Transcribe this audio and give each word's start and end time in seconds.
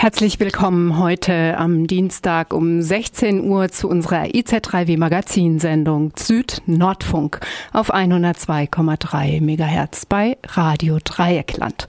Herzlich 0.00 0.38
willkommen 0.38 0.96
heute 0.96 1.58
am 1.58 1.88
Dienstag 1.88 2.54
um 2.54 2.80
16 2.80 3.42
Uhr 3.42 3.68
zu 3.70 3.88
unserer 3.88 4.26
IZ3W 4.26 4.96
Magazinsendung 4.96 6.12
Süd-Nordfunk 6.16 7.40
auf 7.72 7.92
102,3 7.92 9.40
MHz 9.40 10.06
bei 10.06 10.38
Radio 10.50 10.98
Dreieckland. 11.02 11.88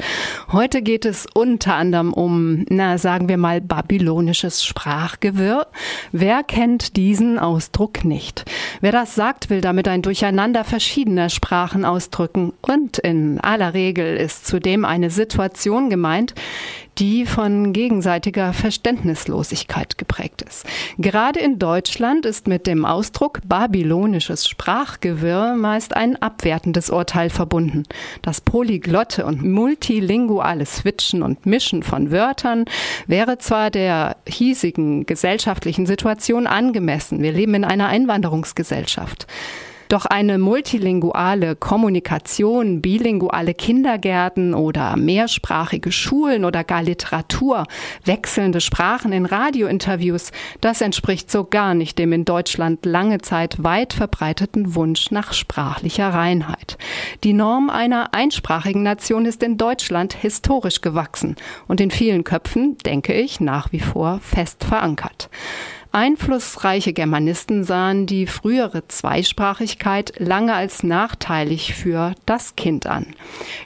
Heute 0.51 0.81
geht 0.81 1.05
es 1.05 1.27
unter 1.31 1.75
anderem 1.75 2.11
um, 2.11 2.65
na, 2.69 2.97
sagen 2.97 3.29
wir 3.29 3.37
mal, 3.37 3.61
babylonisches 3.61 4.65
Sprachgewirr. 4.65 5.67
Wer 6.11 6.41
kennt 6.41 6.97
diesen 6.97 7.37
Ausdruck 7.37 8.05
nicht? 8.05 8.43
Wer 8.81 8.91
das 8.91 9.13
sagt, 9.13 9.51
will 9.51 9.61
damit 9.61 9.87
ein 9.87 10.01
Durcheinander 10.01 10.63
verschiedener 10.63 11.29
Sprachen 11.29 11.85
ausdrücken 11.85 12.53
und 12.61 12.97
in 12.97 13.39
aller 13.39 13.75
Regel 13.75 14.17
ist 14.17 14.47
zudem 14.47 14.83
eine 14.83 15.11
Situation 15.11 15.91
gemeint, 15.91 16.33
die 16.97 17.25
von 17.25 17.73
gegenseitiger 17.73 18.53
Verständnislosigkeit 18.53 19.97
geprägt 19.97 20.41
ist. 20.41 20.65
Gerade 20.97 21.39
in 21.39 21.59
Deutschland 21.59 22.25
ist 22.25 22.47
mit 22.47 22.67
dem 22.67 22.85
Ausdruck 22.85 23.39
babylonisches 23.45 24.47
Sprachgewirr 24.47 25.55
meist 25.55 25.95
ein 25.95 26.21
abwertendes 26.21 26.89
Urteil 26.89 27.29
verbunden. 27.29 27.83
Das 28.21 28.41
polyglotte 28.41 29.25
und 29.25 29.43
multilinguale 29.43 30.65
Switchen 30.65 31.23
und 31.23 31.45
Mischen 31.45 31.83
von 31.83 32.11
Wörtern 32.11 32.65
wäre 33.07 33.37
zwar 33.37 33.69
der 33.69 34.17
hiesigen 34.27 35.05
gesellschaftlichen 35.05 35.85
Situation 35.85 36.47
angemessen. 36.47 37.21
Wir 37.21 37.31
leben 37.31 37.53
in 37.53 37.65
einer 37.65 37.87
Einwanderungsgesellschaft. 37.87 39.27
Doch 39.89 40.05
eine 40.05 40.37
multilinguale 40.37 41.55
Kommunikation, 41.55 42.79
bilinguale 42.79 43.55
Kindergärten 43.55 44.53
oder 44.53 44.95
mehrsprachige 44.95 45.91
Schulen 45.91 46.45
oder 46.45 46.63
gar 46.63 46.83
Literatur, 46.83 47.65
wechselnde 48.05 48.61
Sprachen 48.61 49.11
in 49.11 49.25
Radiointerviews, 49.25 50.31
das 50.61 50.81
entspricht 50.81 51.31
so 51.31 51.43
gar 51.43 51.73
nicht 51.73 51.97
dem 51.97 52.13
in 52.13 52.23
Deutschland 52.23 52.85
lange 52.85 53.17
Zeit 53.21 53.63
weit 53.63 53.93
verbreiteten 53.93 54.75
Wunsch 54.75 55.09
nach 55.09 55.33
sprachlicher 55.33 56.09
Reinheit. 56.09 56.77
Die 57.23 57.33
Norm 57.33 57.71
einer 57.71 58.13
einsprachigen 58.13 58.83
Nation 58.83 59.25
ist 59.25 59.41
in 59.41 59.57
Deutschland 59.57 60.13
historisch 60.13 60.81
gewachsen 60.81 61.35
und 61.67 61.81
in 61.81 61.89
vielen 61.89 62.23
Köpfen, 62.23 62.77
denke 62.85 63.13
ich, 63.13 63.39
nach 63.39 63.71
wie 63.71 63.79
vor 63.79 64.19
fest 64.21 64.65
verankert. 64.65 65.31
Einflussreiche 65.91 66.93
Germanisten 66.93 67.63
sahen 67.63 68.05
die 68.05 68.27
frühere 68.27 68.87
Zweisprachigkeit 68.87 70.13
lange 70.19 70.53
als 70.53 70.83
nachteilig 70.83 71.73
für 71.73 72.13
das 72.27 72.55
Kind 72.55 72.85
an. 72.85 73.07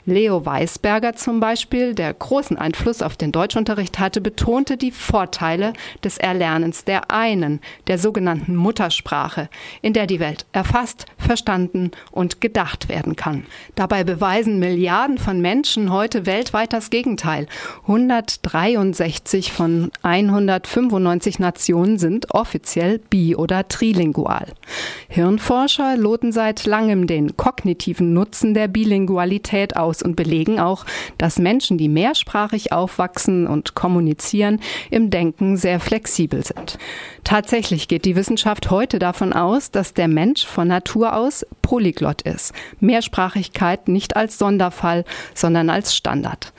Leo 0.06 0.46
Weisberger 0.46 1.16
zum 1.16 1.38
Beispiel, 1.38 1.94
der 1.94 2.14
großen 2.14 2.56
Einfluss 2.56 3.02
auf 3.02 3.18
den 3.18 3.30
Deutschunterricht 3.30 3.98
hatte, 3.98 4.22
betonte 4.22 4.78
die 4.78 4.90
Vorteile 4.90 5.74
des 6.02 6.16
Erlernens 6.16 6.84
der 6.84 7.10
einen, 7.10 7.60
der 7.88 7.98
sogenannten 7.98 8.56
Muttersprache, 8.56 9.50
in 9.82 9.92
der 9.92 10.06
die 10.06 10.20
Welt 10.20 10.46
erfasst, 10.52 11.04
verstanden 11.18 11.90
und 12.10 12.40
gedacht 12.40 12.88
werden 12.88 13.16
kann. 13.16 13.44
Dabei 13.74 14.02
beweisen 14.02 14.58
Milliarden 14.58 15.18
von 15.18 15.42
Menschen 15.42 15.92
heute 15.92 16.24
weltweit 16.24 16.72
das 16.72 16.88
Gegenteil. 16.88 17.48
163 17.82 19.52
von 19.52 19.90
195 20.02 21.38
Nationen 21.38 21.98
sind 21.98 22.13
sind 22.14 22.32
offiziell 22.32 23.00
bi- 23.00 23.34
oder 23.34 23.66
trilingual. 23.66 24.46
Hirnforscher 25.08 25.96
loten 25.96 26.30
seit 26.30 26.64
langem 26.64 27.08
den 27.08 27.36
kognitiven 27.36 28.12
Nutzen 28.12 28.54
der 28.54 28.68
Bilingualität 28.68 29.76
aus 29.76 30.00
und 30.00 30.14
belegen 30.14 30.60
auch, 30.60 30.86
dass 31.18 31.40
Menschen, 31.40 31.76
die 31.76 31.88
mehrsprachig 31.88 32.70
aufwachsen 32.70 33.48
und 33.48 33.74
kommunizieren, 33.74 34.60
im 34.92 35.10
Denken 35.10 35.56
sehr 35.56 35.80
flexibel 35.80 36.44
sind. 36.44 36.78
Tatsächlich 37.24 37.88
geht 37.88 38.04
die 38.04 38.14
Wissenschaft 38.14 38.70
heute 38.70 39.00
davon 39.00 39.32
aus, 39.32 39.72
dass 39.72 39.92
der 39.92 40.06
Mensch 40.06 40.46
von 40.46 40.68
Natur 40.68 41.16
aus 41.16 41.44
polyglott 41.62 42.22
ist. 42.22 42.52
Mehrsprachigkeit 42.78 43.88
nicht 43.88 44.14
als 44.14 44.38
Sonderfall, 44.38 45.04
sondern 45.34 45.68
als 45.68 45.96
Standard. 45.96 46.52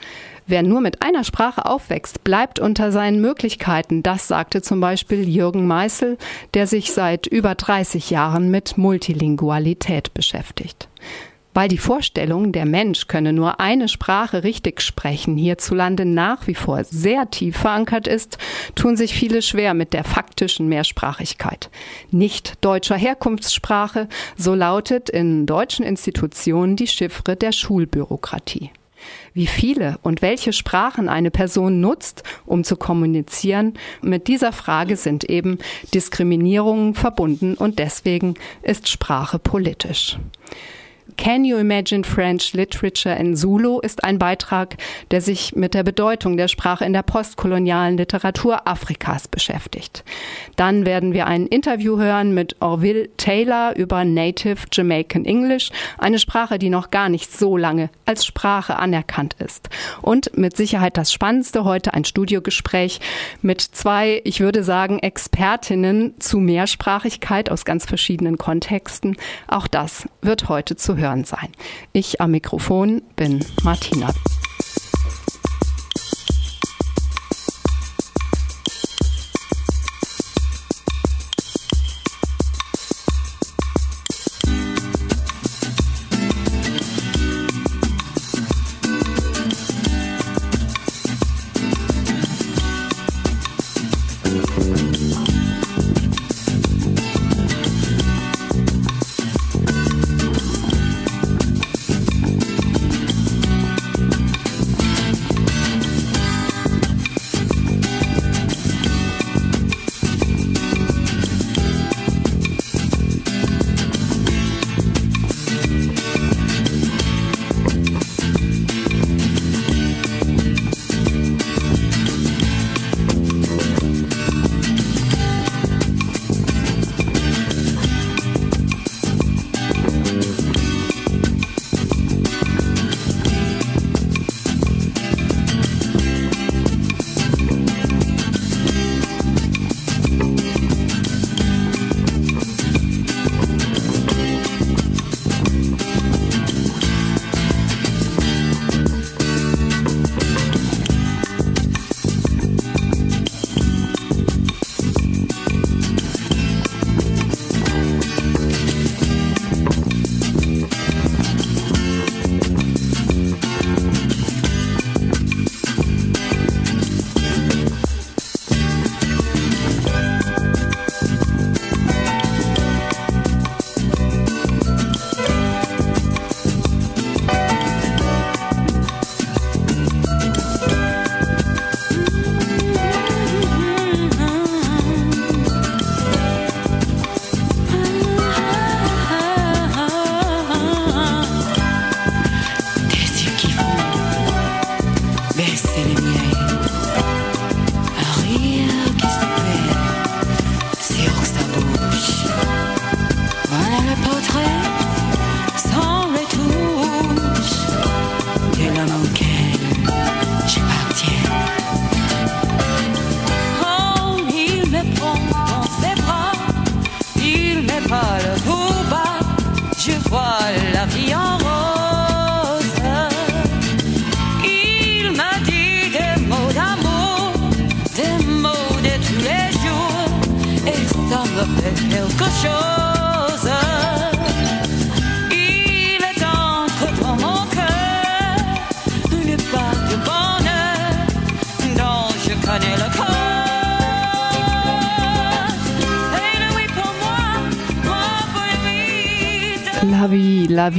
Wer 0.48 0.62
nur 0.62 0.80
mit 0.80 1.02
einer 1.02 1.24
Sprache 1.24 1.66
aufwächst, 1.66 2.22
bleibt 2.22 2.60
unter 2.60 2.92
seinen 2.92 3.20
Möglichkeiten. 3.20 4.04
Das 4.04 4.28
sagte 4.28 4.62
zum 4.62 4.80
Beispiel 4.80 5.28
Jürgen 5.28 5.66
Meißel, 5.66 6.18
der 6.54 6.68
sich 6.68 6.92
seit 6.92 7.26
über 7.26 7.56
30 7.56 8.10
Jahren 8.10 8.48
mit 8.52 8.78
Multilingualität 8.78 10.14
beschäftigt. 10.14 10.88
Weil 11.52 11.68
die 11.68 11.78
Vorstellung, 11.78 12.52
der 12.52 12.64
Mensch 12.64 13.08
könne 13.08 13.32
nur 13.32 13.58
eine 13.58 13.88
Sprache 13.88 14.44
richtig 14.44 14.82
sprechen, 14.82 15.36
hierzulande 15.36 16.04
nach 16.04 16.46
wie 16.46 16.54
vor 16.54 16.84
sehr 16.84 17.28
tief 17.30 17.56
verankert 17.56 18.06
ist, 18.06 18.38
tun 18.76 18.96
sich 18.96 19.14
viele 19.14 19.42
schwer 19.42 19.74
mit 19.74 19.94
der 19.94 20.04
faktischen 20.04 20.68
Mehrsprachigkeit. 20.68 21.70
Nicht 22.12 22.62
deutscher 22.64 22.96
Herkunftssprache, 22.96 24.08
so 24.36 24.54
lautet 24.54 25.08
in 25.08 25.46
deutschen 25.46 25.84
Institutionen 25.84 26.76
die 26.76 26.86
Chiffre 26.86 27.34
der 27.34 27.52
Schulbürokratie. 27.52 28.70
Wie 29.34 29.46
viele 29.46 29.98
und 30.02 30.22
welche 30.22 30.52
Sprachen 30.52 31.08
eine 31.08 31.30
Person 31.30 31.80
nutzt, 31.80 32.22
um 32.44 32.64
zu 32.64 32.76
kommunizieren, 32.76 33.74
mit 34.02 34.28
dieser 34.28 34.52
Frage 34.52 34.96
sind 34.96 35.24
eben 35.24 35.58
Diskriminierungen 35.94 36.94
verbunden 36.94 37.54
und 37.54 37.78
deswegen 37.78 38.34
ist 38.62 38.88
Sprache 38.88 39.38
politisch. 39.38 40.18
Can 41.16 41.44
You 41.44 41.56
Imagine 41.56 42.04
French 42.04 42.52
Literature 42.52 43.16
in 43.16 43.36
Zulu 43.36 43.80
ist 43.80 44.04
ein 44.04 44.18
Beitrag, 44.18 44.76
der 45.10 45.20
sich 45.20 45.56
mit 45.56 45.72
der 45.72 45.82
Bedeutung 45.82 46.36
der 46.36 46.46
Sprache 46.46 46.84
in 46.84 46.92
der 46.92 47.02
postkolonialen 47.02 47.96
Literatur 47.96 48.68
Afrikas 48.68 49.26
beschäftigt. 49.26 50.04
Dann 50.56 50.84
werden 50.84 51.14
wir 51.14 51.26
ein 51.26 51.46
Interview 51.46 51.98
hören 51.98 52.34
mit 52.34 52.56
Orville 52.60 53.08
Taylor 53.16 53.74
über 53.76 54.04
Native 54.04 54.66
Jamaican 54.70 55.24
English, 55.24 55.70
eine 55.98 56.18
Sprache, 56.18 56.58
die 56.58 56.70
noch 56.70 56.90
gar 56.90 57.08
nicht 57.08 57.32
so 57.32 57.56
lange 57.56 57.88
als 58.04 58.26
Sprache 58.26 58.76
anerkannt 58.76 59.36
ist. 59.38 59.70
Und 60.02 60.36
mit 60.36 60.56
Sicherheit 60.56 60.96
das 60.96 61.12
Spannendste 61.12 61.64
heute 61.64 61.94
ein 61.94 62.04
Studiogespräch 62.04 63.00
mit 63.40 63.62
zwei, 63.62 64.20
ich 64.24 64.40
würde 64.40 64.62
sagen, 64.62 64.98
Expertinnen 64.98 66.20
zu 66.20 66.38
Mehrsprachigkeit 66.38 67.50
aus 67.50 67.64
ganz 67.64 67.86
verschiedenen 67.86 68.36
Kontexten. 68.36 69.16
Auch 69.48 69.66
das 69.66 70.06
wird 70.20 70.48
heute 70.48 70.76
zu 70.76 70.96
hören 70.96 71.05
hören 71.06 71.24
sein. 71.24 71.48
Ich 71.92 72.20
am 72.20 72.32
Mikrofon 72.32 73.02
bin 73.16 73.44
Martina. 73.62 74.12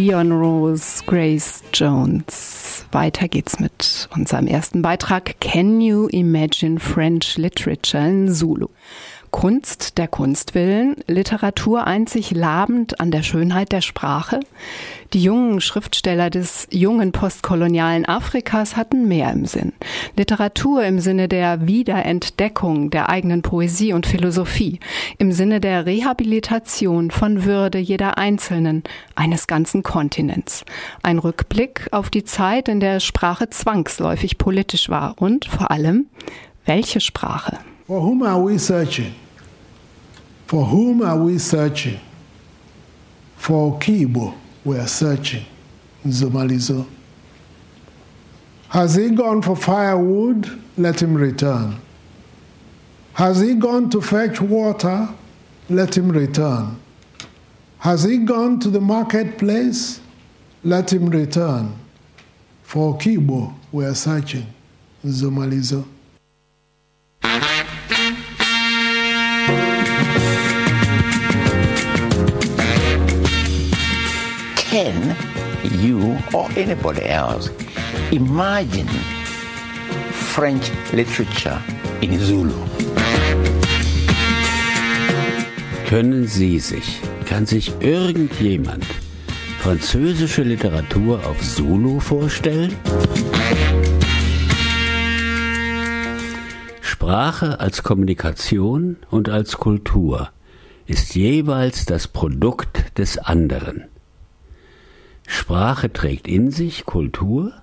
Vie, 0.07 0.13
La 0.13 0.23
Vie 0.23 0.29
on 0.29 0.31
Rose, 0.31 1.03
Grace 1.05 1.63
Jones. 1.73 2.85
Weiter 2.91 3.27
geht's 3.27 3.59
mit 3.59 4.07
unserem 4.15 4.47
ersten 4.47 4.81
Beitrag 4.81 5.35
Can 5.41 5.81
You 5.81 6.07
Imagine 6.09 6.79
French 6.79 7.37
Literature 7.37 8.07
in 8.07 8.33
Zulu? 8.33 8.67
Kunst 9.37 9.99
der 9.99 10.07
Kunst 10.07 10.55
willen, 10.55 10.95
Literatur 11.05 11.85
einzig 11.85 12.31
labend 12.31 12.99
an 12.99 13.11
der 13.11 13.21
Schönheit 13.21 13.71
der 13.71 13.81
Sprache? 13.81 14.39
Die 15.13 15.21
jungen 15.21 15.61
Schriftsteller 15.61 16.31
des 16.31 16.67
jungen 16.71 17.11
postkolonialen 17.11 18.07
Afrikas 18.07 18.75
hatten 18.75 19.07
mehr 19.07 19.31
im 19.31 19.45
Sinn. 19.45 19.73
Literatur 20.15 20.83
im 20.83 20.99
Sinne 20.99 21.27
der 21.27 21.67
Wiederentdeckung 21.67 22.89
der 22.89 23.09
eigenen 23.09 23.43
Poesie 23.43 23.93
und 23.93 24.07
Philosophie, 24.07 24.79
im 25.19 25.31
Sinne 25.31 25.61
der 25.61 25.85
Rehabilitation 25.85 27.11
von 27.11 27.45
Würde 27.45 27.77
jeder 27.77 28.17
Einzelnen, 28.17 28.81
eines 29.13 29.45
ganzen 29.45 29.83
Kontinents. 29.83 30.65
Ein 31.03 31.19
Rückblick 31.19 31.89
auf 31.91 32.09
die 32.09 32.23
Zeit, 32.23 32.67
in 32.69 32.79
der 32.79 32.99
Sprache 32.99 33.51
zwangsläufig 33.51 34.39
politisch 34.39 34.89
war 34.89 35.13
und 35.19 35.45
vor 35.45 35.69
allem, 35.69 36.07
welche 36.65 37.01
Sprache? 37.01 37.59
For 37.85 38.01
whom 38.01 38.23
are 38.23 38.43
we 38.43 38.57
searching? 38.57 39.13
For 40.47 40.63
whom 40.65 41.01
are 41.01 41.17
we 41.17 41.39
searching? 41.39 41.99
For 43.35 43.77
Kibo, 43.79 44.33
we 44.63 44.77
are 44.77 44.87
searching. 44.87 45.43
Zumalizo. 46.05 46.87
Has 48.69 48.95
he 48.95 49.09
gone 49.09 49.41
for 49.41 49.57
firewood? 49.57 50.61
Let 50.77 51.01
him 51.01 51.15
return. 51.15 51.81
Has 53.13 53.41
he 53.41 53.55
gone 53.55 53.89
to 53.89 53.99
fetch 54.01 54.39
water? 54.39 55.09
Let 55.69 55.97
him 55.97 56.09
return. 56.09 56.79
Has 57.79 58.03
he 58.03 58.17
gone 58.17 58.59
to 58.61 58.69
the 58.69 58.79
marketplace? 58.81 59.99
Let 60.63 60.93
him 60.93 61.09
return. 61.09 61.75
For 62.63 62.97
Kibo, 62.97 63.53
we 63.73 63.83
are 63.85 63.95
searching. 63.95 64.45
Zumalizo. 65.05 65.85
Can 74.77 75.15
you 75.81 76.19
or 76.33 76.47
anybody 76.55 77.01
else 77.01 77.49
imagine 78.11 78.87
French 80.11 80.71
literature 80.93 81.59
in 82.01 82.19
Zulu? 82.19 82.53
Können 85.87 86.27
Sie 86.27 86.59
sich, 86.59 86.99
kann 87.25 87.47
sich 87.47 87.73
irgendjemand 87.79 88.85
französische 89.57 90.43
Literatur 90.43 91.25
auf 91.25 91.41
Zulu 91.41 91.99
vorstellen? 91.99 92.75
Sprache 96.81 97.59
als 97.59 97.81
Kommunikation 97.81 98.97
und 99.09 99.27
als 99.27 99.57
Kultur 99.57 100.29
ist 100.85 101.15
jeweils 101.15 101.85
das 101.85 102.07
Produkt 102.07 102.95
des 102.99 103.17
anderen. 103.17 103.85
Sprache 105.27 105.93
trägt 105.93 106.27
in 106.27 106.49
sich 106.49 106.85
Kultur 106.85 107.53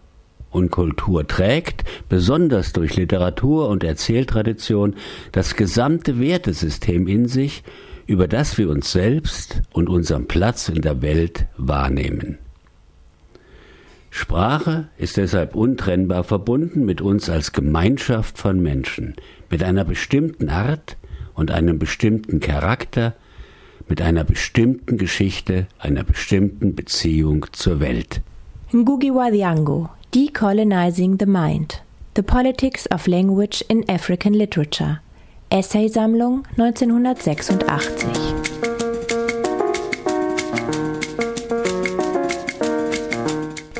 und 0.50 0.70
Kultur 0.70 1.26
trägt, 1.26 1.82
besonders 2.08 2.72
durch 2.72 2.94
Literatur 2.94 3.68
und 3.68 3.82
Erzähltradition, 3.82 4.94
das 5.32 5.56
gesamte 5.56 6.20
Wertesystem 6.20 7.08
in 7.08 7.26
sich, 7.26 7.64
über 8.06 8.28
das 8.28 8.56
wir 8.58 8.70
uns 8.70 8.92
selbst 8.92 9.62
und 9.72 9.88
unseren 9.88 10.28
Platz 10.28 10.68
in 10.68 10.82
der 10.82 11.02
Welt 11.02 11.46
wahrnehmen. 11.56 12.38
Sprache 14.10 14.88
ist 14.96 15.16
deshalb 15.16 15.56
untrennbar 15.56 16.22
verbunden 16.22 16.84
mit 16.84 17.00
uns 17.00 17.28
als 17.28 17.52
Gemeinschaft 17.52 18.38
von 18.38 18.62
Menschen, 18.62 19.14
mit 19.50 19.64
einer 19.64 19.84
bestimmten 19.84 20.50
Art 20.50 20.96
und 21.34 21.50
einem 21.50 21.80
bestimmten 21.80 22.38
Charakter, 22.38 23.14
mit 23.88 24.00
einer 24.00 24.24
bestimmten 24.24 24.98
Geschichte, 24.98 25.66
einer 25.78 26.04
bestimmten 26.04 26.74
Beziehung 26.74 27.46
zur 27.52 27.80
Welt. 27.80 28.20
Ngugi 28.72 29.14
wa 29.14 29.28
Thiong'o, 29.28 29.88
Decolonizing 30.14 31.16
the 31.18 31.26
Mind. 31.26 31.82
The 32.16 32.22
Politics 32.22 32.90
of 32.92 33.06
Language 33.08 33.64
in 33.68 33.88
African 33.88 34.34
Literature. 34.34 35.00
Essaysammlung 35.50 36.44
1986. 36.56 38.08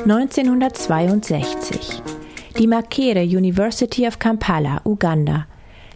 (1962). 0.05 2.01
Die 2.59 2.67
Makerere 2.67 3.23
University 3.23 4.07
of 4.07 4.19
Kampala, 4.19 4.81
Uganda, 4.85 5.47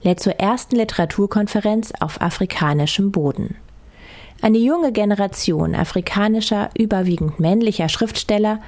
lädt 0.03 0.19
zur 0.19 0.33
ersten 0.33 0.77
Literaturkonferenz 0.77 1.93
auf 1.99 2.19
afrikanischem 2.21 3.11
Boden. 3.11 3.55
Eine 4.41 4.57
junge 4.57 4.93
Generation 4.93 5.75
afrikanischer, 5.75 6.69
überwiegend 6.77 7.41
männlicher 7.41 7.89
Schriftsteller 7.89 8.61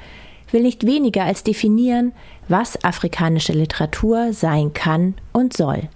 will 0.51 0.63
nicht 0.63 0.85
weniger 0.85 1.23
als 1.23 1.43
definieren, 1.43 2.11
was 2.49 2.83
afrikanische 2.83 3.53
Literatur 3.53 4.33
sein 4.33 4.73
kann 4.73 5.15
und 5.31 5.55
soll. 5.55 5.87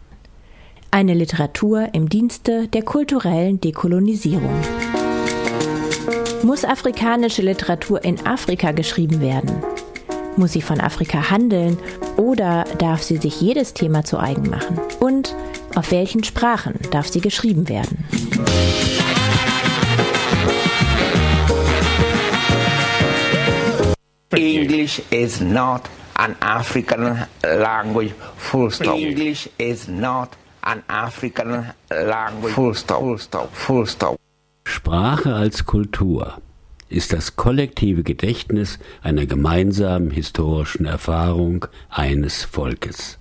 Eine 0.91 1.13
Literatur 1.13 1.89
im 1.91 2.07
Dienste 2.07 2.69
der 2.69 2.83
kulturellen 2.83 3.59
Dekolonisierung. 3.59 4.49
Muss 6.41 6.63
afrikanische 6.63 7.41
Literatur 7.41 8.01
in 8.05 8.25
Afrika 8.25 8.71
geschrieben 8.71 9.19
werden? 9.19 9.61
Muss 10.37 10.53
sie 10.53 10.61
von 10.61 10.79
Afrika 10.79 11.31
handeln 11.31 11.77
oder 12.15 12.63
darf 12.77 13.03
sie 13.03 13.17
sich 13.17 13.41
jedes 13.41 13.73
Thema 13.73 14.05
zu 14.05 14.19
eigen 14.19 14.49
machen? 14.49 14.79
Und 15.01 15.35
auf 15.75 15.91
welchen 15.91 16.23
Sprachen 16.23 16.75
darf 16.91 17.09
sie 17.09 17.19
geschrieben 17.19 17.67
werden? 17.67 18.05
English 24.37 25.01
is 25.11 25.41
not 25.41 25.89
an 26.15 26.35
African 26.39 27.25
language, 27.43 28.13
full 28.37 28.71
stop. 28.71 28.97
English 28.97 29.49
is 29.57 29.87
not 29.87 30.35
an 30.63 30.83
African 30.87 31.73
language, 31.89 32.53
full 32.53 32.73
stop, 32.73 32.99
full 33.01 33.17
stop, 33.17 33.55
full 33.55 33.85
stop. 33.85 34.17
Sprache 34.65 35.33
als 35.33 35.65
Kultur 35.65 36.41
ist 36.89 37.13
das 37.13 37.35
kollektive 37.35 38.03
Gedächtnis 38.03 38.79
einer 39.01 39.25
gemeinsamen 39.25 40.11
historischen 40.11 40.85
Erfahrung 40.85 41.65
eines 41.89 42.43
Volkes. 42.43 43.19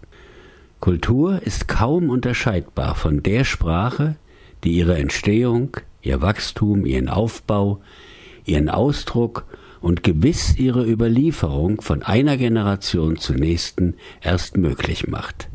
Kultur 0.80 1.40
ist 1.42 1.66
kaum 1.66 2.10
unterscheidbar 2.10 2.94
von 2.94 3.22
der 3.22 3.44
Sprache, 3.44 4.16
die 4.64 4.72
ihre 4.72 4.96
Entstehung, 4.96 5.76
ihr 6.02 6.20
Wachstum, 6.20 6.84
ihren 6.84 7.08
Aufbau, 7.08 7.80
ihren 8.44 8.68
Ausdruck 8.68 9.46
und 9.84 10.02
gewiss 10.02 10.56
ihre 10.56 10.82
Überlieferung 10.86 11.82
von 11.82 12.02
einer 12.02 12.38
Generation 12.38 13.18
zur 13.18 13.36
nächsten 13.36 13.96
erst 14.22 14.56
möglich 14.56 15.08
macht. 15.08 15.48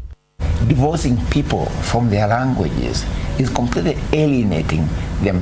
Divorcing 0.69 1.17
people 1.31 1.65
from 1.81 2.11
their 2.11 2.27
languages 2.27 3.03
is 3.39 3.51
completely 3.51 3.95
alienating 4.13 4.87
them, 5.23 5.41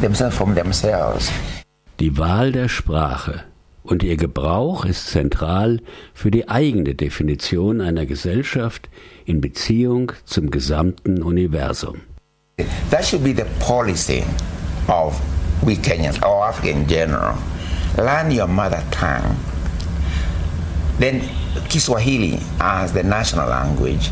themselves 0.00 0.36
from 0.36 0.52
themselves. 0.56 1.30
Die 2.00 2.18
Wahl 2.18 2.50
der 2.50 2.68
Sprache 2.68 3.44
und 3.84 4.02
ihr 4.02 4.16
Gebrauch 4.16 4.84
ist 4.84 5.06
zentral 5.06 5.80
für 6.12 6.32
die 6.32 6.48
eigene 6.48 6.96
Definition 6.96 7.80
einer 7.80 8.04
Gesellschaft 8.04 8.88
in 9.26 9.40
Beziehung 9.40 10.10
zum 10.24 10.50
gesamten 10.50 11.22
Universum. 11.22 12.00
That 12.90 13.04
should 13.04 13.22
be 13.22 13.32
the 13.32 13.46
policy 13.60 14.24
of 14.88 15.20
we 15.64 15.76
Kenyans 15.76 16.20
or 16.24 16.48
Africa 16.48 16.76
in 16.76 16.84
general. 16.88 17.36
Learn 17.96 18.30
your 18.30 18.48
mother 18.48 18.82
tongue. 18.90 19.36
Then 20.98 21.28
Kiswahili 21.68 22.40
as 22.60 22.92
the 22.92 23.02
national 23.02 23.48
language, 23.48 24.10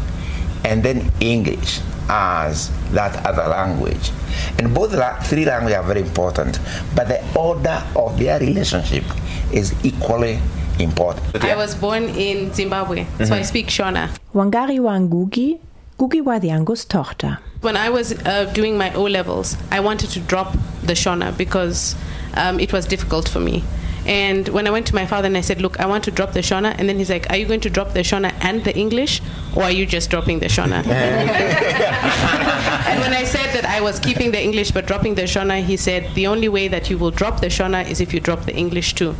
and 0.64 0.82
then 0.82 1.10
English 1.20 1.80
as 2.08 2.70
that 2.92 3.24
other 3.24 3.48
language. 3.48 4.10
And 4.58 4.74
both 4.74 4.92
la- 4.92 5.18
three 5.20 5.44
languages 5.44 5.78
are 5.78 5.82
very 5.84 6.00
important, 6.00 6.58
but 6.94 7.08
the 7.08 7.20
order 7.38 7.82
of 7.96 8.18
their 8.18 8.38
relationship 8.40 9.04
is 9.52 9.74
equally 9.84 10.40
important. 10.78 11.44
I 11.44 11.56
was 11.56 11.74
born 11.74 12.04
in 12.10 12.52
Zimbabwe, 12.52 13.06
so 13.24 13.34
I 13.34 13.42
speak 13.42 13.66
Shona. 13.68 14.08
Wangari 14.34 14.80
wa 14.80 14.92
Ngugi, 14.98 15.58
Ngugi 15.98 16.22
wa 16.24 16.38
Thiong'os 16.38 16.86
Tochter. 16.88 17.38
When 17.60 17.76
I 17.76 17.90
was 17.90 18.12
uh, 18.26 18.44
doing 18.52 18.76
my 18.76 18.92
O 18.94 19.04
levels, 19.04 19.56
I 19.70 19.78
wanted 19.80 20.10
to 20.10 20.20
drop 20.20 20.52
the 20.82 20.94
Shona 20.94 21.36
because 21.36 21.94
um, 22.34 22.60
it 22.60 22.72
was 22.72 22.86
difficult 22.86 23.28
for 23.28 23.40
me. 23.40 23.64
And 24.04 24.48
when 24.48 24.66
I 24.66 24.70
went 24.70 24.86
to 24.88 24.94
my 24.96 25.06
father 25.06 25.26
and 25.26 25.36
I 25.36 25.42
said, 25.42 25.62
Look, 25.62 25.78
I 25.78 25.86
want 25.86 26.02
to 26.04 26.10
drop 26.10 26.32
the 26.32 26.40
Shona, 26.40 26.74
and 26.76 26.88
then 26.88 26.98
he's 26.98 27.10
like, 27.10 27.30
Are 27.30 27.36
you 27.36 27.46
going 27.46 27.60
to 27.60 27.70
drop 27.70 27.92
the 27.92 28.00
Shona 28.00 28.34
and 28.40 28.64
the 28.64 28.76
English, 28.76 29.22
or 29.54 29.62
are 29.62 29.70
you 29.70 29.86
just 29.86 30.10
dropping 30.10 30.40
the 30.40 30.46
Shona? 30.46 30.84
and 30.86 33.00
when 33.00 33.12
I 33.12 33.24
said 33.24 33.54
that 33.54 33.64
I 33.64 33.80
was 33.80 34.00
keeping 34.00 34.32
the 34.32 34.42
English 34.42 34.72
but 34.72 34.86
dropping 34.86 35.14
the 35.14 35.22
Shona, 35.22 35.62
he 35.62 35.76
said, 35.76 36.12
The 36.14 36.26
only 36.26 36.48
way 36.48 36.66
that 36.68 36.90
you 36.90 36.98
will 36.98 37.12
drop 37.12 37.40
the 37.40 37.46
Shona 37.46 37.88
is 37.88 38.00
if 38.00 38.12
you 38.12 38.18
drop 38.18 38.44
the 38.44 38.54
English 38.54 38.94
too. 38.94 39.14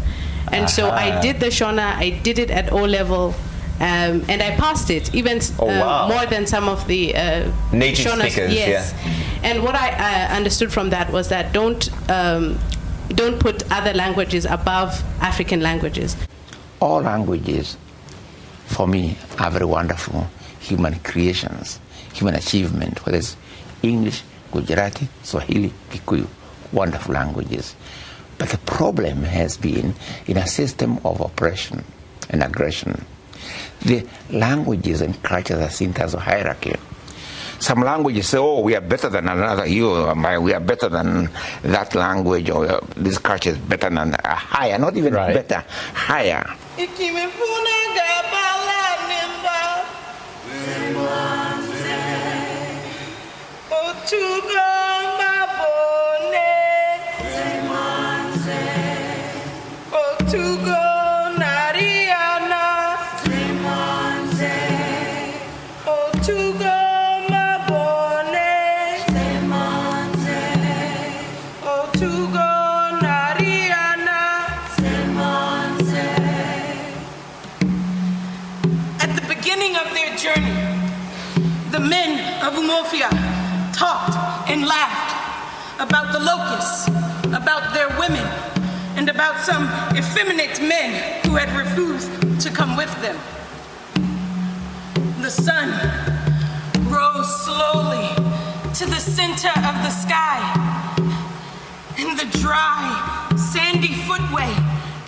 And 0.51 0.69
so 0.69 0.91
I 0.91 1.21
did 1.21 1.41
the 1.41 1.47
Shona, 1.47 1.95
I 1.95 2.11
did 2.11 2.39
it 2.39 2.51
at 2.51 2.73
O 2.73 2.85
level. 2.85 3.35
Um, 3.81 4.23
and 4.29 4.43
I 4.43 4.55
passed 4.57 4.91
it, 4.91 5.13
even 5.15 5.41
Oh, 5.59 5.69
uh, 5.69 5.81
wow. 5.81 6.09
more 6.09 6.27
than 6.27 6.47
some 6.47 6.69
of 6.69 6.87
the 6.87 7.17
uh, 7.17 7.51
Native 7.73 8.07
Shonas. 8.07 8.31
speakers, 8.31 8.55
Yes. 8.55 8.95
And 9.43 9.63
what 9.65 9.75
I 9.75 9.91
uh, 9.91 10.37
understood 10.37 10.73
from 10.73 10.91
that 10.91 11.11
was 11.11 11.29
that 11.31 11.53
don't 11.53 11.89
um, 12.09 12.59
don't 13.09 13.39
put 13.39 13.71
other 13.71 13.93
languages 13.93 14.45
above 14.45 15.03
African 15.21 15.61
languages. 15.61 16.17
All 16.81 17.01
languages, 17.03 17.77
for 18.67 18.87
me, 18.87 19.17
are 19.39 19.51
very 19.51 19.67
wonderful 19.67 20.29
human 20.61 20.99
creations, 21.01 21.81
human 22.15 22.35
achievement, 22.35 23.05
whether 23.05 23.19
it's 23.19 23.37
English, 23.83 24.23
Gujarati, 24.51 25.09
Swahili, 25.23 25.73
Kikuyu, 25.91 26.27
wonderful 26.73 27.15
languages. 27.15 27.75
But 28.39 28.51
the 28.51 28.59
problem 28.59 29.23
has 29.23 29.57
been 29.57 29.95
in 30.27 30.37
a 30.37 30.47
system 30.47 30.99
of 31.05 31.21
oppression 31.21 31.85
and 32.31 32.43
aggression. 32.43 33.05
The 33.83 34.07
languages 34.31 35.01
and 35.01 35.21
cultures 35.23 35.59
are 35.59 35.71
seen 35.71 35.95
as 35.97 36.15
a 36.15 36.21
hierarchy. 36.21 36.77
Some 37.63 37.83
languages 37.83 38.27
say, 38.29 38.39
oh, 38.39 38.59
we 38.59 38.75
are 38.75 38.81
better 38.81 39.09
than 39.09 39.29
another. 39.29 39.67
You, 39.67 39.87
we 40.41 40.53
are 40.53 40.59
better 40.59 40.89
than 40.89 41.31
that 41.63 41.95
language, 41.95 42.51
or 42.51 42.67
uh, 42.69 42.81
this 42.97 43.19
culture 43.19 43.51
is 43.51 43.59
better 43.59 43.89
than 43.89 44.15
uh, 44.15 44.35
higher, 44.35 44.79
not 44.79 44.97
even 44.97 45.15
Right. 45.15 45.33
better, 45.33 45.63
higher. 45.95 46.45
At 46.77 46.99
beginning 79.63 79.87
of 79.87 79.95
their 79.95 80.17
journey, 80.17 80.51
the 81.71 81.79
men 81.79 82.19
of 82.45 82.55
Umofia 82.55 83.09
talked 83.73 84.17
and 84.51 84.67
laughed 84.67 85.81
about 85.81 86.13
the 86.13 86.19
locusts, 86.19 86.89
about 87.29 87.73
their 87.73 87.89
women, 87.91 88.27
and 88.97 89.09
about 89.09 89.39
some 89.39 89.65
effeminate 89.97 90.61
men 90.61 91.23
who 91.25 91.37
had 91.37 91.49
refused 91.57 92.11
to 92.41 92.51
come 92.51 92.77
with 92.77 92.91
them. 93.03 93.17
The 95.23 95.31
sun 95.31 95.71
rose 96.91 97.45
slowly 97.45 98.09
to 98.75 98.87
the 98.87 98.99
center 98.99 99.53
of 99.61 99.77
the 99.87 99.91
sky, 99.91 100.41
and 101.99 102.19
the 102.19 102.27
dry, 102.39 103.31
sandy 103.37 103.95
footway 104.09 104.53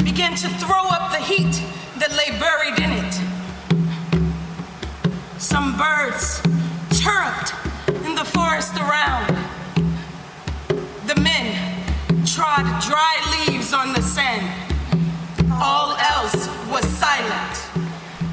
began 0.05 0.37
to 0.37 0.49
throw 0.61 0.87
up 0.91 1.11
the 1.11 1.19
heat 1.19 1.61
that 1.99 2.13
lay 2.13 2.31
buried 2.39 2.79
in 2.79 2.93
it. 3.05 3.14
Some 5.75 5.83
birds 5.83 6.41
chirruped 6.91 7.53
in 8.07 8.15
the 8.15 8.25
forest 8.25 8.77
around. 8.79 9.37
The 11.07 11.21
men 11.21 11.57
trod 12.25 12.65
dry 12.81 13.15
leaves 13.35 13.73
on 13.73 13.93
the 13.93 14.03
sand. 14.03 14.47
All 15.51 15.97
else 15.97 16.49
was 16.71 16.85
silent. 16.87 17.57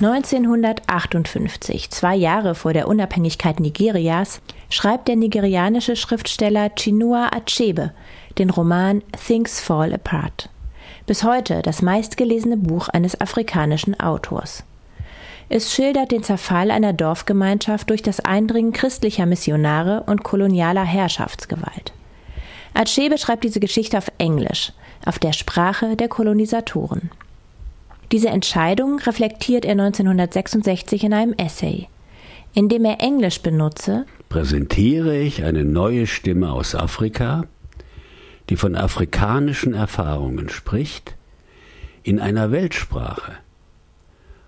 1958, 0.01 1.89
zwei 1.89 2.15
Jahre 2.15 2.53
vor 2.53 2.73
der 2.73 2.87
Unabhängigkeit 2.87 3.59
Nigerias, 3.59 4.41
schreibt 4.69 5.07
der 5.07 5.15
nigerianische 5.15 5.95
Schriftsteller 5.95 6.69
Chinua 6.77 7.29
Achebe 7.33 7.91
den 8.37 8.51
Roman 8.51 9.01
Things 9.25 9.59
Fall 9.59 9.93
Apart. 9.93 10.49
Bis 11.07 11.23
heute 11.23 11.63
das 11.63 11.81
meistgelesene 11.81 12.57
Buch 12.57 12.89
eines 12.89 13.19
afrikanischen 13.19 13.99
Autors. 13.99 14.63
Es 15.53 15.73
schildert 15.73 16.13
den 16.13 16.23
Zerfall 16.23 16.71
einer 16.71 16.93
Dorfgemeinschaft 16.93 17.89
durch 17.89 18.01
das 18.01 18.21
Eindringen 18.21 18.71
christlicher 18.71 19.25
Missionare 19.25 20.03
und 20.05 20.23
kolonialer 20.23 20.85
Herrschaftsgewalt. 20.85 21.91
Achebe 22.73 23.17
schreibt 23.17 23.43
diese 23.43 23.59
Geschichte 23.59 23.97
auf 23.97 24.09
Englisch, 24.17 24.71
auf 25.05 25.19
der 25.19 25.33
Sprache 25.33 25.97
der 25.97 26.07
Kolonisatoren. 26.07 27.11
Diese 28.13 28.29
Entscheidung 28.29 28.99
reflektiert 28.99 29.65
er 29.65 29.71
1966 29.71 31.03
in 31.03 31.13
einem 31.13 31.33
Essay. 31.33 31.89
Indem 32.53 32.85
er 32.85 33.01
Englisch 33.01 33.41
benutze, 33.41 34.05
präsentiere 34.29 35.17
ich 35.17 35.43
eine 35.43 35.65
neue 35.65 36.07
Stimme 36.07 36.53
aus 36.53 36.75
Afrika, 36.75 37.43
die 38.49 38.55
von 38.55 38.77
afrikanischen 38.77 39.73
Erfahrungen 39.73 40.47
spricht, 40.47 41.17
in 42.03 42.21
einer 42.21 42.51
Weltsprache. 42.53 43.33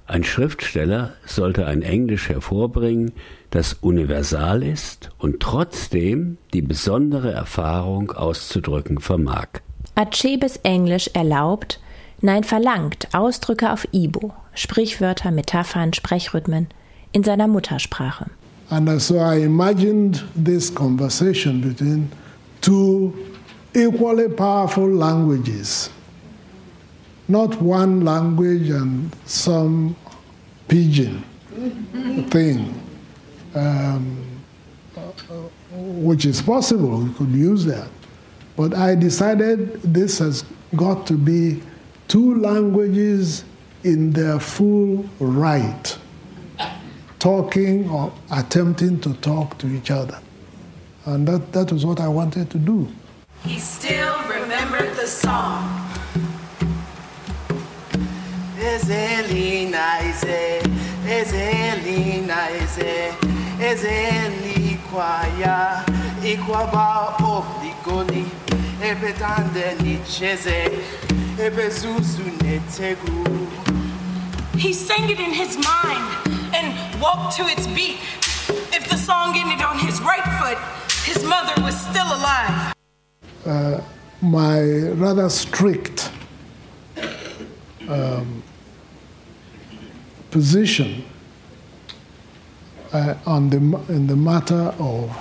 Ein 0.05 0.24
Schriftsteller 0.25 1.13
sollte 1.25 1.65
ein 1.65 1.81
Englisch 1.81 2.27
hervorbringen, 2.27 3.13
das 3.51 3.74
universal 3.74 4.62
ist 4.62 5.10
und 5.17 5.39
trotzdem 5.39 6.38
die 6.53 6.62
besondere 6.62 7.31
Erfahrung 7.31 8.12
auszudrücken 8.12 9.00
vermag. 9.00 9.48
Achebes 9.95 10.57
Englisch 10.63 11.10
erlaubt, 11.13 11.79
nein 12.19 12.43
verlangt 12.43 13.07
Ausdrücke 13.13 13.72
auf 13.72 13.88
Ibo, 13.93 14.33
Sprichwörter, 14.53 15.31
Metaphern, 15.31 15.93
Sprechrhythmen 15.93 16.67
in 17.13 17.24
seiner 17.24 17.48
Muttersprache. 17.48 18.25
And 18.69 19.01
so 19.01 19.15
I 19.19 19.43
imagined 19.43 20.25
this 20.36 20.74
conversation 20.74 21.62
between 21.62 22.12
two 22.62 23.13
equally 23.74 24.27
powerful 24.27 24.89
languages. 24.89 25.89
Not 27.27 27.61
one 27.61 28.01
language 28.01 28.69
and 28.69 29.15
some 29.25 29.95
pidgin 30.67 31.23
thing, 32.29 32.81
um, 33.55 34.41
which 35.71 36.25
is 36.25 36.41
possible, 36.41 36.99
we 36.99 37.13
could 37.13 37.29
use 37.31 37.65
that. 37.65 37.87
But 38.55 38.73
I 38.73 38.95
decided 38.95 39.81
this 39.81 40.19
has 40.19 40.43
got 40.75 41.07
to 41.07 41.17
be 41.17 41.61
two 42.07 42.39
languages 42.39 43.45
in 43.83 44.11
their 44.11 44.39
full 44.39 45.05
right 45.19 45.97
talking 47.19 47.89
or 47.89 48.11
attempting 48.31 48.99
to 48.99 49.13
talk 49.15 49.57
to 49.57 49.67
each 49.67 49.89
other. 49.89 50.19
And 51.05 51.27
that, 51.27 51.53
that 51.53 51.71
was 51.71 51.85
what 51.85 51.99
I 51.99 52.07
wanted 52.07 52.49
to 52.51 52.57
do. 52.57 52.87
He 53.43 53.59
still 53.59 54.21
remembered 54.27 54.95
the 54.95 55.07
song. 55.07 55.82
Ezelina 58.83 59.99
ize, 60.09 60.61
Ezelina 61.07 62.49
ize, 62.51 63.13
Ezeli 63.59 64.77
kwaya, 64.91 65.85
ikwaba 66.23 67.15
obligoni, 67.23 68.25
ebetande 68.83 69.75
nicheze, 69.81 70.69
ebezuzu 71.39 72.23
netegu. 72.43 73.47
He 74.57 74.73
sang 74.73 75.09
it 75.09 75.19
in 75.19 75.31
his 75.31 75.55
mind 75.57 76.53
and 76.53 77.01
walked 77.01 77.37
to 77.37 77.43
its 77.43 77.65
beat. 77.67 77.99
If 78.73 78.89
the 78.89 78.97
song 78.97 79.33
ended 79.37 79.65
on 79.65 79.79
his 79.79 80.01
right 80.01 80.27
foot, 80.39 80.57
his 81.05 81.23
mother 81.23 81.53
was 81.63 81.75
still 81.79 82.07
alive. 82.07 82.73
Uh, 83.45 83.79
my 84.21 84.59
rather 84.99 85.29
strict 85.29 86.11
um, 87.87 88.42
position 90.33 91.05
uh, 92.91 93.13
on 93.27 93.51
the, 93.51 93.57
in 93.89 94.07
the 94.07 94.15
matter 94.15 94.73
of 94.79 95.15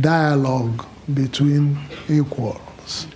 dialogue 0.00 0.86
between 1.12 1.78
equals, 2.08 3.06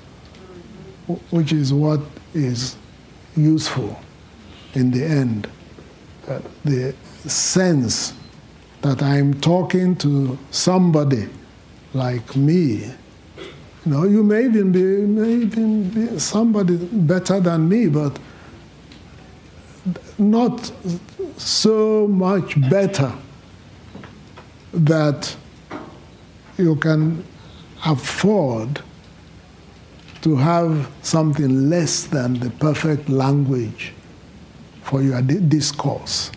which 1.30 1.52
is 1.52 1.72
what 1.72 2.00
is 2.34 2.76
useful 3.34 3.98
in 4.74 4.90
the 4.90 5.02
end. 5.02 5.48
Uh, 6.28 6.38
the 6.66 6.94
sense 7.26 8.12
that 8.82 9.02
I'm 9.02 9.40
talking 9.40 9.96
to 9.96 10.38
somebody 10.50 11.28
like 11.94 12.36
me. 12.36 12.92
You 13.86 13.86
know, 13.86 14.04
you 14.04 14.22
may 14.22 14.44
even 14.44 14.70
be, 14.70 14.82
may 14.82 15.46
even 15.46 15.88
be 15.88 16.18
somebody 16.18 16.76
better 16.76 17.40
than 17.40 17.70
me, 17.70 17.88
but 17.88 18.18
not 20.18 20.72
so 21.36 22.06
much 22.08 22.56
better 22.68 23.12
that 24.72 25.36
you 26.58 26.76
can 26.76 27.24
afford 27.84 28.82
to 30.22 30.36
have 30.36 30.88
something 31.02 31.70
less 31.70 32.04
than 32.04 32.40
the 32.40 32.50
perfect 32.50 33.08
language 33.08 33.94
for 34.82 35.00
your 35.00 35.22
discourse. 35.22 36.30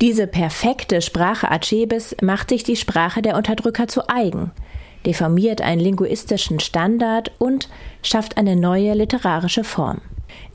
Diese 0.00 0.28
perfekte 0.28 1.02
Sprache 1.02 1.50
Achebes 1.50 2.14
macht 2.22 2.50
sich 2.50 2.62
die 2.62 2.76
Sprache 2.76 3.20
der 3.20 3.36
Unterdrücker 3.36 3.88
zu 3.88 4.08
eigen, 4.08 4.52
deformiert 5.04 5.60
einen 5.60 5.80
linguistischen 5.80 6.60
Standard 6.60 7.32
und 7.38 7.68
schafft 8.02 8.36
eine 8.36 8.54
neue 8.54 8.94
literarische 8.94 9.64
Form. 9.64 10.00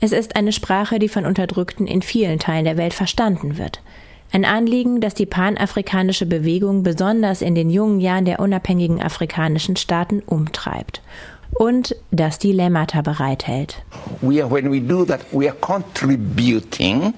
Es 0.00 0.12
ist 0.12 0.36
eine 0.36 0.52
Sprache, 0.52 0.98
die 0.98 1.08
von 1.08 1.26
Unterdrückten 1.26 1.86
in 1.86 2.02
vielen 2.02 2.38
Teilen 2.38 2.64
der 2.64 2.76
Welt 2.76 2.94
verstanden 2.94 3.58
wird. 3.58 3.80
Ein 4.32 4.44
Anliegen, 4.44 5.00
das 5.00 5.14
die 5.14 5.26
panafrikanische 5.26 6.26
Bewegung 6.26 6.82
besonders 6.82 7.40
in 7.40 7.54
den 7.54 7.70
jungen 7.70 8.00
Jahren 8.00 8.24
der 8.24 8.40
unabhängigen 8.40 9.00
afrikanischen 9.00 9.76
Staaten 9.76 10.22
umtreibt 10.26 11.02
und 11.52 11.94
das 12.10 12.38
Dilemmata 12.38 13.02
bereithält. 13.02 13.82
We 14.20 14.42
are, 14.42 14.50
when 14.50 14.70
we 14.72 14.80
do 14.80 15.04
that, 15.04 15.20
we 15.32 15.48
are 15.48 15.56
contributing 15.60 17.14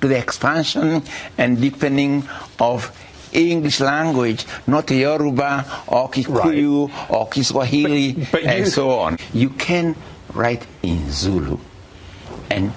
to 0.00 0.08
the 0.08 0.16
expansion 0.16 1.02
and 1.38 1.60
deepening 1.60 2.24
of 2.58 2.92
English 3.32 3.80
language, 3.80 4.44
not 4.66 4.90
Yoruba 4.90 5.64
or 5.86 6.10
Kikuyu 6.10 6.88
right. 6.88 7.10
or 7.10 7.28
Kiswahili 7.28 8.12
but, 8.12 8.32
but 8.32 8.44
and 8.44 8.68
so 8.68 8.90
on. 8.90 9.16
You 9.32 9.50
can 9.50 9.96
write 10.34 10.66
in 10.82 11.10
Zulu 11.10 11.58
and 12.50 12.72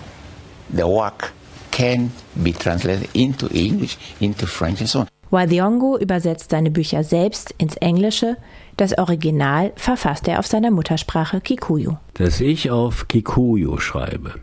the 0.69 0.87
work 0.87 1.33
can 1.71 2.11
be 2.35 2.53
translated 2.53 3.09
into 3.13 3.47
English, 3.53 3.97
into 4.19 4.47
French 4.47 4.79
and 4.81 4.89
so 4.89 4.99
on. 4.99 5.07
Wadiongo 5.29 5.97
übersetzt 5.97 6.51
seine 6.51 6.71
Bücher 6.71 7.03
selbst 7.03 7.53
ins 7.57 7.75
Englische, 7.75 8.37
das 8.77 8.97
Original 8.97 9.73
verfasst 9.75 10.27
er 10.27 10.39
auf 10.39 10.47
seiner 10.47 10.71
Muttersprache 10.71 11.41
Kikuyu. 11.41 11.97
Dass 12.13 12.39
ich 12.39 12.71
auf 12.71 13.09
Kikuyu 13.09 13.77
schreibe, 13.79 14.35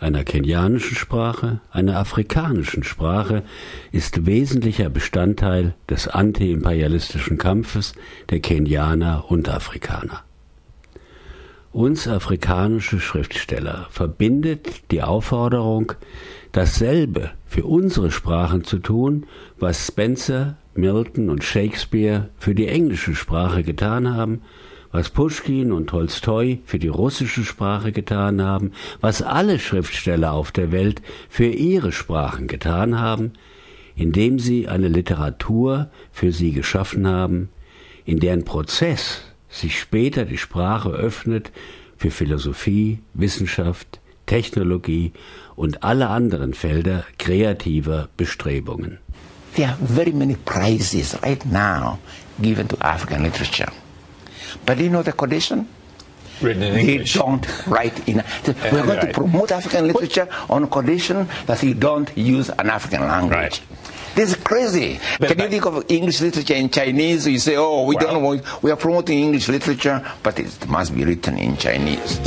einer 0.00 0.24
kenianischen 0.24 0.96
Sprache, 0.96 1.60
einer 1.70 1.98
afrikanischen 1.98 2.84
Sprache, 2.84 3.42
ist 3.92 4.24
wesentlicher 4.24 4.88
Bestandteil 4.88 5.74
des 5.90 6.08
antiimperialistischen 6.08 7.36
Kampfes 7.36 7.92
der 8.30 8.40
Kenianer 8.40 9.30
und 9.30 9.50
Afrikaner. 9.50 10.24
Uns 11.72 12.08
afrikanische 12.08 12.98
Schriftsteller 12.98 13.86
verbindet 13.90 14.90
die 14.90 15.04
Aufforderung, 15.04 15.92
dasselbe 16.50 17.30
für 17.46 17.64
unsere 17.64 18.10
Sprachen 18.10 18.64
zu 18.64 18.80
tun, 18.80 19.26
was 19.56 19.86
Spencer, 19.86 20.56
Milton 20.74 21.30
und 21.30 21.44
Shakespeare 21.44 22.30
für 22.38 22.56
die 22.56 22.66
englische 22.66 23.14
Sprache 23.14 23.62
getan 23.62 24.12
haben, 24.12 24.42
was 24.90 25.10
Puschkin 25.10 25.70
und 25.70 25.86
Tolstoi 25.86 26.58
für 26.64 26.80
die 26.80 26.88
russische 26.88 27.44
Sprache 27.44 27.92
getan 27.92 28.42
haben, 28.42 28.72
was 29.00 29.22
alle 29.22 29.60
Schriftsteller 29.60 30.32
auf 30.32 30.50
der 30.50 30.72
Welt 30.72 31.02
für 31.28 31.46
ihre 31.46 31.92
Sprachen 31.92 32.48
getan 32.48 32.98
haben, 32.98 33.34
indem 33.94 34.40
sie 34.40 34.66
eine 34.66 34.88
Literatur 34.88 35.88
für 36.10 36.32
sie 36.32 36.50
geschaffen 36.50 37.06
haben, 37.06 37.48
in 38.04 38.18
deren 38.18 38.44
Prozess 38.44 39.29
sich 39.50 39.78
später 39.78 40.24
die 40.24 40.38
Sprache 40.38 40.90
öffnet 40.90 41.50
für 41.96 42.10
Philosophie, 42.10 43.00
Wissenschaft, 43.14 44.00
Technologie 44.26 45.12
und 45.56 45.82
alle 45.82 46.08
anderen 46.08 46.54
Felder 46.54 47.04
kreativer 47.18 48.08
Bestrebungen. 48.16 48.98
There 49.56 49.68
are 49.68 49.78
very 49.80 50.12
many 50.12 50.36
prizes 50.44 51.20
right 51.22 51.44
now 51.44 51.98
given 52.40 52.68
to 52.68 52.76
African 52.80 53.24
literature. 53.24 53.70
But 54.64 54.78
do 54.78 54.84
you 54.84 54.90
know 54.90 55.02
the 55.02 55.12
condition? 55.12 55.66
Written 56.42 56.62
in 56.62 56.74
they 56.74 56.92
English. 56.92 57.14
don't 57.14 57.66
write 57.66 58.08
in. 58.08 58.22
We're 58.72 58.86
going 58.86 59.00
to 59.06 59.12
promote 59.12 59.52
African 59.52 59.86
literature 59.88 60.28
on 60.48 60.68
condition 60.68 61.28
that 61.46 61.62
you 61.62 61.74
don't 61.74 62.10
use 62.16 62.48
an 62.50 62.70
African 62.70 63.02
language. 63.02 63.30
Right. 63.32 63.60
This 64.14 64.30
is 64.30 64.36
crazy. 64.36 64.98
But- 65.18 65.28
Can 65.28 65.38
you 65.40 65.48
think 65.48 65.66
of 65.66 65.84
English 65.88 66.20
literature 66.20 66.54
in 66.54 66.68
Chinese? 66.70 67.26
You 67.28 67.38
say, 67.38 67.56
oh, 67.56 67.84
we 67.84 67.96
don't 67.96 68.22
want, 68.22 68.62
we 68.62 68.70
are 68.70 68.76
promoting 68.76 69.20
English 69.20 69.48
literature, 69.48 70.04
but 70.22 70.38
it 70.40 70.66
must 70.68 70.94
be 70.94 71.04
written 71.04 71.38
in 71.38 71.56
Chinese. 71.56 72.18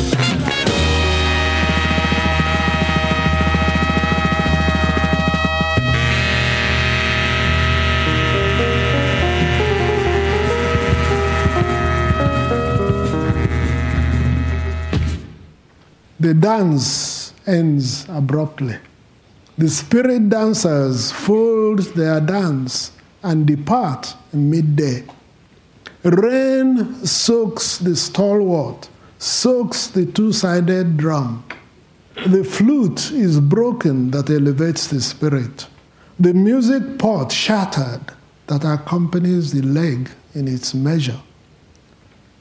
The 16.23 16.33
dance 16.33 17.33
ends 17.45 18.05
abruptly. 18.07 18.77
The 19.57 19.67
spirit 19.67 20.29
dancers 20.29 21.11
fold 21.11 21.79
their 21.97 22.21
dance 22.21 22.93
and 23.23 23.45
depart 23.45 24.15
midday. 24.31 25.03
Rain 26.01 27.05
soaks 27.05 27.77
the 27.77 27.97
stalwart, 27.97 28.87
soaks 29.19 29.87
the 29.87 30.05
two 30.05 30.31
sided 30.31 30.95
drum. 30.95 31.43
The 32.25 32.45
flute 32.45 33.11
is 33.11 33.41
broken 33.41 34.11
that 34.11 34.29
elevates 34.29 34.87
the 34.87 35.01
spirit. 35.01 35.67
The 36.21 36.33
music 36.33 36.99
pot 36.99 37.33
shattered 37.33 38.13
that 38.47 38.63
accompanies 38.63 39.51
the 39.51 39.61
leg 39.61 40.09
in 40.33 40.47
its 40.47 40.73
measure. 40.73 41.19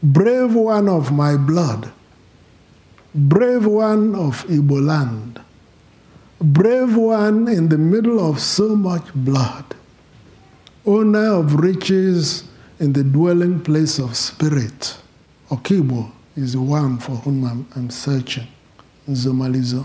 Brave 0.04 0.54
one 0.54 0.88
of 0.88 1.10
my 1.10 1.36
blood, 1.36 1.90
brave 3.14 3.66
one 3.66 4.14
of 4.14 4.44
Igbo 4.46 4.84
land, 4.86 5.40
brave 6.40 6.96
one 6.96 7.48
in 7.48 7.68
the 7.68 7.78
middle 7.78 8.18
of 8.20 8.40
so 8.40 8.74
much 8.74 9.04
blood, 9.14 9.64
owner 10.86 11.34
of 11.34 11.54
riches 11.56 12.44
in 12.80 12.92
the 12.92 13.04
dwelling 13.04 13.60
place 13.60 13.98
of 13.98 14.16
spirit. 14.16 14.96
Okibo 15.50 16.10
is 16.36 16.52
the 16.54 16.60
one 16.60 16.98
for 16.98 17.12
whom 17.16 17.44
I'm, 17.44 17.66
I'm 17.76 17.90
searching. 17.90 18.48
Zomalizo. 19.08 19.84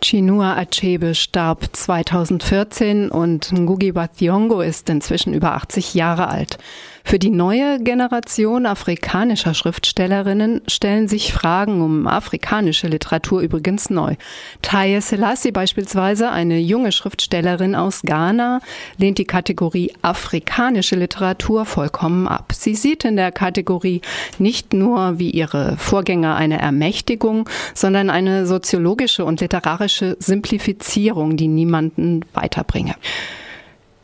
Chinua 0.00 0.56
Achebe 0.56 1.14
starb 1.14 1.72
2014 1.72 3.08
und 3.10 3.52
Ngugi 3.52 3.94
wa 3.94 4.04
Thiong'o 4.06 4.60
ist 4.60 4.88
inzwischen 4.90 5.32
über 5.32 5.54
80 5.54 5.94
Jahre 5.94 6.28
alt. 6.28 6.58
Für 7.04 7.18
die 7.18 7.30
neue 7.30 7.78
Generation 7.80 8.64
afrikanischer 8.64 9.54
Schriftstellerinnen 9.54 10.62
stellen 10.66 11.08
sich 11.08 11.32
Fragen 11.32 11.82
um 11.82 12.06
afrikanische 12.06 12.86
Literatur 12.86 13.40
übrigens 13.40 13.90
neu. 13.90 14.14
Taye 14.62 15.00
Selassie 15.00 15.52
beispielsweise, 15.52 16.30
eine 16.30 16.58
junge 16.58 16.92
Schriftstellerin 16.92 17.74
aus 17.74 18.02
Ghana, 18.02 18.60
lehnt 18.98 19.18
die 19.18 19.24
Kategorie 19.24 19.92
afrikanische 20.02 20.96
Literatur 20.96 21.66
vollkommen 21.66 22.28
ab. 22.28 22.52
Sie 22.54 22.74
sieht 22.74 23.04
in 23.04 23.16
der 23.16 23.32
Kategorie 23.32 24.00
nicht 24.38 24.72
nur 24.72 25.18
wie 25.18 25.30
ihre 25.30 25.76
Vorgänger 25.76 26.36
eine 26.36 26.60
Ermächtigung, 26.60 27.48
sondern 27.74 28.10
eine 28.10 28.46
soziologische 28.46 29.24
und 29.24 29.40
literarische 29.40 30.16
Simplifizierung, 30.18 31.36
die 31.36 31.48
niemanden 31.48 32.24
weiterbringe. 32.32 32.94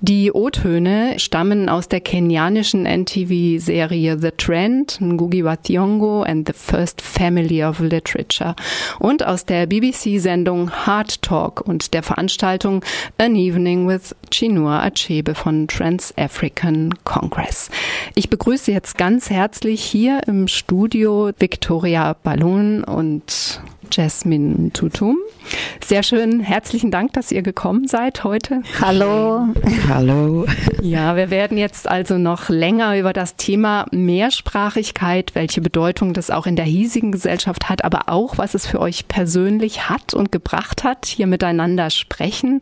Die 0.00 0.30
O-Töne 0.30 1.18
stammen 1.18 1.68
aus 1.68 1.88
der 1.88 2.00
kenianischen 2.00 2.86
NTV-Serie 2.86 4.16
The 4.20 4.30
Trend, 4.30 5.00
Ngugi 5.00 5.44
wa 5.44 5.54
Thiong'o 5.54 6.22
and 6.22 6.46
the 6.46 6.52
First 6.54 7.02
Family 7.02 7.64
of 7.64 7.80
Literature 7.80 8.54
und 9.00 9.26
aus 9.26 9.44
der 9.44 9.66
BBC-Sendung 9.66 10.70
Hard 10.70 11.20
Talk 11.22 11.62
und 11.66 11.94
der 11.94 12.04
Veranstaltung 12.04 12.84
An 13.18 13.34
Evening 13.34 13.88
with 13.88 14.14
Chinua 14.30 14.84
Achebe 14.84 15.34
von 15.34 15.66
Trans-African 15.66 16.94
Congress. 17.02 17.68
Ich 18.14 18.30
begrüße 18.30 18.70
jetzt 18.70 18.98
ganz 18.98 19.30
herzlich 19.30 19.82
hier 19.82 20.20
im 20.28 20.46
Studio 20.46 21.32
Victoria 21.40 22.14
Ballon 22.22 22.84
und 22.84 23.60
Jasmine 23.90 24.72
Tutum. 24.72 25.16
Sehr 25.84 26.02
schön, 26.02 26.40
herzlichen 26.40 26.90
Dank, 26.90 27.12
dass 27.14 27.32
ihr 27.32 27.42
gekommen 27.42 27.88
seid 27.88 28.24
heute. 28.24 28.62
Hallo. 28.80 29.48
Hallo. 29.88 30.46
Ja, 30.82 31.16
wir 31.16 31.30
werden 31.30 31.58
jetzt 31.58 31.88
also 31.88 32.18
noch 32.18 32.48
länger 32.48 32.98
über 32.98 33.12
das 33.12 33.36
Thema 33.36 33.86
Mehrsprachigkeit, 33.90 35.34
welche 35.34 35.60
Bedeutung 35.60 36.12
das 36.12 36.30
auch 36.30 36.46
in 36.46 36.56
der 36.56 36.64
hiesigen 36.64 37.12
Gesellschaft 37.12 37.68
hat, 37.68 37.84
aber 37.84 38.08
auch, 38.08 38.38
was 38.38 38.54
es 38.54 38.66
für 38.66 38.80
euch 38.80 39.08
persönlich 39.08 39.88
hat 39.88 40.14
und 40.14 40.32
gebracht 40.32 40.84
hat, 40.84 41.06
hier 41.06 41.26
miteinander 41.26 41.90
sprechen. 41.90 42.60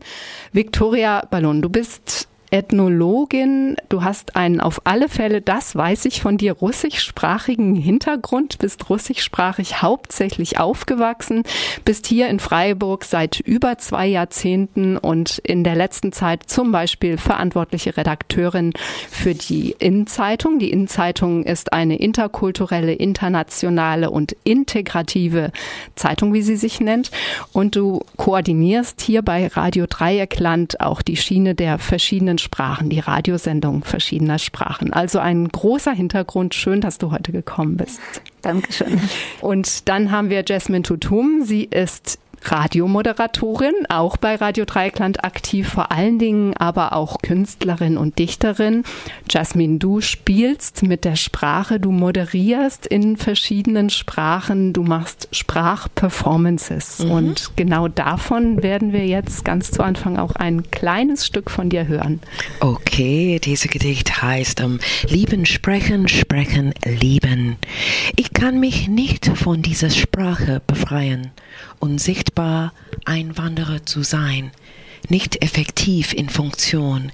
Victoria 0.53 1.25
Ballon, 1.29 1.61
du 1.61 1.69
bist 1.69 2.27
Ethnologin. 2.51 3.75
Du 3.89 4.03
hast 4.03 4.35
einen 4.35 4.61
auf 4.61 4.81
alle 4.85 5.09
Fälle, 5.09 5.41
das 5.41 5.75
weiß 5.75 6.05
ich 6.05 6.21
von 6.21 6.37
dir, 6.37 6.53
russischsprachigen 6.53 7.75
Hintergrund, 7.75 8.57
bist 8.59 8.89
russischsprachig 8.89 9.81
hauptsächlich 9.81 10.59
aufgewachsen, 10.59 11.43
bist 11.83 12.07
hier 12.07 12.29
in 12.29 12.39
Freiburg 12.39 13.03
seit 13.03 13.39
über 13.39 13.77
zwei 13.77 14.07
Jahrzehnten 14.07 14.97
und 14.97 15.39
in 15.39 15.63
der 15.63 15.75
letzten 15.75 16.11
Zeit 16.11 16.43
zum 16.47 16.71
Beispiel 16.71 17.17
verantwortliche 17.17 17.97
Redakteurin 17.97 18.73
für 19.09 19.33
die 19.33 19.75
Innenzeitung. 19.79 20.59
Die 20.59 20.71
Innenzeitung 20.71 21.43
ist 21.43 21.73
eine 21.73 21.97
interkulturelle, 21.97 22.93
internationale 22.93 24.09
und 24.09 24.35
integrative 24.43 25.51
Zeitung, 25.95 26.33
wie 26.33 26.41
sie 26.41 26.55
sich 26.55 26.79
nennt. 26.79 27.11
Und 27.51 27.75
du 27.75 28.01
koordinierst 28.15 29.01
hier 29.01 29.21
bei 29.21 29.47
Radio 29.47 29.85
Dreieckland 29.87 30.79
auch 30.79 31.01
die 31.01 31.17
Schiene 31.17 31.55
der 31.55 31.77
verschiedenen 32.37 32.39
Sprachen, 32.39 32.89
die 32.89 32.99
Radiosendung 32.99 33.83
verschiedener 33.83 34.39
Sprachen. 34.39 34.93
Also 34.93 35.19
ein 35.19 35.47
großer 35.47 35.91
Hintergrund. 35.91 36.55
Schön, 36.55 36.81
dass 36.81 36.97
du 36.97 37.11
heute 37.11 37.31
gekommen 37.31 37.77
bist. 37.77 37.99
Dankeschön. 38.41 38.99
Und 39.41 39.89
dann 39.89 40.11
haben 40.11 40.29
wir 40.29 40.43
Jasmine 40.45 40.83
Tutum. 40.83 41.43
Sie 41.43 41.63
ist 41.63 42.19
Radiomoderatorin, 42.51 43.73
auch 43.89 44.17
bei 44.17 44.35
Radio 44.35 44.65
Dreikland 44.65 45.23
aktiv, 45.23 45.67
vor 45.67 45.91
allen 45.91 46.19
Dingen 46.19 46.55
aber 46.55 46.93
auch 46.93 47.17
Künstlerin 47.21 47.97
und 47.97 48.19
Dichterin. 48.19 48.83
Jasmine, 49.29 49.79
du 49.79 50.01
spielst 50.01 50.83
mit 50.83 51.03
der 51.03 51.15
Sprache, 51.15 51.79
du 51.79 51.91
moderierst 51.91 52.87
in 52.87 53.17
verschiedenen 53.17 53.89
Sprachen, 53.89 54.71
du 54.73 54.83
machst 54.83 55.27
Sprachperformances. 55.31 56.99
Mhm. 56.99 57.11
Und 57.11 57.51
genau 57.55 57.87
davon 57.87 58.63
werden 58.63 58.93
wir 58.93 59.05
jetzt 59.05 59.43
ganz 59.43 59.71
zu 59.71 59.83
Anfang 59.83 60.17
auch 60.17 60.35
ein 60.35 60.71
kleines 60.71 61.25
Stück 61.25 61.51
von 61.51 61.69
dir 61.69 61.87
hören. 61.87 62.21
Okay, 62.61 63.39
dieses 63.43 63.69
Gedicht 63.69 64.21
heißt 64.21 64.61
um, 64.61 64.79
Lieben, 65.07 65.45
sprechen, 65.45 66.07
sprechen, 66.07 66.73
lieben. 66.85 67.57
Ich 68.15 68.33
kann 68.33 68.59
mich 68.59 68.87
nicht 68.87 69.25
von 69.35 69.61
dieser 69.61 69.89
Sprache 69.89 70.61
befreien 70.65 71.31
und 71.79 71.99
sichtbar 71.99 72.36
ein 73.05 73.37
Wanderer 73.37 73.85
zu 73.85 74.03
sein, 74.03 74.51
nicht 75.09 75.41
effektiv 75.41 76.13
in 76.13 76.29
Funktion. 76.29 77.11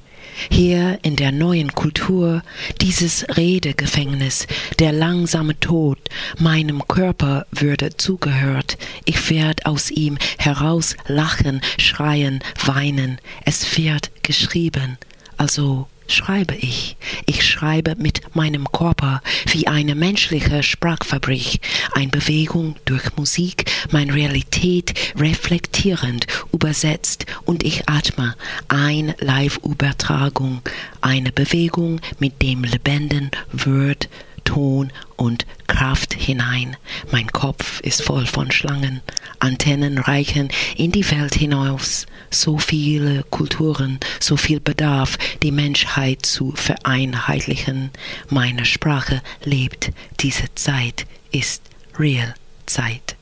Hier 0.50 1.00
in 1.04 1.16
der 1.16 1.32
neuen 1.32 1.74
Kultur 1.74 2.42
dieses 2.82 3.26
Redegefängnis, 3.38 4.48
der 4.80 4.92
langsame 4.92 5.60
Tod 5.60 6.00
meinem 6.40 6.88
Körper 6.88 7.46
würde 7.52 7.96
zugehört. 7.96 8.78
Ich 9.06 9.30
werd 9.30 9.66
aus 9.66 9.92
ihm 9.92 10.18
heraus 10.38 10.96
lachen, 11.08 11.62
schreien, 11.78 12.40
weinen. 12.66 13.20
Es 13.46 13.78
wird 13.78 14.12
geschrieben, 14.24 14.98
also 15.38 15.88
schreibe 16.08 16.56
ich. 16.56 16.96
Ich 17.26 17.46
schreibe 17.48 17.96
mit 17.96 18.36
meinem 18.36 18.72
Körper 18.72 19.22
wie 19.52 19.68
eine 19.68 19.96
menschliche 19.96 20.64
Sprachfabrik, 20.64 21.60
eine 21.94 22.10
Bewegung 22.10 22.76
durch 22.86 23.16
Musik, 23.18 23.66
meine 23.92 24.14
Realität 24.14 24.94
reflektierend 25.18 26.28
übersetzt 26.52 27.26
und 27.46 27.64
ich 27.64 27.90
atme 27.90 28.36
ein 28.68 29.14
Live-Übertragung, 29.20 30.62
eine 31.02 31.32
Bewegung 31.32 32.02
mit 32.20 32.42
dem 32.42 32.64
Lebenden 32.64 33.32
Word 33.52 34.10
Ton 34.44 34.92
und 35.16 35.46
Kraft 35.68 36.14
hinein. 36.14 36.78
Mein 37.12 37.28
Kopf 37.28 37.80
ist 37.82 38.04
voll 38.04 38.26
von 38.26 38.52
Schlangen. 38.52 39.02
Antennen 39.40 39.98
reichen 39.98 40.50
in 40.76 40.92
die 40.92 41.10
Welt 41.12 41.36
hinaus. 41.36 42.06
So 42.30 42.58
viele 42.58 43.24
Kulturen, 43.30 44.00
so 44.20 44.38
viel 44.38 44.60
Bedarf, 44.60 45.18
die 45.42 45.52
Menschheit 45.52 46.26
zu 46.26 46.52
vereinheitlichen. 46.56 47.92
Meine 48.30 48.66
Sprache 48.66 49.22
lebt. 49.44 49.92
Diese 50.20 50.54
Zeit 50.56 51.06
ist 51.32 51.64
Real 51.98 52.34
Zeit. 52.66 53.16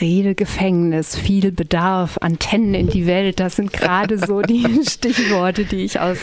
Redegefängnis, 0.00 1.16
viel 1.16 1.52
Bedarf, 1.52 2.18
Antennen 2.20 2.74
in 2.74 2.88
die 2.88 3.06
Welt, 3.06 3.38
das 3.38 3.56
sind 3.56 3.72
gerade 3.72 4.18
so 4.18 4.42
die 4.42 4.80
Stichworte, 4.88 5.64
die 5.64 5.84
ich 5.84 6.00
aus 6.00 6.18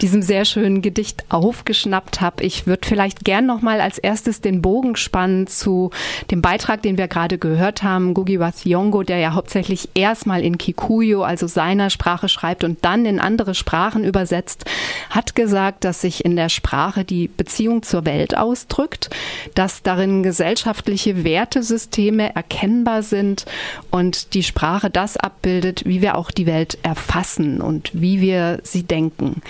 diesem 0.00 0.22
sehr 0.22 0.44
schönen 0.44 0.82
Gedicht 0.82 1.24
aufgeschnappt 1.28 2.20
habe. 2.20 2.44
Ich 2.44 2.66
würde 2.66 2.86
vielleicht 2.86 3.24
gern 3.24 3.46
noch 3.46 3.62
mal 3.62 3.80
als 3.80 3.98
erstes 3.98 4.40
den 4.40 4.62
Bogen 4.62 4.96
spannen 4.96 5.46
zu 5.46 5.90
dem 6.30 6.42
Beitrag, 6.42 6.82
den 6.82 6.98
wir 6.98 7.08
gerade 7.08 7.38
gehört 7.38 7.82
haben, 7.82 8.14
Gugi 8.14 8.38
Wathiongo, 8.38 9.02
der 9.02 9.18
ja 9.18 9.34
hauptsächlich 9.34 9.88
erstmal 9.94 10.42
in 10.42 10.58
Kikuyu, 10.58 11.22
also 11.22 11.46
seiner 11.46 11.90
Sprache 11.90 12.28
schreibt 12.28 12.64
und 12.64 12.84
dann 12.84 13.06
in 13.06 13.20
andere 13.20 13.54
Sprachen 13.54 14.04
übersetzt, 14.04 14.64
hat 15.10 15.34
gesagt, 15.34 15.84
dass 15.84 16.00
sich 16.00 16.24
in 16.24 16.36
der 16.36 16.48
Sprache 16.48 17.04
die 17.04 17.28
Beziehung 17.28 17.82
zur 17.82 18.06
Welt 18.06 18.36
ausdrückt, 18.36 19.10
dass 19.54 19.82
darin 19.82 20.22
gesellschaftliche 20.22 21.24
Wertesysteme 21.24 22.34
erkennbar 22.34 22.99
sind 23.02 23.46
und 23.90 24.34
die 24.34 24.42
Sprache 24.42 24.90
das 24.90 25.16
abbildet, 25.16 25.84
wie 25.86 26.02
wir 26.02 26.16
auch 26.16 26.30
die 26.30 26.46
Welt 26.46 26.78
erfassen 26.82 27.60
und 27.60 27.90
wie 27.92 28.20
wir 28.20 28.60
sie 28.62 28.82
denken. 28.82 29.42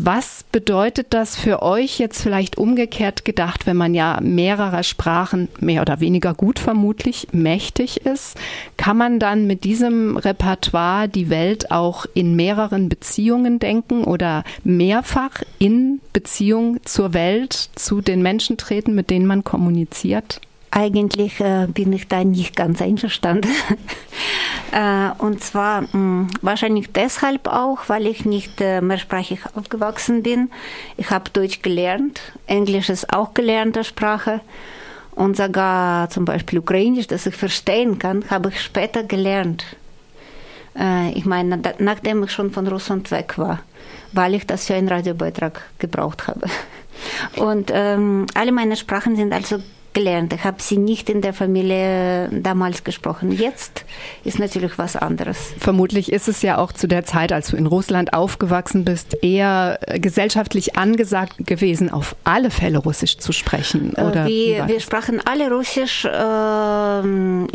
Was 0.00 0.44
bedeutet 0.52 1.08
das 1.10 1.34
für 1.34 1.60
euch 1.60 1.98
jetzt 1.98 2.22
vielleicht 2.22 2.56
umgekehrt 2.56 3.24
gedacht, 3.24 3.66
wenn 3.66 3.76
man 3.76 3.94
ja 3.94 4.20
mehrerer 4.22 4.84
Sprachen 4.84 5.48
mehr 5.58 5.82
oder 5.82 5.98
weniger 5.98 6.34
gut 6.34 6.60
vermutlich 6.60 7.26
mächtig 7.32 8.06
ist? 8.06 8.36
Kann 8.76 8.96
man 8.96 9.18
dann 9.18 9.48
mit 9.48 9.64
diesem 9.64 10.16
Repertoire 10.16 11.08
die 11.08 11.30
Welt 11.30 11.72
auch 11.72 12.06
in 12.14 12.36
mehreren 12.36 12.88
Beziehungen 12.88 13.58
denken 13.58 14.04
oder 14.04 14.44
mehrfach 14.62 15.42
in 15.58 16.00
Beziehung 16.12 16.78
zur 16.84 17.12
Welt, 17.12 17.70
zu 17.74 18.00
den 18.00 18.22
Menschen 18.22 18.56
treten, 18.56 18.94
mit 18.94 19.10
denen 19.10 19.26
man 19.26 19.42
kommuniziert? 19.42 20.40
Eigentlich 20.70 21.40
äh, 21.40 21.66
bin 21.66 21.92
ich 21.92 22.08
da 22.08 22.24
nicht 22.24 22.54
ganz 22.54 22.82
einverstanden. 22.82 23.50
äh, 24.72 25.10
und 25.18 25.42
zwar 25.42 25.82
mh, 25.82 25.92
hm, 25.92 26.28
wahrscheinlich 26.42 26.92
deshalb 26.92 27.48
auch, 27.48 27.88
weil 27.88 28.06
ich 28.06 28.24
nicht 28.24 28.60
äh, 28.60 28.80
mehrsprachig 28.80 29.40
aufgewachsen 29.54 30.22
bin. 30.22 30.50
Ich 30.96 31.10
habe 31.10 31.30
Deutsch 31.30 31.62
gelernt, 31.62 32.20
Englisch 32.46 32.90
ist 32.90 33.12
auch 33.12 33.34
gelernte 33.34 33.82
Sprache 33.82 34.40
und 35.18 35.36
sogar 35.36 36.10
zum 36.10 36.24
Beispiel 36.24 36.60
Ukrainisch, 36.60 37.08
das 37.08 37.26
ich 37.26 37.34
verstehen 37.34 37.98
kann, 37.98 38.24
habe 38.30 38.50
ich 38.50 38.60
später 38.60 39.02
gelernt. 39.02 39.64
Äh, 40.78 41.12
ich 41.12 41.24
meine, 41.24 41.60
nachdem 41.78 42.22
ich 42.22 42.30
schon 42.30 42.50
von 42.50 42.68
Russland 42.68 43.10
weg 43.10 43.38
war, 43.38 43.60
weil 44.12 44.34
ich 44.34 44.46
das 44.46 44.66
für 44.66 44.74
einen 44.74 44.88
Radiobeitrag 44.88 45.60
gebraucht 45.78 46.28
habe. 46.28 46.46
Und 47.36 47.70
ähm, 47.74 48.26
alle 48.34 48.52
meine 48.52 48.76
Sprachen 48.76 49.16
sind 49.16 49.32
also 49.32 49.58
gelernt. 49.92 50.32
Ich 50.32 50.44
habe 50.44 50.62
sie 50.62 50.78
nicht 50.78 51.10
in 51.10 51.20
der 51.20 51.32
Familie 51.32 52.28
damals 52.30 52.84
gesprochen. 52.84 53.32
Jetzt 53.32 53.84
ist 54.24 54.38
natürlich 54.38 54.78
was 54.78 54.96
anderes. 54.96 55.52
Vermutlich 55.58 56.12
ist 56.12 56.28
es 56.28 56.42
ja 56.42 56.58
auch 56.58 56.72
zu 56.72 56.86
der 56.86 57.04
Zeit, 57.04 57.32
als 57.32 57.48
du 57.48 57.56
in 57.56 57.66
Russland 57.66 58.12
aufgewachsen 58.12 58.84
bist, 58.84 59.22
eher 59.22 59.78
gesellschaftlich 59.94 60.76
angesagt 60.76 61.46
gewesen, 61.46 61.90
auf 61.90 62.16
alle 62.24 62.50
Fälle 62.50 62.78
Russisch 62.78 63.18
zu 63.18 63.32
sprechen. 63.32 63.94
Äh, 63.96 64.02
Oder 64.02 64.26
wir, 64.26 64.68
wir 64.68 64.80
sprachen 64.80 65.20
alle 65.24 65.50
Russisch, 65.50 66.04
äh, 66.04 67.00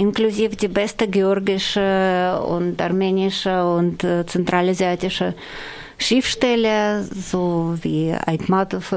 inklusive 0.01 0.55
die 0.55 0.67
beste 0.67 1.07
georgische 1.07 2.41
und 2.47 2.81
armenische 2.81 3.65
und 3.65 4.03
äh, 4.03 4.25
zentralasiatische 4.25 5.33
Schriftsteller, 6.03 7.03
so 7.03 7.75
wie 7.81 8.13
Aitmatov, 8.13 8.93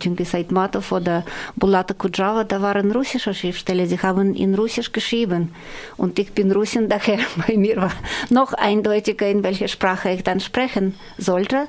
Genghis 0.00 0.34
Aitmatov 0.34 0.90
oder 0.92 1.24
Bulata 1.54 1.94
Kudjava, 1.94 2.44
da 2.44 2.60
waren 2.60 2.90
russische 2.90 3.32
Schriftsteller, 3.32 3.86
sie 3.86 4.00
haben 4.00 4.34
in 4.34 4.54
Russisch 4.54 4.90
geschrieben. 4.92 5.54
Und 5.96 6.18
ich 6.18 6.32
bin 6.32 6.50
Russin, 6.50 6.88
daher 6.94 7.18
bei 7.46 7.56
mir 7.56 7.76
war 7.76 7.92
noch 8.30 8.52
eindeutiger, 8.54 9.28
in 9.28 9.44
welcher 9.44 9.68
Sprache 9.68 10.10
ich 10.10 10.24
dann 10.24 10.40
sprechen 10.40 10.94
sollte. 11.16 11.68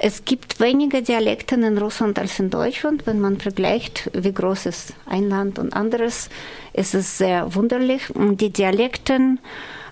Es 0.00 0.24
gibt 0.24 0.60
weniger 0.60 1.00
Dialekte 1.02 1.56
in 1.56 1.76
Russland 1.76 2.18
als 2.18 2.38
in 2.38 2.50
Deutschland. 2.50 3.06
Wenn 3.06 3.20
man 3.20 3.38
vergleicht, 3.38 4.10
wie 4.14 4.32
groß 4.32 4.66
ist 4.66 4.94
ein 5.06 5.28
Land 5.28 5.58
und 5.58 5.74
anderes, 5.74 6.28
ist 6.72 6.94
es 6.94 7.18
sehr 7.18 7.54
wunderlich. 7.56 8.02
Die 8.14 8.50
Dialekten 8.50 9.40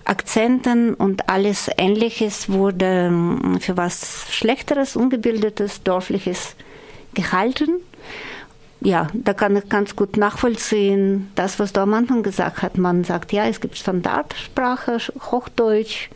Akzenten 0.07 0.93
und 0.93 1.29
alles 1.29 1.69
Ähnliches 1.77 2.49
wurde 2.49 3.07
ähm, 3.07 3.59
für 3.59 3.77
was 3.77 4.25
Schlechteres, 4.31 4.95
Ungebildetes, 4.95 5.83
Dorfliches 5.83 6.55
gehalten. 7.13 7.81
Ja, 8.79 9.07
da 9.13 9.33
kann 9.33 9.55
ich 9.55 9.69
ganz 9.69 9.95
gut 9.95 10.17
nachvollziehen, 10.17 11.31
das, 11.35 11.59
was 11.59 11.73
du 11.73 11.81
am 11.81 11.93
Anfang 11.93 12.21
gesagt 12.23 12.61
hast. 12.61 12.77
Man 12.77 13.03
sagt, 13.03 13.33
ja, 13.33 13.45
es 13.47 13.59
gibt 13.59 13.75
Standardsprache, 13.75 14.99
Hochdeutsch, 15.31 16.09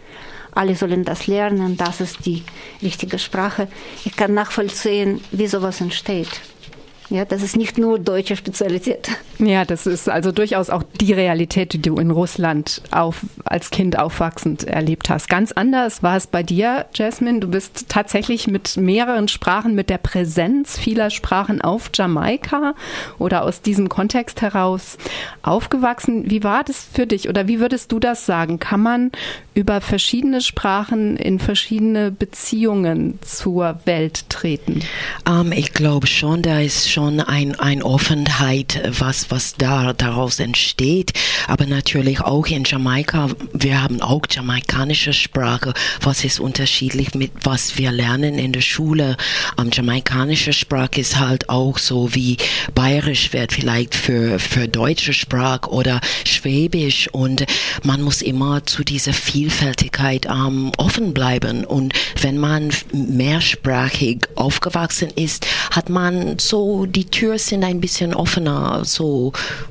alle 0.54 0.76
sollen 0.76 1.04
das 1.04 1.28
lernen, 1.28 1.78
das 1.78 2.02
ist 2.02 2.26
die 2.26 2.44
richtige 2.82 3.18
Sprache. 3.18 3.68
Ich 4.06 4.16
kann 4.16 4.34
nachvollziehen, 4.34 5.22
wie 5.32 5.48
sowas 5.48 5.82
entsteht. 5.82 6.42
Ja, 7.10 7.26
das 7.26 7.42
ist 7.42 7.58
nicht 7.58 7.78
nur 7.78 8.00
deutsche 8.00 8.36
Spezialität. 8.36 9.10
Ja, 9.42 9.66
das 9.66 9.88
ist 9.88 10.08
also 10.08 10.32
durchaus 10.32 10.70
auch 10.70 10.84
die 11.00 11.14
Realität, 11.14 11.74
die 11.74 11.82
du 11.82 11.98
in 11.98 12.12
Russland 12.12 12.82
auf, 12.92 13.22
als 13.44 13.72
Kind 13.72 13.98
aufwachsend 13.98 14.64
erlebt 14.66 15.10
hast. 15.10 15.30
Ganz 15.30 15.52
anders 15.52 16.04
war 16.04 16.16
es 16.16 16.28
bei 16.28 16.44
dir, 16.44 16.86
Jasmine. 16.94 17.40
Du 17.40 17.48
bist 17.48 17.90
tatsächlich 17.90 18.48
mit 18.48 18.78
mehreren 18.78 19.28
Sprachen, 19.28 19.74
mit 19.74 19.90
der 19.90 19.98
Präsenz 19.98 20.78
vieler 20.78 21.10
Sprachen 21.10 21.60
auf 21.62 21.90
Jamaika 21.94 22.76
oder 23.18 23.44
aus 23.44 23.62
diesem 23.62 23.90
Kontext 23.90 24.42
heraus 24.42 24.98
aufgewachsen. 25.42 26.30
Wie 26.30 26.44
war 26.44 26.64
das 26.64 26.86
für 26.94 27.08
dich 27.08 27.28
oder 27.28 27.48
wie 27.48 27.60
würdest 27.60 27.92
du 27.92 28.00
das 28.00 28.28
sagen? 28.28 28.60
Kann 28.60 28.82
man 28.82 29.12
über 29.56 29.82
verschiedene 29.82 30.42
Sprachen 30.42 31.18
in 31.18 31.40
verschiedene 31.40 32.12
Beziehungen 32.12 33.18
zur 33.22 33.80
Welt 33.86 34.30
treten? 34.30 34.82
Um, 35.28 35.48
ähm, 35.48 35.52
ich 35.52 35.74
glaube 35.74 36.06
schon, 36.06 36.44
da 36.44 36.60
ist 36.60 36.92
schon 36.92 37.20
ein, 37.20 37.60
ein 37.60 37.82
Offenheit, 37.82 38.82
was, 39.00 39.31
was 39.32 39.56
da 39.58 39.94
daraus 39.94 40.40
entsteht. 40.40 41.14
Aber 41.48 41.66
natürlich 41.66 42.22
auch 42.22 42.46
in 42.48 42.64
Jamaika, 42.66 43.30
wir 43.54 43.82
haben 43.82 44.02
auch 44.02 44.22
jamaikanische 44.30 45.14
Sprache, 45.14 45.74
was 46.02 46.24
ist 46.24 46.40
unterschiedlich 46.40 47.16
mit 47.16 47.32
was 47.44 47.78
wir 47.78 47.92
lernen 47.92 48.38
in 48.38 48.52
der 48.52 48.62
Schule. 48.62 49.18
Um, 49.58 49.70
jamaikanische 49.72 50.54
Sprache 50.54 51.02
ist 51.02 51.20
halt 51.20 51.50
auch 51.50 51.78
so 51.78 52.14
wie 52.14 52.38
bayerisch 52.76 53.34
wird 53.34 53.54
vielleicht 53.54 53.96
für, 53.96 54.40
für 54.40 54.68
deutsche 54.68 55.14
Sprache 55.14 55.70
oder 55.70 56.02
schwäbisch 56.26 57.08
und 57.12 57.46
man 57.84 58.02
muss 58.02 58.22
immer 58.22 58.66
zu 58.66 58.84
dieser 58.84 59.14
Vielfältigkeit 59.14 60.26
um, 60.26 60.72
offen 60.78 61.14
bleiben 61.14 61.66
und 61.66 61.94
wenn 62.22 62.38
man 62.38 62.70
mehrsprachig 62.94 64.28
aufgewachsen 64.36 65.10
ist, 65.16 65.48
hat 65.72 65.90
man 65.90 66.38
so 66.40 66.86
die 66.86 67.06
Tür 67.06 67.38
sind 67.38 67.64
ein 67.64 67.82
bisschen 67.82 68.14
offener, 68.14 68.84
so 68.84 69.21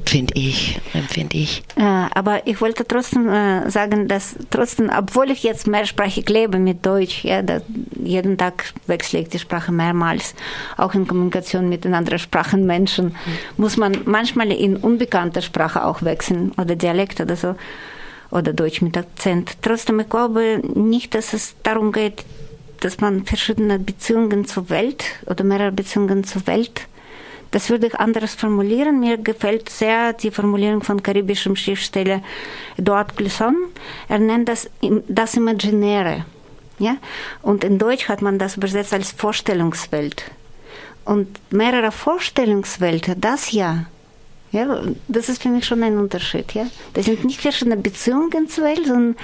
finde 0.06 0.34
ich, 0.36 0.80
empfinde 0.94 1.36
ich. 1.36 1.62
Äh, 1.76 1.82
aber 1.82 2.46
ich 2.46 2.60
wollte 2.60 2.86
trotzdem 2.86 3.28
äh, 3.28 3.70
sagen, 3.70 4.08
dass 4.08 4.36
trotzdem, 4.50 4.90
obwohl 4.96 5.30
ich 5.30 5.42
jetzt 5.42 5.66
mehrsprachig 5.66 6.28
lebe 6.28 6.58
mit 6.58 6.84
Deutsch, 6.86 7.24
ja, 7.24 7.42
jeden 8.02 8.38
Tag 8.38 8.72
wechsle 8.86 9.20
ich 9.20 9.28
die 9.28 9.38
Sprache 9.38 9.72
mehrmals, 9.72 10.34
auch 10.76 10.94
in 10.94 11.06
Kommunikation 11.06 11.68
mit 11.68 11.84
den 11.84 11.94
anderen 11.94 12.18
Sprachenmenschen, 12.18 13.06
mhm. 13.06 13.14
muss 13.56 13.76
man 13.76 13.98
manchmal 14.04 14.52
in 14.52 14.76
unbekannter 14.76 15.42
Sprache 15.42 15.84
auch 15.84 16.02
wechseln 16.02 16.52
oder 16.56 16.76
Dialekt 16.76 17.20
oder 17.20 17.36
so 17.36 17.54
oder 18.30 18.52
Deutsch 18.52 18.80
mit 18.80 18.96
Akzent. 18.96 19.56
Trotzdem, 19.62 20.00
ich 20.00 20.08
glaube 20.08 20.62
nicht, 20.74 21.14
dass 21.14 21.32
es 21.32 21.54
darum 21.62 21.92
geht, 21.92 22.24
dass 22.80 23.00
man 23.00 23.24
verschiedene 23.24 23.78
Beziehungen 23.78 24.46
zur 24.46 24.70
Welt 24.70 25.04
oder 25.26 25.44
mehrere 25.44 25.72
Beziehungen 25.72 26.24
zur 26.24 26.46
Welt 26.46 26.86
das 27.50 27.70
würde 27.70 27.88
ich 27.88 27.94
anders 27.96 28.34
formulieren. 28.34 29.00
Mir 29.00 29.18
gefällt 29.18 29.68
sehr 29.68 30.12
die 30.12 30.30
Formulierung 30.30 30.82
von 30.82 31.02
karibischem 31.02 31.56
Schriftsteller 31.56 32.22
Eduard 32.76 33.16
Glisson. 33.16 33.56
Er 34.08 34.18
nennt 34.18 34.48
das 34.48 34.70
das 35.08 35.34
Imaginäre. 35.34 36.24
Ja? 36.78 36.96
Und 37.42 37.64
in 37.64 37.78
Deutsch 37.78 38.08
hat 38.08 38.22
man 38.22 38.38
das 38.38 38.56
übersetzt 38.56 38.92
als 38.92 39.12
Vorstellungswelt. 39.12 40.30
Und 41.04 41.28
mehrere 41.50 41.92
Vorstellungswelten, 41.92 43.20
das 43.20 43.52
ja. 43.52 43.86
Ja, 44.52 44.82
das 45.08 45.28
ist 45.28 45.42
für 45.42 45.48
mich 45.48 45.64
schon 45.64 45.82
ein 45.82 45.98
Unterschied. 45.98 46.52
Ja? 46.54 46.66
Das 46.94 47.04
sind 47.04 47.24
nicht 47.24 47.40
verschiedene 47.40 47.76
Beziehungen 47.76 48.48
zur 48.48 48.64
Welt, 48.64 48.86
sondern 48.86 49.16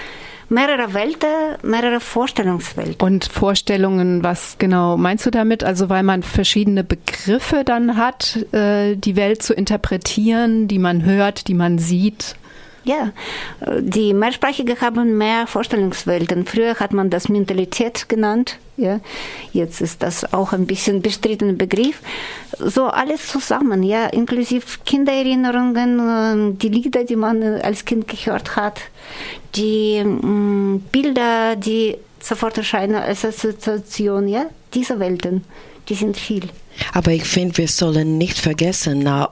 mehrere 0.49 0.95
Welten, 0.95 1.29
mehrere 1.63 2.01
Vorstellungswelten. 2.01 3.05
Und 3.05 3.25
Vorstellungen, 3.25 4.23
was 4.23 4.57
genau 4.59 4.97
meinst 4.97 5.27
du 5.27 5.31
damit? 5.31 5.65
Also 5.65 5.89
weil 5.89 6.03
man 6.03 6.23
verschiedene 6.23 6.85
Begriffe 6.85 7.63
dann 7.65 7.97
hat, 7.97 8.47
äh, 8.53 8.97
die 8.97 9.17
Welt 9.17 9.43
zu 9.43 9.55
interpretieren, 9.55 10.69
die 10.69 10.79
man 10.79 11.05
hört, 11.05 11.49
die 11.49 11.55
man 11.55 11.79
sieht. 11.79 12.37
Ja, 12.87 13.11
die 13.81 14.15
Mehrsprachige 14.15 14.81
haben 14.81 15.19
mehr 15.19 15.49
Vorstellungswelten. 15.49 16.47
Früher 16.47 16.79
hat 16.79 16.93
man 16.93 17.11
das 17.11 17.29
Mentalität 17.29 18.09
genannt. 18.09 18.59
Ja, 18.77 19.01
jetzt 19.53 19.81
ist 19.81 20.05
das 20.05 20.33
auch 20.33 20.53
ein 20.53 20.69
bisschen 20.69 21.03
bestrittener 21.03 21.55
Begriff. 21.55 22.01
So 22.61 22.85
alles 22.85 23.27
zusammen, 23.27 23.83
ja, 23.83 24.07
inklusive 24.07 24.67
Kindererinnerungen, 24.85 25.99
ähm, 25.99 26.59
die 26.59 26.69
Lieder, 26.69 27.03
die 27.03 27.17
man 27.17 27.43
als 27.43 27.85
Kind 27.85 28.07
gehört 28.07 28.55
hat, 28.55 28.81
die 29.57 30.05
mm, 30.05 30.85
Bilder, 30.93 31.57
die 31.57 31.97
sofort 32.21 32.57
erscheinen 32.57 32.97
als 32.97 33.25
Assoziation, 33.25 34.29
ja, 34.29 34.47
diese 34.75 35.01
Welten, 35.01 35.43
die 35.89 35.95
sind 35.95 36.17
viel. 36.17 36.45
Aber 36.93 37.13
ich 37.13 37.25
finde, 37.25 37.59
wir 37.59 37.69
sollen 37.69 38.19
nicht 38.19 38.39
vergessen, 38.39 39.01
na, 39.03 39.29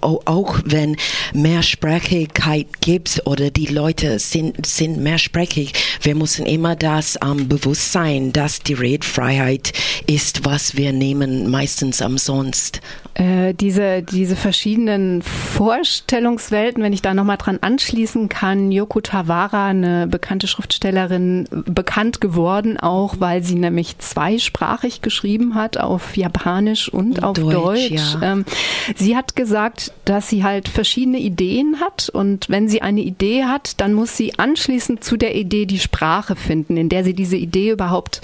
auch 0.00 0.60
wenn 0.64 0.96
Mehrsprachigkeit 1.32 2.66
gibt 2.80 3.22
oder 3.26 3.50
die 3.50 3.66
Leute 3.66 4.18
sind, 4.18 4.64
sind 4.66 4.98
mehrsprachig, 4.98 5.72
wir 6.02 6.14
müssen 6.14 6.46
immer 6.46 6.76
das 6.76 7.18
ähm, 7.24 7.48
bewusst 7.48 7.92
sein, 7.92 8.32
dass 8.32 8.60
die 8.60 8.74
Redfreiheit 8.74 9.72
ist, 10.06 10.44
was 10.44 10.76
wir 10.76 10.92
nehmen, 10.92 11.50
meistens 11.50 12.00
umsonst. 12.00 12.80
Äh, 13.14 13.54
diese, 13.54 14.02
diese 14.02 14.34
verschiedenen 14.34 15.22
Vorstellungswelten, 15.22 16.82
wenn 16.82 16.92
ich 16.92 17.02
da 17.02 17.14
nochmal 17.14 17.36
dran 17.36 17.58
anschließen 17.60 18.28
kann, 18.28 18.72
Yoko 18.72 19.00
Tawara, 19.00 19.66
eine 19.68 20.08
bekannte 20.08 20.48
Schriftstellerin, 20.48 21.46
bekannt 21.50 22.20
geworden 22.20 22.78
auch, 22.78 23.16
weil 23.20 23.44
sie 23.44 23.54
nämlich 23.54 23.98
zweisprachig 23.98 25.00
geschrieben 25.00 25.54
hat 25.54 25.78
auf 25.78 26.13
Japanisch 26.16 26.88
und 26.88 27.22
auf 27.22 27.36
Deutsch. 27.36 27.54
Deutsch. 27.54 27.90
Ja. 27.90 28.32
Ähm, 28.32 28.44
sie 28.96 29.16
hat 29.16 29.36
gesagt, 29.36 29.92
dass 30.04 30.28
sie 30.28 30.44
halt 30.44 30.68
verschiedene 30.68 31.18
Ideen 31.18 31.80
hat 31.80 32.08
und 32.08 32.48
wenn 32.48 32.68
sie 32.68 32.82
eine 32.82 33.00
Idee 33.00 33.44
hat, 33.44 33.80
dann 33.80 33.94
muss 33.94 34.16
sie 34.16 34.38
anschließend 34.38 35.02
zu 35.02 35.16
der 35.16 35.34
Idee 35.34 35.66
die 35.66 35.78
Sprache 35.78 36.36
finden, 36.36 36.76
in 36.76 36.88
der 36.88 37.04
sie 37.04 37.14
diese 37.14 37.36
Idee 37.36 37.70
überhaupt 37.70 38.20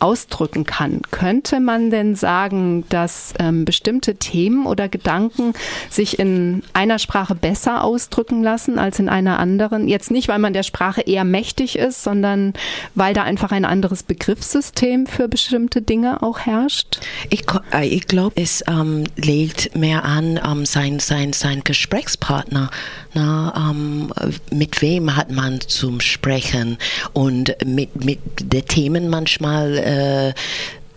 ausdrücken 0.00 0.64
kann. 0.64 1.02
Könnte 1.10 1.60
man 1.60 1.90
denn 1.90 2.14
sagen, 2.14 2.84
dass 2.88 3.34
ähm, 3.38 3.64
bestimmte 3.64 4.16
Themen 4.16 4.66
oder 4.66 4.88
Gedanken 4.88 5.54
sich 5.90 6.18
in 6.18 6.62
einer 6.72 6.98
Sprache 6.98 7.34
besser 7.34 7.84
ausdrücken 7.84 8.42
lassen 8.42 8.78
als 8.78 8.98
in 8.98 9.08
einer 9.08 9.38
anderen? 9.38 9.88
Jetzt 9.88 10.10
nicht, 10.10 10.28
weil 10.28 10.38
man 10.38 10.52
der 10.52 10.62
Sprache 10.62 11.02
eher 11.02 11.24
mächtig 11.24 11.78
ist, 11.78 12.02
sondern 12.02 12.52
weil 12.94 13.14
da 13.14 13.22
einfach 13.22 13.52
ein 13.52 13.64
anderes 13.64 14.02
Begriffssystem 14.02 15.06
für 15.06 15.28
bestimmte 15.28 15.82
Dinge 15.82 16.22
auch 16.22 16.40
herrscht? 16.40 17.00
Ich, 17.30 17.44
äh, 17.72 17.86
ich 17.86 18.06
glaube, 18.06 18.40
es 18.40 18.64
ähm, 18.68 19.04
legt 19.16 19.76
mehr 19.76 20.04
an 20.04 20.40
ähm, 20.44 20.66
sein, 20.66 20.98
sein, 20.98 21.32
sein 21.32 21.62
Gesprächspartner. 21.64 22.70
Na, 23.14 23.70
ähm, 23.70 24.12
mit 24.50 24.82
wem 24.82 25.16
hat 25.16 25.30
man 25.30 25.60
zum 25.62 26.00
Sprechen 26.00 26.76
und 27.14 27.56
mit, 27.64 28.04
mit 28.04 28.20
den 28.40 28.66
Themen 28.66 29.08
manchmal 29.08 29.78
äh, 29.78 30.34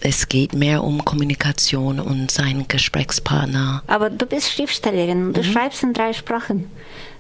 es 0.02 0.28
geht 0.28 0.54
mehr 0.54 0.84
um 0.84 1.06
Kommunikation 1.06 2.00
und 2.00 2.32
seinen 2.32 2.68
Gesprächspartner. 2.68 3.84
Aber 3.88 4.10
du 4.10 4.26
bist 4.26 4.52
Schriftstellerin, 4.52 5.34
du 5.34 5.42
mhm. 5.42 5.46
schreibst 5.46 5.84
in 5.84 5.94
drei 5.94 6.14
Sprachen. 6.14 6.70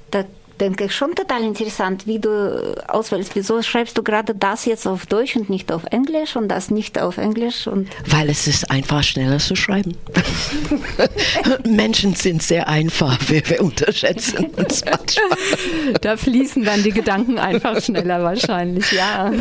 Da 0.10 0.26
denke 0.62 0.86
ich, 0.86 0.96
schon 0.96 1.16
total 1.16 1.44
interessant, 1.44 2.06
wie 2.06 2.20
du 2.20 2.76
auswählst. 2.88 3.36
Wieso 3.36 3.62
schreibst 3.64 3.98
du 3.98 4.04
gerade 4.04 4.36
das 4.36 4.66
jetzt 4.66 4.88
auf 4.88 5.08
Deutsch 5.08 5.36
und 5.36 5.50
nicht 5.50 5.72
auf 5.72 5.86
Englisch 5.90 6.36
und 6.36 6.48
das 6.50 6.70
nicht 6.70 7.02
auf 7.02 7.18
Englisch? 7.18 7.68
Und 7.68 7.90
Weil 8.08 8.30
es 8.30 8.48
ist 8.48 8.70
einfach 8.70 9.04
schneller 9.04 9.40
zu 9.40 9.56
schreiben. 9.56 9.98
Menschen 11.68 12.14
sind 12.14 12.44
sehr 12.44 12.70
einfach, 12.70 13.18
wir, 13.28 13.42
wir 13.50 13.62
unterschätzen 13.62 14.46
uns 14.56 14.86
manchmal. 14.86 15.96
Da 16.00 16.16
fließen 16.16 16.64
dann 16.64 16.84
die 16.84 16.92
Gedanken 16.92 17.40
einfach 17.40 17.82
schneller 17.82 18.24
wahrscheinlich, 18.24 18.92
ja. 18.92 19.32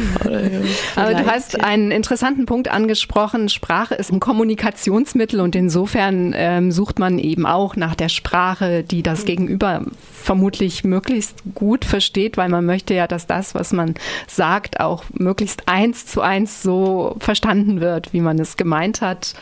Aber 0.96 1.14
du 1.14 1.26
hast 1.26 1.60
einen 1.60 1.90
interessanten 1.90 2.46
Punkt 2.46 2.70
angesprochen. 2.70 3.50
Sprache 3.50 3.94
ist 3.94 4.10
ein 4.10 4.20
Kommunikationsmittel 4.20 5.40
und 5.40 5.54
insofern 5.54 6.32
ähm, 6.34 6.72
sucht 6.72 6.98
man 6.98 7.18
eben 7.18 7.44
auch 7.44 7.76
nach 7.76 7.94
der 7.94 8.08
Sprache, 8.08 8.82
die 8.84 9.02
das 9.02 9.26
Gegenüber 9.26 9.84
vermutlich 10.20 10.84
möglichst 10.84 11.42
gut 11.54 11.84
versteht, 11.84 12.36
weil 12.36 12.48
man 12.48 12.64
möchte 12.64 12.94
ja, 12.94 13.06
dass 13.06 13.26
das, 13.26 13.54
was 13.54 13.72
man 13.72 13.94
sagt, 14.28 14.80
auch 14.80 15.04
möglichst 15.12 15.68
eins 15.68 16.06
zu 16.06 16.20
eins 16.20 16.62
so 16.62 17.16
verstanden 17.18 17.80
wird, 17.80 18.12
wie 18.12 18.20
man 18.20 18.38
es 18.38 18.56
gemeint 18.56 19.00
hat. 19.00 19.34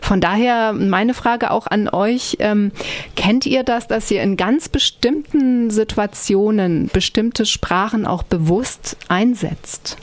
Von 0.00 0.20
daher 0.20 0.72
meine 0.72 1.14
Frage 1.14 1.50
auch 1.50 1.66
an 1.66 1.88
euch, 1.88 2.36
ähm, 2.40 2.72
kennt 3.16 3.46
ihr 3.46 3.64
das, 3.64 3.88
dass 3.88 4.10
ihr 4.10 4.22
in 4.22 4.36
ganz 4.36 4.68
bestimmten 4.68 5.70
Situationen 5.70 6.88
bestimmte 6.92 7.46
Sprachen 7.46 8.06
auch 8.06 8.22
bewusst 8.22 8.96
einsetzt? 9.08 9.96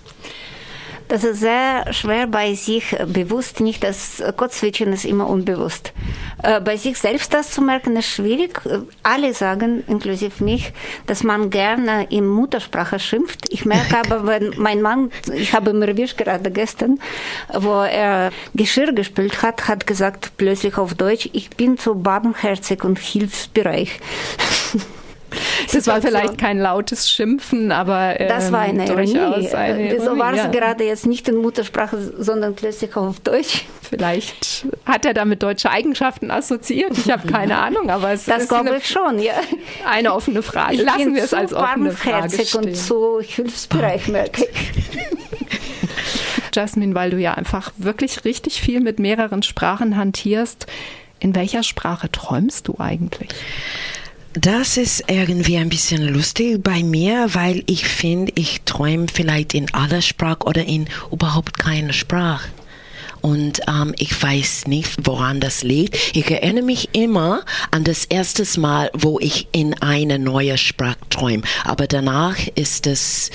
Das 1.07 1.23
ist 1.23 1.39
sehr 1.39 1.93
schwer 1.93 2.25
bei 2.25 2.55
sich 2.55 2.95
bewusst, 3.07 3.59
nicht 3.59 3.83
das 3.83 4.23
Kotzwitschen 4.37 4.91
ist 4.91 5.05
immer 5.05 5.27
unbewusst. 5.27 5.93
Äh, 6.41 6.59
bei 6.61 6.77
sich 6.77 6.97
selbst 6.97 7.33
das 7.33 7.51
zu 7.51 7.61
merken 7.61 7.95
ist 7.95 8.07
schwierig. 8.07 8.59
Alle 9.03 9.33
sagen, 9.33 9.83
inklusive 9.87 10.43
mich, 10.43 10.73
dass 11.05 11.23
man 11.23 11.51
gerne 11.51 12.07
in 12.09 12.27
Muttersprache 12.27 12.99
schimpft. 12.99 13.45
Ich 13.49 13.65
merke 13.65 13.97
aber, 13.99 14.25
wenn 14.25 14.53
mein 14.57 14.81
Mann, 14.81 15.11
ich 15.31 15.53
habe 15.53 15.71
ihn 15.71 15.81
erwischt 15.81 16.17
gerade 16.17 16.49
gestern, 16.49 16.99
wo 17.53 17.81
er 17.81 18.31
Geschirr 18.55 18.91
gespielt 18.91 19.43
hat, 19.43 19.67
hat 19.67 19.85
gesagt 19.85 20.31
plötzlich 20.37 20.77
auf 20.77 20.95
Deutsch, 20.95 21.29
ich 21.33 21.51
bin 21.51 21.77
zu 21.77 21.95
barmherzig 21.95 22.83
und 22.83 22.97
hilfsbereich. 22.97 23.99
Das 25.73 25.87
war 25.87 26.01
vielleicht 26.01 26.37
kein 26.37 26.59
lautes 26.59 27.09
Schimpfen, 27.09 27.71
aber 27.71 28.19
ähm, 28.19 28.27
das 28.29 28.51
war 28.51 28.61
eine 28.61 28.85
Ironie. 28.87 29.49
Eine 29.49 29.99
so 29.99 30.17
war 30.17 30.31
es 30.31 30.37
ja. 30.37 30.47
gerade 30.47 30.85
jetzt 30.85 31.05
nicht 31.05 31.27
in 31.27 31.35
Muttersprache, 31.35 32.13
sondern 32.17 32.55
plötzlich 32.55 32.95
auf 32.95 33.19
Deutsch. 33.19 33.65
Vielleicht 33.81 34.65
hat 34.85 35.05
er 35.05 35.13
damit 35.13 35.43
deutsche 35.43 35.69
Eigenschaften 35.69 36.31
assoziiert. 36.31 36.97
Ich 36.97 37.09
habe 37.11 37.27
keine 37.27 37.57
Ahnung, 37.61 37.89
aber 37.89 38.11
es 38.11 38.25
das 38.25 38.43
ist 38.43 38.53
eine, 38.53 38.77
ich 38.77 38.87
schon. 38.87 39.19
Ja. 39.19 39.33
eine 39.87 40.13
offene 40.13 40.41
Frage. 40.41 40.77
Lassen 40.81 41.15
wir 41.15 41.23
es 41.23 41.33
als 41.33 41.53
offene 41.53 41.91
Frage 41.91 42.45
stehen. 42.45 42.65
und 42.65 42.75
so 42.75 43.19
hilfsbereich 43.21 44.07
merke 44.09 44.45
ich. 44.45 44.71
Jasmin, 46.53 46.95
weil 46.95 47.11
du 47.11 47.17
ja 47.17 47.33
einfach 47.33 47.71
wirklich 47.77 48.23
richtig 48.23 48.61
viel 48.61 48.79
mit 48.79 48.99
mehreren 48.99 49.43
Sprachen 49.43 49.97
hantierst. 49.97 50.67
In 51.19 51.35
welcher 51.35 51.63
Sprache 51.63 52.11
träumst 52.11 52.67
du 52.67 52.75
eigentlich? 52.79 53.29
Das 54.37 54.75
ist 54.75 55.05
irgendwie 55.07 55.55
ein 55.55 55.69
bisschen 55.69 56.01
lustig 56.09 56.61
bei 56.61 56.83
mir, 56.83 57.33
weil 57.33 57.63
ich 57.67 57.87
finde, 57.87 58.33
ich 58.35 58.63
träume 58.63 59.07
vielleicht 59.07 59.53
in 59.53 59.73
aller 59.73 60.01
Sprache 60.01 60.43
oder 60.43 60.65
in 60.65 60.87
überhaupt 61.09 61.57
keiner 61.57 61.93
Sprache. 61.93 62.49
Und 63.25 63.61
ähm, 63.67 63.95
ich 63.97 64.21
weiß 64.21 64.67
nicht, 64.67 65.07
woran 65.07 65.39
das 65.39 65.63
liegt. 65.63 66.15
Ich 66.15 66.29
erinnere 66.29 66.63
mich 66.63 66.89
immer 66.91 67.41
an 67.71 67.83
das 67.83 68.05
erste 68.05 68.45
Mal, 68.59 68.91
wo 68.93 69.17
ich 69.19 69.47
in 69.51 69.73
eine 69.81 70.19
neue 70.19 70.59
Sprache 70.59 70.99
träume. 71.09 71.41
Aber 71.63 71.87
danach 71.87 72.37
ist 72.53 72.85
es 72.85 73.31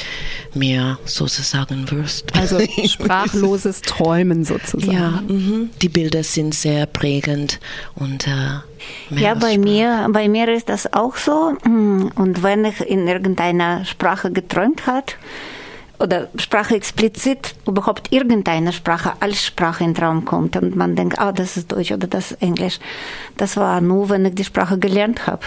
mir 0.55 0.97
sozusagen 1.07 1.91
Wurst. 1.91 2.33
Also 2.37 2.61
sprachloses 2.85 3.83
Träumen 3.83 4.45
sozusagen. 4.45 4.93
Ja, 4.93 5.25
mh. 5.27 5.71
die 5.83 5.89
Bilder 5.89 6.23
sind 6.23 6.55
sehr 6.55 6.87
prägend 6.87 7.59
und 7.97 8.29
äh, 8.29 8.61
ja, 9.11 9.35
bei 9.35 9.59
mir, 9.59 10.09
bei 10.13 10.29
mir 10.29 10.49
ist 10.49 10.69
das 10.69 10.93
auch 10.93 11.17
so. 11.17 11.53
Und 11.65 12.43
wenn 12.45 12.65
ich 12.65 12.81
in 12.81 13.09
irgendeiner 13.09 13.85
Sprache 13.85 14.31
geträumt 14.31 14.87
hat 14.87 15.17
oder 16.01 16.29
Sprache 16.37 16.75
explizit 16.75 17.55
überhaupt 17.67 18.13
irgendeine 18.13 18.73
Sprache 18.73 19.13
als 19.21 19.45
Sprache 19.45 19.85
in 19.85 19.95
den 19.95 20.03
Raum 20.03 20.25
kommt 20.25 20.57
und 20.57 20.75
man 20.75 20.97
denkt, 20.97 21.19
ah, 21.19 21.33
das 21.33 21.57
ist 21.57 21.71
Deutsch 21.71 21.93
oder 21.93 22.07
das 22.07 22.33
ist 22.33 22.43
Englisch, 22.43 22.79
das 23.37 23.57
war 23.57 23.81
nur, 23.81 24.09
wenn 24.09 24.25
ich 24.25 24.35
die 24.35 24.45
Sprache 24.45 24.79
gelernt 24.79 25.27
habe 25.27 25.45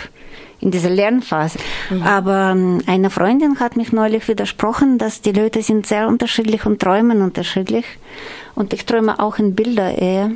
in 0.60 0.72
dieser 0.72 0.90
Lernphase. 0.90 1.60
Mhm. 1.90 2.04
Aber 2.04 2.56
eine 2.86 3.10
Freundin 3.10 3.60
hat 3.60 3.76
mich 3.76 3.92
neulich 3.92 4.28
widersprochen, 4.28 4.98
dass 4.98 5.22
die 5.22 5.34
Leute 5.34 5.62
sind 5.62 5.86
sehr 5.86 6.08
unterschiedlich 6.08 6.66
und 6.66 6.82
träumen 6.82 7.22
unterschiedlich. 7.22 7.86
Und 8.56 8.72
ich 8.72 8.86
träume 8.86 9.20
auch 9.20 9.40
in 9.40 9.56
Bilder 9.56 9.98
eher 9.98 10.32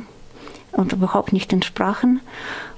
und 0.72 0.92
überhaupt 0.92 1.32
nicht 1.32 1.52
in 1.52 1.62
Sprachen. 1.62 2.20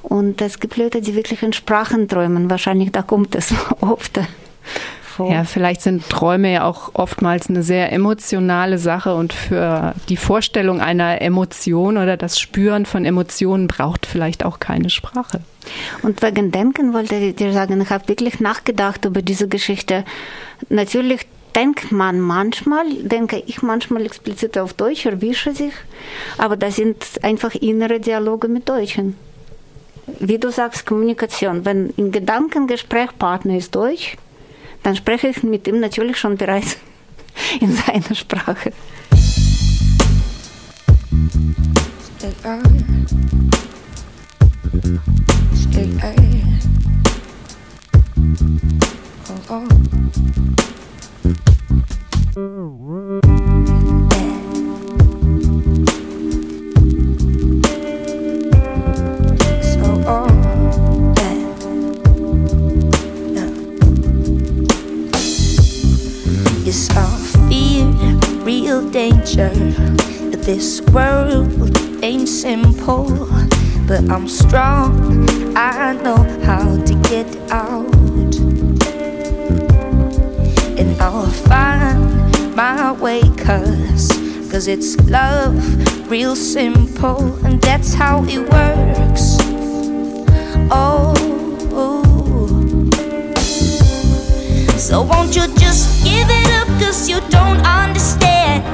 Und 0.03 0.41
es 0.41 0.61
gibt 0.61 0.77
Leute, 0.77 1.01
die 1.01 1.15
wirklich 1.17 1.43
in 1.43 1.53
Sprachen 1.53 2.09
träumen. 2.09 2.49
Wahrscheinlich 2.49 2.93
da 2.93 3.03
kommt 3.03 3.35
es 3.35 3.53
oft 3.81 4.21
vor. 5.21 5.33
Ja, 5.33 5.45
vielleicht 5.45 5.83
sind 5.83 6.09
Träume 6.09 6.53
ja 6.53 6.65
auch 6.65 6.91
oftmals 6.95 7.49
eine 7.49 7.63
sehr 7.63 7.93
emotionale 7.93 8.79
Sache 8.79 9.15
und 9.15 9.33
für 9.33 9.95
die 10.09 10.17
Vorstellung 10.17 10.81
einer 10.81 11.21
Emotion 11.21 11.97
oder 11.97 12.17
das 12.17 12.41
Spüren 12.41 12.87
von 12.87 13.05
Emotionen 13.05 13.69
braucht 13.69 14.07
vielleicht 14.07 14.45
auch 14.45 14.61
keine 14.61 14.91
Sprache. 14.91 15.41
Und 16.03 16.23
wegen 16.23 16.51
Denken 16.51 16.95
wollte 16.95 17.17
ich 17.17 17.37
dir 17.37 17.53
sagen, 17.53 17.81
ich 17.81 17.91
habe 17.91 18.09
wirklich 18.09 18.41
nachgedacht 18.41 19.05
über 19.05 19.23
diese 19.23 19.47
Geschichte. 19.49 20.05
Natürlich 20.69 21.27
denkt 21.55 21.93
man 21.93 22.21
manchmal, 22.21 22.87
denke 23.03 23.43
ich 23.47 23.63
manchmal 23.63 24.07
explizit 24.07 24.57
auf 24.57 24.73
Deutsch, 24.73 25.05
erwische 25.05 25.53
sich, 25.53 25.75
aber 26.39 26.57
das 26.57 26.77
sind 26.77 27.05
einfach 27.23 27.55
innere 27.55 28.01
Dialoge 28.01 28.49
mit 28.49 28.69
Deutschen. 28.69 29.17
Wie 30.19 30.39
du 30.39 30.51
sagst, 30.51 30.87
Kommunikation. 30.87 31.65
Wenn 31.65 31.91
im 31.97 32.11
Gedankengespräch 32.11 33.17
Partner 33.19 33.57
ist 33.57 33.75
Deutsch, 33.75 34.17
dann 34.83 34.97
spreche 34.97 35.29
ich 35.29 35.43
mit 35.43 35.67
ihm 35.67 35.81
natürlich 35.81 36.17
schon 36.19 36.37
bereits 36.37 36.77
in 37.61 37.73
seiner 37.73 38.15
Sprache. 38.15 38.73
Stay 42.19 42.35
on. 42.45 43.07
Stay 45.55 45.89
on. 46.03 46.41
Oh, 49.49 49.67
oh. 52.37 53.30
Danger. 69.11 69.51
This 70.37 70.81
world 70.93 71.77
ain't 72.03 72.29
simple, 72.29 73.09
but 73.87 74.09
I'm 74.11 74.29
strong. 74.29 75.29
I 75.57 75.93
know 76.03 76.23
how 76.45 76.77
to 76.85 76.95
get 77.09 77.27
out, 77.51 77.95
and 80.79 81.01
I'll 81.01 81.27
find 81.27 82.57
my 82.57 82.93
way. 82.93 83.23
Cause, 83.37 84.09
cause 84.51 84.67
it's 84.69 84.97
love, 85.09 85.57
real 86.11 86.37
simple, 86.37 87.35
and 87.45 87.61
that's 87.61 87.95
how 87.95 88.25
it 88.25 88.41
works. 88.41 89.37
Oh. 90.71 91.15
So 94.79 95.03
won't 95.03 95.37
you 95.37 95.47
just 95.57 96.03
give 96.03 96.27
it 96.29 96.51
up 96.59 96.67
cause 96.81 97.09
you 97.09 97.21
don't 97.31 97.65
understand 97.65 98.70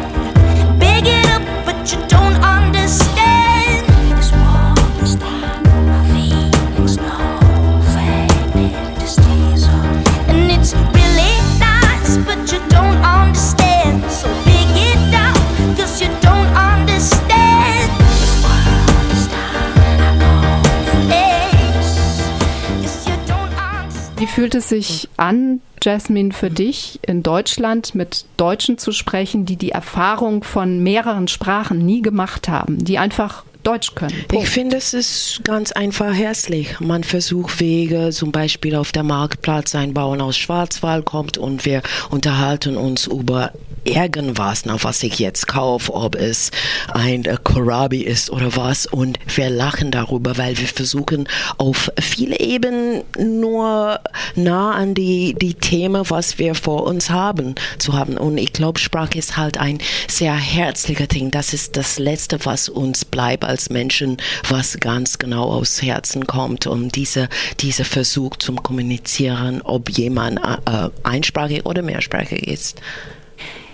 fühlt 24.37 24.55
es 24.55 24.69
sich 24.69 25.09
an, 25.17 25.63
Jasmine, 25.83 26.31
für 26.31 26.51
dich 26.51 27.01
in 27.07 27.23
Deutschland 27.23 27.95
mit 27.95 28.27
Deutschen 28.37 28.77
zu 28.77 28.93
sprechen, 28.93 29.47
die 29.47 29.57
die 29.57 29.71
Erfahrung 29.71 30.45
von 30.45 30.83
mehreren 30.83 31.27
Sprachen 31.27 31.79
nie 31.79 32.03
gemacht 32.03 32.47
haben, 32.47 32.77
die 32.85 32.99
einfach 32.99 33.47
Deutsch 33.67 33.95
können. 33.97 34.15
Punkt. 34.29 34.45
Ich 34.45 34.49
finde, 34.49 34.77
es 34.77 34.95
ist 34.95 35.41
ganz 35.43 35.73
einfach 35.73 36.15
herzlich. 36.15 36.79
Man 36.79 37.03
versucht 37.03 37.59
Wege, 37.59 38.11
zum 38.13 38.31
Beispiel 38.31 38.77
auf 38.77 38.93
der 38.93 39.03
Marktplatz, 39.03 39.75
ein 39.75 39.93
Bauern 39.93 40.21
aus 40.21 40.39
Schwarzwald 40.39 41.05
kommt 41.05 41.37
und 41.37 41.65
wir 41.65 41.83
unterhalten 42.11 42.77
uns 42.77 43.09
über 43.09 43.53
irgendwas, 43.87 44.67
na, 44.67 44.83
was 44.83 45.03
ich 45.03 45.19
jetzt 45.19 45.47
kaufe, 45.47 45.95
ob 45.95 46.17
es 46.17 46.51
ein 46.93 47.25
Kohlrabi 47.45 48.03
ist 48.03 48.31
oder 48.31 48.57
was. 48.57 48.87
Und 48.87 49.19
wir 49.35 49.49
lachen 49.49 49.91
darüber, 49.91 50.37
weil 50.37 50.59
wir 50.59 50.67
versuchen 50.67 51.29
auf 51.59 51.91
viele 51.99 52.39
Ebenen 52.41 53.03
nur 53.19 54.01
nah 54.35 54.73
an 54.73 54.95
die, 54.95 55.35
die 55.35 55.55
Themen, 55.55 56.03
was 56.09 56.39
wir 56.39 56.55
vor 56.55 56.85
uns 56.85 57.11
haben, 57.11 57.55
zu 57.79 57.93
haben. 57.93 58.19
Und 58.19 58.39
ich 58.39 58.53
glaube, 58.53 58.79
Sprache 58.79 59.19
ist 59.19 59.37
halt 59.37 59.59
ein 59.59 59.79
sehr 60.09 60.35
herzlicher 60.35 61.07
Ding. 61.07 61.31
Das 61.31 61.53
ist 61.53 61.77
das 61.77 61.99
Letzte, 61.99 62.45
was 62.45 62.69
uns 62.69 63.05
bleibt 63.05 63.45
als 63.57 63.71
Menschen, 63.71 64.19
was 64.51 64.79
ganz 64.81 65.19
genau 65.19 65.45
aus 65.45 65.81
Herzen 65.81 66.27
kommt. 66.27 66.67
Und 66.67 66.95
dieser 66.95 67.29
diese 67.61 67.85
Versuch 67.85 68.37
zum 68.37 68.63
Kommunizieren, 68.63 69.63
ob 69.63 69.89
jemand 69.89 70.39
äh, 70.39 70.91
einsprachig 71.03 71.65
oder 71.65 71.81
mehrsprachig 71.81 72.47
ist. 72.47 72.83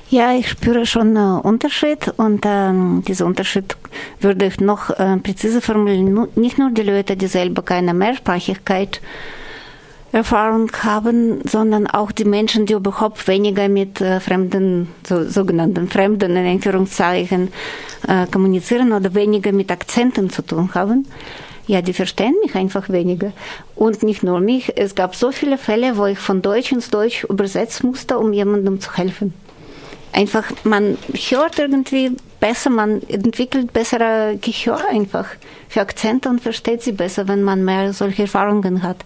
Ja, 0.08 0.34
ich 0.34 0.50
spüre 0.50 0.86
schon 0.86 1.16
einen 1.16 1.40
Unterschied 1.40 2.12
und 2.16 2.44
ähm, 2.44 3.02
dieser 3.08 3.26
Unterschied 3.26 3.76
würde 4.20 4.44
ich 4.46 4.60
noch 4.60 4.90
äh, 4.90 5.16
präziser 5.16 5.60
formulieren. 5.62 6.28
Nicht 6.36 6.58
nur 6.58 6.70
die 6.70 6.82
Leute, 6.82 7.16
die 7.16 7.26
selber 7.26 7.62
keine 7.62 7.92
Mehrsprachigkeit 7.94 9.00
Erfahrung 10.12 10.70
haben, 10.82 11.40
sondern 11.48 11.86
auch 11.86 12.12
die 12.12 12.26
Menschen, 12.26 12.66
die 12.66 12.74
überhaupt 12.74 13.26
weniger 13.28 13.68
mit 13.68 14.00
äh, 14.02 14.20
fremden, 14.20 14.88
so, 15.06 15.24
sogenannten 15.28 15.88
Fremden 15.88 16.36
in 16.36 16.46
Anführungszeichen 16.46 17.48
äh, 18.06 18.26
kommunizieren 18.26 18.92
oder 18.92 19.14
weniger 19.14 19.52
mit 19.52 19.70
Akzenten 19.70 20.28
zu 20.28 20.42
tun 20.42 20.74
haben. 20.74 21.06
Ja, 21.66 21.80
die 21.80 21.94
verstehen 21.94 22.34
mich 22.42 22.54
einfach 22.54 22.90
weniger. 22.90 23.32
Und 23.74 24.02
nicht 24.02 24.22
nur 24.22 24.40
mich, 24.40 24.76
es 24.76 24.94
gab 24.94 25.14
so 25.14 25.32
viele 25.32 25.56
Fälle, 25.56 25.96
wo 25.96 26.04
ich 26.06 26.18
von 26.18 26.42
Deutsch 26.42 26.72
ins 26.72 26.90
Deutsch 26.90 27.24
übersetzen 27.24 27.88
musste, 27.88 28.18
um 28.18 28.34
jemandem 28.34 28.80
zu 28.80 28.94
helfen. 28.94 29.32
Einfach, 30.12 30.44
man 30.64 30.98
hört 31.14 31.58
irgendwie 31.58 32.16
besser, 32.38 32.68
man 32.68 33.00
entwickelt 33.08 33.72
bessere 33.72 34.36
Gehör 34.38 34.80
einfach 34.90 35.26
für 35.68 35.80
Akzente 35.80 36.28
und 36.28 36.42
versteht 36.42 36.82
sie 36.82 36.92
besser, 36.92 37.28
wenn 37.28 37.42
man 37.42 37.64
mehr 37.64 37.94
solche 37.94 38.22
Erfahrungen 38.22 38.82
hat. 38.82 38.98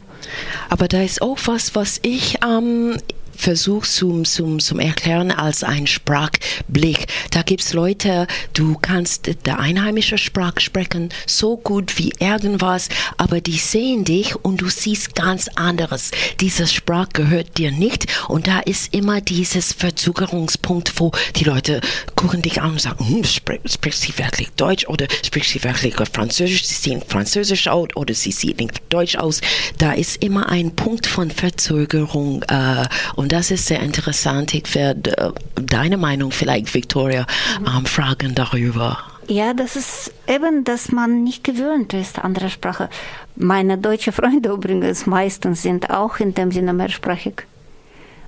Aber 0.69 0.89
da 0.89 1.03
ist 1.03 1.23
auch 1.23 1.39
was, 1.47 1.75
was 1.75 1.99
ich 2.03 2.39
ähm, 2.45 2.97
versuche 3.37 3.89
zum, 3.89 4.25
zum, 4.25 4.59
zum 4.59 4.81
Erklären 4.81 5.31
als 5.31 5.63
ein 5.65 5.87
Sprachblick. 5.87 7.07
Da 7.31 7.43
gibt 7.43 7.63
es 7.63 7.73
Leute, 7.73 8.27
du 8.53 8.77
kannst 8.81 9.31
der 9.47 9.59
einheimische 9.59 10.19
Sprache 10.19 10.61
sprechen, 10.61 11.11
so 11.27 11.57
gut 11.57 11.99
wie 11.99 12.13
irgendwas, 12.19 12.89
aber 13.17 13.41
die 13.41 13.59
sehen 13.59 14.05
dich 14.05 14.37
und 14.37 14.61
du 14.61 14.69
siehst 14.69 15.15
ganz 15.15 15.49
anderes. 15.55 16.11
Diese 16.41 16.67
Sprache 16.67 17.09
gehört 17.13 17.59
dir 17.59 17.71
nicht 17.71 18.07
und 18.29 18.47
da 18.47 18.61
ist 18.61 18.95
immer 18.95 19.21
dieses 19.21 19.73
Verzögerungspunkt, 19.73 20.95
wo 20.99 21.13
die 21.37 21.45
Leute 21.45 21.81
gucken 22.15 22.43
dich 22.43 22.61
an 22.61 22.73
und 22.73 22.81
sagen, 22.81 23.09
hm, 23.09 23.25
spricht 23.25 23.99
sie 23.99 24.17
wirklich 24.19 24.51
Deutsch 24.57 24.87
oder 24.87 25.07
spricht 25.25 25.51
sie 25.51 25.63
wirklich 25.63 25.95
Französisch? 26.13 26.65
Sie 26.67 26.75
sehen 26.75 27.03
Französisch 27.07 27.69
aus 27.69 27.89
oder 27.95 28.15
sie 28.15 28.55
nicht 28.59 28.81
Deutsch 28.89 29.17
aus. 29.17 29.41
Da 29.79 29.93
ist 29.93 30.23
immer 30.23 30.49
ein 30.49 30.75
Punkt 30.75 31.07
von 31.07 31.31
Verzögerung 31.31 32.43
äh, 32.49 32.85
und 33.15 33.26
das 33.29 33.51
ist 33.51 33.67
sehr 33.67 33.81
interessant. 33.81 34.55
Ich 34.55 34.75
werde 34.75 35.17
äh, 35.17 35.33
deine 35.55 35.97
Meinung 35.97 36.31
vielleicht, 36.31 36.73
Victoria, 36.75 37.27
ähm, 37.59 37.87
fragen 37.87 38.35
darüber. 38.35 38.99
Ja, 39.29 39.55
das 39.55 39.75
ist 39.75 40.13
eben, 40.29 40.63
dass 40.63 40.93
man 40.93 41.25
nicht 41.25 41.43
gewöhnt 41.43 41.93
ist, 41.95 42.19
andere 42.19 42.49
Sprache. 42.49 42.89
Meine 43.35 43.77
deutschen 43.77 44.13
Freunde 44.13 44.49
übrigens 44.53 45.07
meistens 45.07 45.63
sind 45.63 45.91
auch 45.91 46.19
in 46.19 46.35
dem 46.35 46.53
Sinne 46.53 46.73
mehrsprachig. 46.73 47.45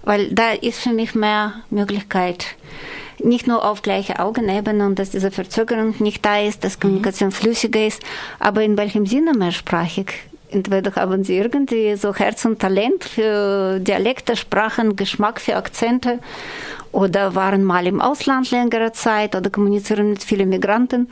Weil 0.03 0.33
da 0.33 0.53
ist 0.53 0.81
für 0.81 0.93
mich 0.93 1.15
mehr 1.15 1.55
Möglichkeit. 1.71 2.47
Nicht 3.23 3.47
nur 3.47 3.65
auf 3.65 3.83
gleiche 3.83 4.21
Augenebene 4.21 4.87
und 4.87 4.99
dass 4.99 5.11
diese 5.11 5.31
Verzögerung 5.31 5.95
nicht 5.99 6.25
da 6.25 6.39
ist, 6.39 6.63
dass 6.65 6.81
Kommunikation 6.81 7.33
flüssiger 7.33 7.85
ist, 7.85 8.03
aber 8.39 8.63
in 8.63 8.77
welchem 8.77 9.07
Sinne 9.07 9.33
mehrsprachig? 9.35 10.28
Entweder 10.51 10.95
haben 10.95 11.25
sie 11.25 11.37
irgendwie 11.37 11.95
so 11.97 12.15
Herz 12.15 12.45
und 12.45 12.59
Talent 12.59 13.05
für 13.05 13.79
Dialekte, 13.81 14.35
Sprachen, 14.37 14.97
Geschmack 14.97 15.41
für 15.41 15.57
Akzente 15.57 16.19
oder 16.93 17.35
waren 17.35 17.65
mal 17.65 17.87
im 17.87 18.01
Ausland 18.01 18.51
längere 18.51 18.93
Zeit 18.93 19.35
oder 19.37 19.51
kommunizieren 19.51 20.11
mit 20.11 20.25
vielen 20.25 20.49
Migranten. 20.49 21.09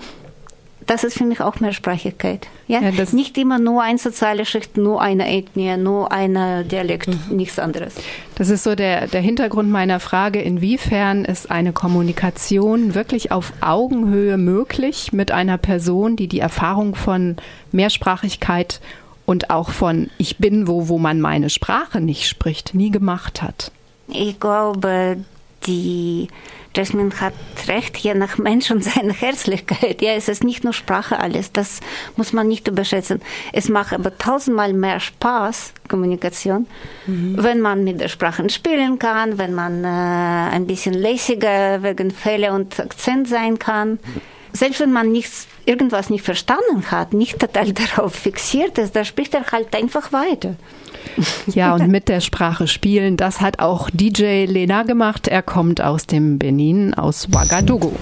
Das 0.87 1.03
ist 1.03 1.19
für 1.19 1.25
mich 1.25 1.41
auch 1.41 1.59
Mehrsprachigkeit. 1.59 2.47
Ja? 2.69 2.81
Ja, 2.81 2.93
das- 2.93 3.13
nicht 3.13 3.37
immer 3.39 3.59
nur 3.59 3.83
eine 3.83 3.99
soziale 3.99 4.45
Schicht, 4.47 4.77
nur 4.77 5.03
eine 5.03 5.29
Ethnie, 5.37 5.77
nur 5.77 6.13
ein 6.13 6.69
Dialekt, 6.69 7.09
nichts 7.29 7.59
anderes. 7.59 7.95
Das 8.37 8.51
ist 8.51 8.63
so 8.63 8.77
der, 8.77 9.09
der 9.09 9.21
Hintergrund 9.21 9.69
meiner 9.69 9.99
Frage, 9.99 10.41
inwiefern 10.41 11.25
ist 11.25 11.51
eine 11.51 11.73
Kommunikation 11.73 12.95
wirklich 12.95 13.33
auf 13.33 13.53
Augenhöhe 13.61 14.39
möglich 14.39 15.13
mit 15.13 15.33
einer 15.33 15.59
Person, 15.59 16.15
die 16.15 16.29
die 16.29 16.39
Erfahrung 16.39 16.95
von 16.95 17.35
Mehrsprachigkeit 17.73 18.81
und 19.27 19.51
auch 19.51 19.71
von 19.71 20.09
Ich 20.17 20.39
bin 20.39 20.67
wo, 20.67 20.89
wo 20.89 20.99
man 20.99 21.21
meine 21.21 21.51
Sprache 21.51 22.01
nicht 22.01 22.29
spricht, 22.29 22.75
nie 22.75 22.91
gemacht 22.91 23.43
hat. 23.43 23.73
Ich 24.09 24.41
glaube, 24.41 25.19
die 25.67 26.29
Jasmine 26.77 27.11
hat 27.21 27.33
recht, 27.69 27.97
je 27.97 28.15
nach 28.15 28.37
Mensch 28.39 28.71
und 28.71 28.85
seiner 28.85 29.15
Herzlichkeit. 29.15 30.03
Ja, 30.03 30.13
es 30.13 30.29
ist 30.29 30.45
nicht 30.45 30.63
nur 30.63 30.73
Sprache 30.73 31.19
alles, 31.19 31.51
das 31.53 31.81
muss 32.17 32.33
man 32.33 32.49
nicht 32.49 32.69
überschätzen. 32.69 33.21
Es 33.53 33.69
macht 33.69 33.95
aber 33.95 34.17
tausendmal 34.17 34.73
mehr 34.75 35.01
Spaß, 35.01 35.73
Kommunikation, 35.89 36.67
wenn 37.07 37.61
man 37.61 37.85
mit 37.85 38.01
der 38.01 38.09
Sprache 38.09 38.49
spielen 38.51 38.99
kann, 38.99 39.39
wenn 39.39 39.55
man 39.55 39.85
äh, 39.85 39.89
ein 39.89 40.67
bisschen 40.67 40.95
lässiger 40.95 41.83
wegen 41.83 42.11
Fälle 42.11 42.53
und 42.53 42.79
Akzent 42.79 43.29
sein 43.29 43.59
kann. 43.59 43.99
Selbst 44.57 44.81
wenn 44.81 44.93
man 44.93 45.13
nichts, 45.13 45.47
irgendwas 45.67 46.09
nicht 46.09 46.25
verstanden 46.25 46.91
hat, 46.91 47.13
nicht 47.13 47.39
total 47.39 47.73
darauf 47.75 48.15
fixiert 48.15 48.79
ist, 48.79 48.97
da 48.97 49.05
spricht 49.05 49.35
er 49.35 49.53
halt 49.53 49.77
einfach 49.77 50.13
weiter. 50.13 50.57
Ja, 51.47 51.75
und 51.75 51.89
mit 51.89 52.09
der 52.09 52.21
Sprache 52.21 52.67
spielen, 52.67 53.17
das 53.19 53.41
hat 53.41 53.59
auch 53.59 53.91
DJ 53.93 54.47
Lena 54.47 54.83
gemacht. 54.83 55.29
Er 55.29 55.43
kommt 55.43 55.83
aus 55.83 56.07
dem 56.07 56.39
Benin, 56.39 56.95
aus 56.95 57.29
Ouagadougou. 57.33 57.93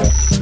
Yes, 0.00 0.40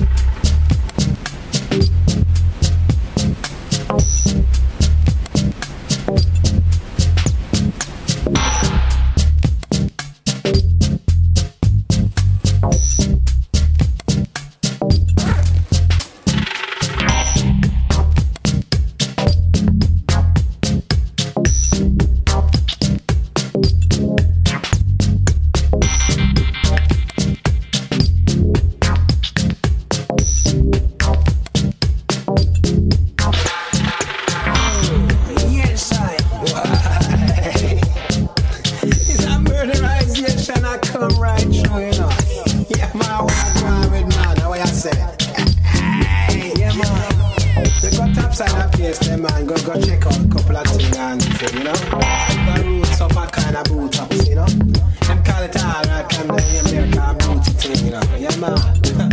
They 46.78 47.90
got 47.90 48.14
topside 48.14 48.50
that 48.50 48.72
place, 48.72 48.98
them 49.00 49.22
man. 49.22 49.46
Go 49.46 49.56
go 49.66 49.74
check 49.82 50.06
out 50.06 50.14
a 50.14 50.28
couple 50.30 50.56
of 50.56 50.66
things 50.66 50.94
and 51.02 51.52
you 51.54 51.64
know. 51.64 51.74
The 51.74 52.62
roots 52.64 53.00
of 53.00 53.16
a 53.16 53.26
kind 53.26 53.56
of 53.56 53.64
boot 53.66 53.98
ups, 53.98 54.28
you 54.28 54.36
know. 54.36 54.46
Them 54.46 55.24
call 55.24 55.42
it 55.42 55.56
all 55.58 55.82
right, 55.90 56.06
come 56.08 56.28
down 56.28 56.38
in 56.38 56.66
America, 56.70 57.16
booty 57.18 57.50
thing, 57.58 57.84
you 57.86 57.90
know. 57.90 58.02
Yeah, 58.14 58.36
man. 58.38 58.54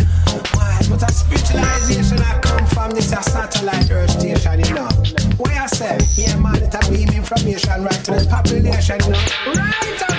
Why? 0.54 0.78
But 0.86 1.02
a 1.02 1.10
spiritualization 1.10 2.22
I 2.22 2.38
come 2.38 2.66
from 2.66 2.90
this 2.92 3.10
a 3.12 3.22
satellite 3.22 3.90
earth 3.90 4.10
station, 4.10 4.60
you 4.62 4.74
know. 4.74 4.88
What 5.36 5.50
I 5.50 5.66
say? 5.66 5.98
Yeah, 6.14 6.38
man, 6.38 6.62
it 6.62 6.74
a 6.74 6.80
beam 6.86 7.10
information 7.10 7.82
right 7.82 8.04
to 8.06 8.12
the 8.14 8.26
population, 8.30 9.00
you 9.02 9.10
know. 9.10 9.58
Right 9.58 10.15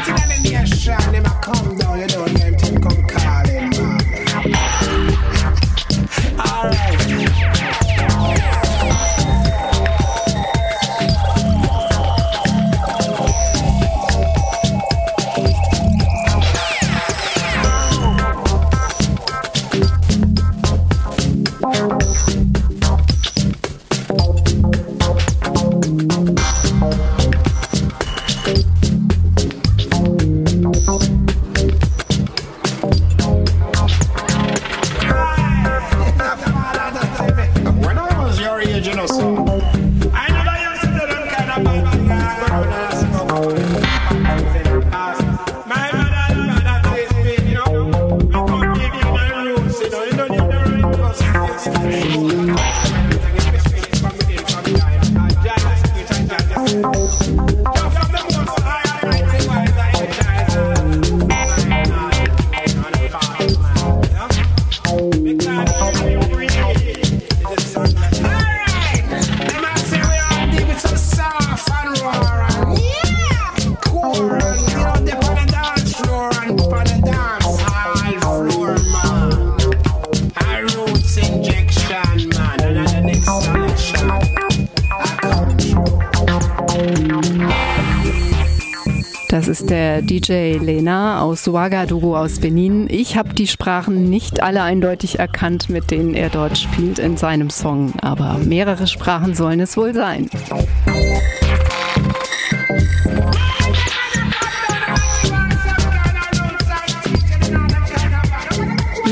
Das 89.29 89.49
ist 89.49 89.69
der 89.69 90.01
DJ 90.01 90.53
Lena 90.53 91.21
aus 91.21 91.47
Ouagadougou 91.49 92.15
aus 92.15 92.39
Benin. 92.39 92.87
Ich 92.89 93.17
habe 93.17 93.33
die 93.33 93.47
Sprachen 93.47 94.09
nicht 94.09 94.41
alle 94.41 94.61
eindeutig 94.61 95.19
erkannt, 95.19 95.69
mit 95.69 95.91
denen 95.91 96.13
er 96.13 96.29
dort 96.29 96.57
spielt 96.57 96.97
in 96.97 97.17
seinem 97.17 97.49
Song, 97.49 97.93
aber 98.01 98.37
mehrere 98.37 98.87
Sprachen 98.87 99.35
sollen 99.35 99.59
es 99.59 99.75
wohl 99.75 99.93
sein. 99.93 100.29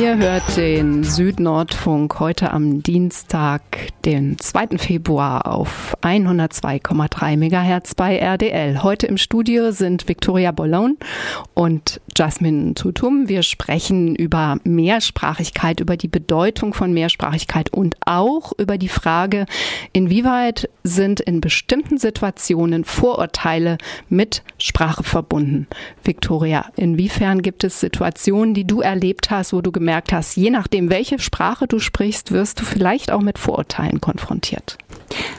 Ihr 0.06 0.18
hört 0.18 0.56
den 0.56 1.04
Südnordfunk 1.04 2.20
heute 2.20 2.52
am 2.52 2.84
Dienstag, 2.84 3.64
den 4.06 4.38
2. 4.38 4.78
Februar 4.78 5.48
auf 5.48 5.98
102,3 6.04 7.36
MHz 7.38 7.96
bei 7.96 8.20
RDL. 8.20 8.84
Heute 8.84 9.08
im 9.08 9.18
Studio 9.18 9.72
sind 9.72 10.08
Victoria 10.08 10.52
Boulogne 10.52 10.98
und 11.56 12.02
Jasmine 12.16 12.76
Tutum. 12.76 13.30
Wir 13.30 13.42
sprechen 13.42 14.16
über 14.16 14.58
Mehrsprachigkeit, 14.64 15.80
über 15.80 15.98
die 15.98 16.08
Bedeutung 16.08 16.76
von 16.76 16.94
Mehrsprachigkeit 16.94 17.74
und 17.74 17.98
auch 18.06 18.52
über 18.60 18.78
die 18.78 18.90
Frage, 18.90 19.48
inwieweit 19.92 20.70
sind 20.84 21.20
in 21.20 21.42
bestimmten 21.42 21.98
Situationen 21.98 22.86
Vorurteile 22.86 23.80
mit 24.08 24.44
Sprache 24.60 25.04
verbunden. 25.04 25.66
Victoria, 26.04 26.68
inwiefern 26.76 27.42
gibt 27.42 27.64
es 27.64 27.80
Situationen, 27.80 28.54
die 28.54 28.68
du 28.68 28.82
erlebt 28.82 29.32
hast, 29.32 29.52
wo 29.52 29.62
du 29.62 29.72
gemerkt 29.72 29.95
hast, 30.12 30.36
je 30.36 30.50
nachdem, 30.50 30.90
welche 30.90 31.20
Sprache 31.20 31.68
du 31.68 31.80
sprichst, 31.80 32.32
wirst 32.32 32.60
du 32.60 32.66
vielleicht 32.66 33.12
auch 33.12 33.22
mit 33.22 33.38
Vorurteilen 33.38 34.02
konfrontiert? 34.02 34.78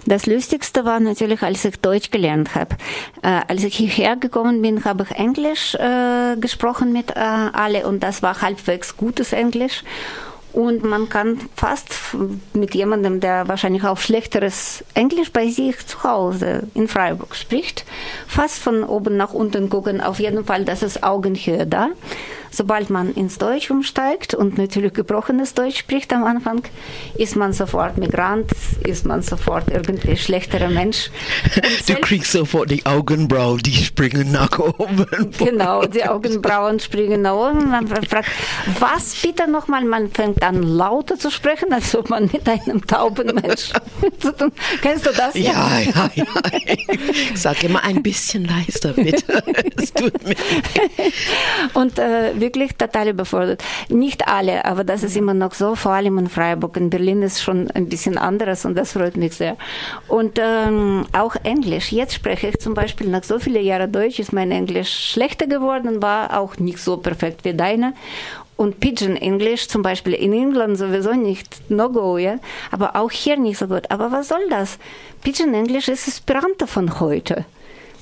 Das 0.07 0.27
Lustigste 0.27 0.85
war 0.85 1.01
natürlich, 1.01 1.43
als 1.43 1.65
ich 1.65 1.81
Deutsch 1.81 2.11
gelernt 2.11 2.55
habe. 2.55 2.77
Äh, 3.23 3.41
als 3.49 3.65
ich 3.65 3.77
hierher 3.77 4.17
gekommen 4.17 4.63
bin, 4.63 4.85
habe 4.85 5.05
ich 5.09 5.17
Englisch 5.17 5.75
äh, 5.75 6.37
gesprochen 6.37 6.93
mit 6.93 7.11
äh, 7.11 7.21
alle 7.21 7.87
und 7.87 8.03
das 8.03 8.23
war 8.23 8.41
halbwegs 8.41 8.97
gutes 8.97 9.33
Englisch. 9.33 9.83
Und 10.53 10.85
man 10.85 11.11
kann 11.11 11.39
fast 11.55 11.95
mit 12.55 12.75
jemandem, 12.75 13.21
der 13.21 13.47
wahrscheinlich 13.47 13.85
auch 13.85 13.99
schlechteres 13.99 14.83
Englisch 14.95 15.31
bei 15.31 15.49
sich 15.49 15.87
zu 15.87 16.03
Hause 16.03 16.63
in 16.73 16.89
Freiburg 16.89 17.35
spricht, 17.37 17.85
fast 18.27 18.61
von 18.61 18.83
oben 18.83 19.19
nach 19.19 19.35
unten 19.35 19.69
gucken. 19.69 20.01
Auf 20.01 20.19
jeden 20.19 20.47
Fall, 20.47 20.65
das 20.65 20.83
ist 20.83 21.03
Augenhöhe 21.03 21.67
da 21.67 21.91
sobald 22.51 22.91
man 22.91 23.13
ins 23.15 23.39
Deutsch 23.39 23.71
umsteigt 23.71 24.35
und 24.35 24.59
natürlich 24.59 24.93
gebrochenes 24.93 25.55
Deutsch 25.55 25.79
spricht 25.79 26.13
am 26.13 26.25
Anfang, 26.25 26.63
ist 27.17 27.37
man 27.37 27.53
sofort 27.53 27.99
Migrant, 27.99 28.51
ist 28.85 29.07
man 29.07 29.23
sofort 29.23 29.71
irgendwie 29.71 30.17
schlechterer 30.17 30.69
Mensch. 30.69 31.11
du 31.87 31.95
kriegst 31.97 32.33
sofort 32.33 32.71
die 32.71 32.85
Augenbrauen, 32.87 33.59
die 33.59 33.75
springen 33.75 34.33
nach 34.33 34.59
oben. 34.59 35.07
Genau, 35.39 35.85
die 35.85 36.05
Augenbrauen 36.05 36.81
springen 36.81 37.23
nach 37.23 37.35
oben. 37.35 37.71
Man 37.71 37.87
fragt, 37.87 38.27
was 38.81 39.15
bitte 39.17 39.51
nochmal? 39.51 39.85
Man 39.85 40.11
fängt 40.11 40.43
an 40.43 40.63
lauter 40.63 41.19
zu 41.19 41.31
sprechen, 41.31 41.73
als 41.73 41.95
ob 41.95 42.11
man 42.11 42.31
mit 42.33 42.49
einem 42.49 42.87
tauben 42.87 43.35
Mensch 43.35 43.73
zu 44.19 44.33
tun. 44.37 44.53
Kennst 44.83 45.07
du 45.07 45.11
das? 45.11 45.35
Ja, 45.35 45.81
ja, 45.81 46.11
ja. 46.15 46.25
Sag 47.35 47.63
immer 47.65 47.83
ein 47.85 48.03
bisschen 48.03 48.45
leiser, 48.45 48.93
bitte. 48.93 49.43
Es 49.77 49.93
tut 49.93 50.13
mir 50.25 50.37
Und 51.75 51.99
äh, 51.99 52.36
wirklich 52.41 52.77
total 52.77 53.09
überfordert. 53.09 53.63
Nicht 53.89 54.29
alle, 54.29 54.65
aber 54.65 54.85
das 54.85 55.03
ist 55.03 55.17
immer 55.17 55.35
noch 55.35 55.55
so, 55.55 55.75
vor 55.75 55.93
allem 55.93 56.19
in 56.19 56.29
Freiburg. 56.29 56.77
In 56.77 56.91
Berlin 56.91 57.23
ist 57.23 57.43
schon 57.43 57.71
ein 57.73 57.89
bisschen 57.89 58.19
anderes 58.19 58.65
und 58.65 58.77
das 58.77 58.93
freut 58.93 59.17
mich 59.17 59.35
sehr. 59.35 59.57
Und 60.09 60.39
ähm, 60.41 61.07
auch 61.13 61.37
Englisch. 61.43 61.93
Jetzt 61.93 62.15
spreche 62.15 62.49
ich 62.49 62.59
zum 62.59 62.75
Beispiel 62.75 63.09
nach 63.09 63.25
so 63.25 63.39
vielen 63.39 63.65
Jahren 63.65 63.91
Deutsch, 63.91 64.19
ist 64.19 64.33
mein 64.33 64.51
Englisch 64.51 65.13
schlechter 65.13 65.47
geworden, 65.47 66.03
war 66.03 66.39
auch 66.39 66.57
nicht 66.59 66.79
so 66.79 66.97
perfekt 66.97 67.45
wie 67.45 67.55
deine. 67.55 67.95
Und 68.57 68.81
Pidgin 68.81 69.17
English 69.17 69.69
zum 69.69 69.83
Beispiel 69.83 70.15
in 70.15 70.33
England 70.33 70.79
sowieso 70.79 71.13
nicht 71.13 71.71
no 71.71 71.91
go, 71.91 72.17
ja, 72.17 72.39
aber 72.71 72.97
auch 72.97 73.11
hier 73.11 73.37
nicht 73.37 73.59
so 73.59 73.67
gut. 73.67 73.91
Aber 73.91 74.13
was 74.13 74.29
soll 74.29 74.49
das? 74.49 74.79
Pidgin 75.23 75.53
English 75.53 75.89
ist 75.89 76.09
Esperanto 76.09 76.67
von 76.67 76.99
heute. 76.99 77.45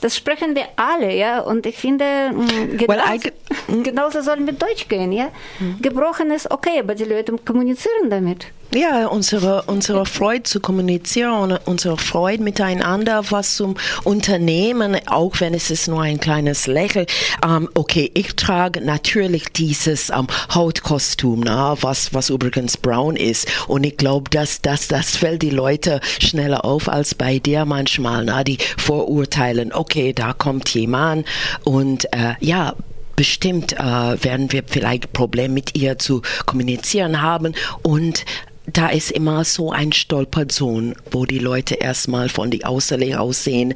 Das 0.04 0.18
sprechen 0.18 0.54
wir 0.54 0.66
alle, 0.76 1.14
ja. 1.14 1.40
Und 1.40 1.64
ich 1.64 1.78
finde, 1.78 2.04
mm, 2.30 2.76
genauso, 2.76 3.24
well, 3.68 3.82
genauso 3.82 4.20
sollen 4.20 4.44
wir 4.44 4.52
Deutsch 4.52 4.86
gehen, 4.86 5.12
ja. 5.12 5.30
Mhm. 5.58 5.80
Gebrochen 5.80 6.30
ist 6.30 6.50
okay, 6.50 6.80
aber 6.80 6.94
die 6.94 7.04
Leute 7.04 7.34
kommunizieren 7.42 8.10
damit. 8.10 8.48
Ja, 8.74 9.06
unsere, 9.06 9.62
unsere 9.66 10.04
Freude 10.04 10.42
zu 10.42 10.58
kommunizieren, 10.58 11.56
unsere 11.64 11.96
Freude 11.96 12.42
miteinander, 12.42 13.22
was 13.30 13.54
zum 13.54 13.76
Unternehmen, 14.02 14.96
auch 15.06 15.38
wenn 15.38 15.54
es 15.54 15.70
ist 15.70 15.86
nur 15.86 16.02
ein 16.02 16.18
kleines 16.18 16.66
Lächeln. 16.66 17.06
Ähm, 17.46 17.68
okay, 17.74 18.10
ich 18.14 18.34
trage 18.34 18.80
natürlich 18.80 19.44
dieses 19.52 20.10
ähm, 20.10 20.26
Hautkostüm, 20.52 21.42
na, 21.44 21.80
was, 21.82 22.14
was 22.14 22.30
übrigens 22.30 22.76
braun 22.76 23.14
ist. 23.14 23.46
Und 23.68 23.84
ich 23.84 23.96
glaube, 23.96 24.28
dass, 24.30 24.60
dass 24.60 24.88
das 24.88 25.16
fällt 25.16 25.42
die 25.42 25.50
Leute 25.50 26.00
schneller 26.18 26.64
auf 26.64 26.88
als 26.88 27.14
bei 27.14 27.38
dir 27.38 27.66
manchmal, 27.66 28.24
na, 28.24 28.42
die 28.42 28.58
vorurteilen, 28.76 29.72
okay, 29.72 30.12
da 30.12 30.32
kommt 30.32 30.68
jemand 30.70 31.28
und 31.62 32.12
äh, 32.12 32.34
ja, 32.40 32.74
bestimmt 33.14 33.74
äh, 33.74 33.78
werden 33.78 34.50
wir 34.50 34.64
vielleicht 34.66 35.12
Probleme 35.12 35.54
mit 35.54 35.76
ihr 35.76 35.96
zu 36.00 36.22
kommunizieren 36.46 37.22
haben 37.22 37.54
und 37.82 38.24
da 38.66 38.88
ist 38.88 39.10
immer 39.10 39.44
so 39.44 39.72
ein 39.72 39.92
Stolperzone, 39.92 40.94
wo 41.10 41.26
die 41.26 41.38
Leute 41.38 41.74
erstmal 41.74 42.28
von 42.28 42.50
die 42.50 42.64
Außerlehrer 42.64 43.20
aussehen, 43.20 43.74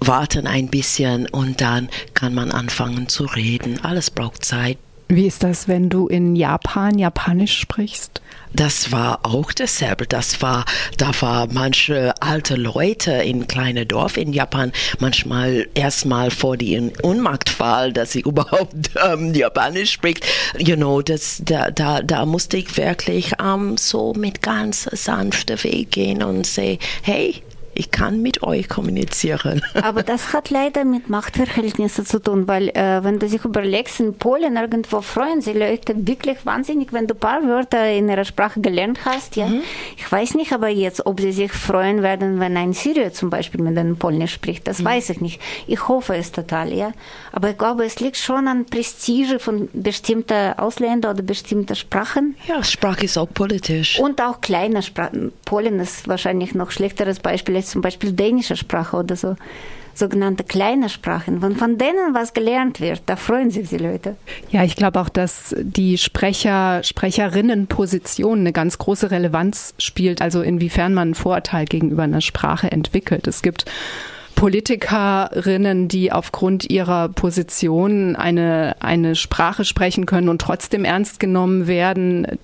warten 0.00 0.46
ein 0.46 0.68
bisschen 0.68 1.28
und 1.28 1.60
dann 1.60 1.88
kann 2.14 2.34
man 2.34 2.50
anfangen 2.50 3.08
zu 3.08 3.24
reden. 3.24 3.80
Alles 3.82 4.10
braucht 4.10 4.44
Zeit. 4.44 4.78
Wie 5.10 5.26
ist 5.26 5.42
das, 5.42 5.68
wenn 5.68 5.88
du 5.88 6.06
in 6.06 6.36
Japan 6.36 6.98
Japanisch 6.98 7.58
sprichst? 7.58 8.20
Das 8.52 8.92
war 8.92 9.20
auch 9.22 9.52
dasselbe. 9.52 10.06
Das 10.06 10.42
war, 10.42 10.66
da 10.98 11.12
war 11.20 11.48
manche 11.50 12.12
alte 12.20 12.56
Leute 12.56 13.12
in 13.12 13.46
kleine 13.48 13.86
Dorf 13.86 14.18
in 14.18 14.34
Japan 14.34 14.70
manchmal 14.98 15.66
erstmal 15.72 16.30
vor 16.30 16.58
die 16.58 16.92
Unmachtfall, 17.02 17.94
dass 17.94 18.12
sie 18.12 18.20
überhaupt 18.26 18.90
ähm, 19.02 19.32
Japanisch 19.32 19.92
spricht. 19.92 20.26
You 20.58 20.76
know, 20.76 21.00
das, 21.00 21.40
da, 21.42 21.70
da, 21.70 22.02
da 22.02 22.26
musste 22.26 22.58
ich 22.58 22.76
wirklich 22.76 23.32
ähm, 23.42 23.78
so 23.78 24.12
mit 24.12 24.42
ganz 24.42 24.88
sanfter 24.92 25.62
Weg 25.64 25.90
gehen 25.92 26.22
und 26.22 26.46
sagen, 26.46 26.78
hey, 27.00 27.42
ich 27.78 27.92
kann 27.92 28.20
mit 28.22 28.42
euch 28.42 28.68
kommunizieren. 28.68 29.62
Aber 29.82 30.02
das 30.02 30.32
hat 30.32 30.50
leider 30.50 30.84
mit 30.84 31.08
Machtverhältnissen 31.08 32.04
zu 32.04 32.20
tun, 32.20 32.48
weil 32.48 32.70
äh, 32.70 33.04
wenn 33.04 33.20
du 33.20 33.28
sich 33.28 33.44
überlegst, 33.44 34.00
in 34.00 34.14
Polen 34.14 34.56
irgendwo 34.56 35.00
freuen 35.00 35.40
sich 35.40 35.54
Leute 35.54 35.94
wirklich 35.96 36.44
wahnsinnig, 36.44 36.92
wenn 36.92 37.06
du 37.06 37.14
ein 37.14 37.20
paar 37.20 37.44
Wörter 37.44 37.88
in 37.88 38.08
ihrer 38.08 38.24
Sprache 38.24 38.60
gelernt 38.60 38.98
hast. 39.04 39.36
Ja? 39.36 39.46
Mhm. 39.46 39.60
Ich 39.96 40.10
weiß 40.10 40.34
nicht 40.34 40.52
aber 40.52 40.68
jetzt, 40.68 41.06
ob 41.06 41.20
sie 41.20 41.30
sich 41.30 41.52
freuen 41.52 42.02
werden, 42.02 42.40
wenn 42.40 42.56
ein 42.56 42.72
Syrier 42.72 43.12
zum 43.12 43.30
Beispiel 43.30 43.62
mit 43.62 43.78
einem 43.78 43.96
Polnisch 43.96 44.34
spricht. 44.34 44.66
Das 44.66 44.80
mhm. 44.80 44.86
weiß 44.86 45.10
ich 45.10 45.20
nicht. 45.20 45.40
Ich 45.68 45.86
hoffe 45.86 46.16
es 46.16 46.32
total, 46.32 46.72
ja. 46.72 46.90
Aber 47.30 47.50
ich 47.50 47.58
glaube, 47.58 47.84
es 47.84 48.00
liegt 48.00 48.16
schon 48.16 48.48
an 48.48 48.66
Prestige 48.66 49.38
von 49.38 49.68
bestimmten 49.72 50.58
Ausländern 50.58 51.14
oder 51.14 51.22
bestimmten 51.22 51.76
Sprachen. 51.76 52.34
Ja, 52.48 52.64
Sprache 52.64 53.04
ist 53.04 53.16
auch 53.16 53.32
politisch. 53.32 54.00
Und 54.00 54.20
auch 54.20 54.40
kleine 54.40 54.82
Sprachen. 54.82 55.30
Polen 55.44 55.78
ist 55.78 56.08
wahrscheinlich 56.08 56.56
noch 56.56 56.72
schlechteres 56.72 57.20
Beispiel 57.20 57.54
als 57.54 57.67
zum 57.70 57.82
Beispiel 57.82 58.12
dänische 58.12 58.56
Sprache 58.56 58.96
oder 58.96 59.16
so 59.16 59.36
sogenannte 59.98 60.44
kleine 60.44 60.88
Sprachen. 60.88 61.42
Wenn 61.42 61.56
von 61.56 61.76
denen 61.76 62.14
was 62.14 62.32
gelernt 62.32 62.80
wird, 62.80 63.02
da 63.06 63.16
freuen 63.16 63.50
sich 63.50 63.68
die 63.68 63.78
Leute. 63.78 64.16
Ja, 64.50 64.62
ich 64.62 64.76
glaube 64.76 65.00
auch, 65.00 65.08
dass 65.08 65.54
die 65.58 65.98
Sprecher, 65.98 66.82
Sprecherinnenposition 66.84 68.40
eine 68.40 68.52
ganz 68.52 68.78
große 68.78 69.10
Relevanz 69.10 69.74
spielt, 69.78 70.22
also 70.22 70.40
inwiefern 70.40 70.94
man 70.94 71.10
ein 71.10 71.14
Vorurteil 71.14 71.64
gegenüber 71.64 72.04
einer 72.04 72.20
Sprache 72.20 72.70
entwickelt. 72.70 73.26
Es 73.26 73.42
gibt 73.42 73.64
Politikerinnen, 74.36 75.88
die 75.88 76.12
aufgrund 76.12 76.70
ihrer 76.70 77.08
Position 77.08 78.14
eine, 78.14 78.76
eine 78.78 79.16
Sprache 79.16 79.64
sprechen 79.64 80.06
können 80.06 80.28
und 80.28 80.40
trotzdem 80.40 80.84
ernst 80.84 81.18
genommen 81.18 81.66
werden, 81.66 82.38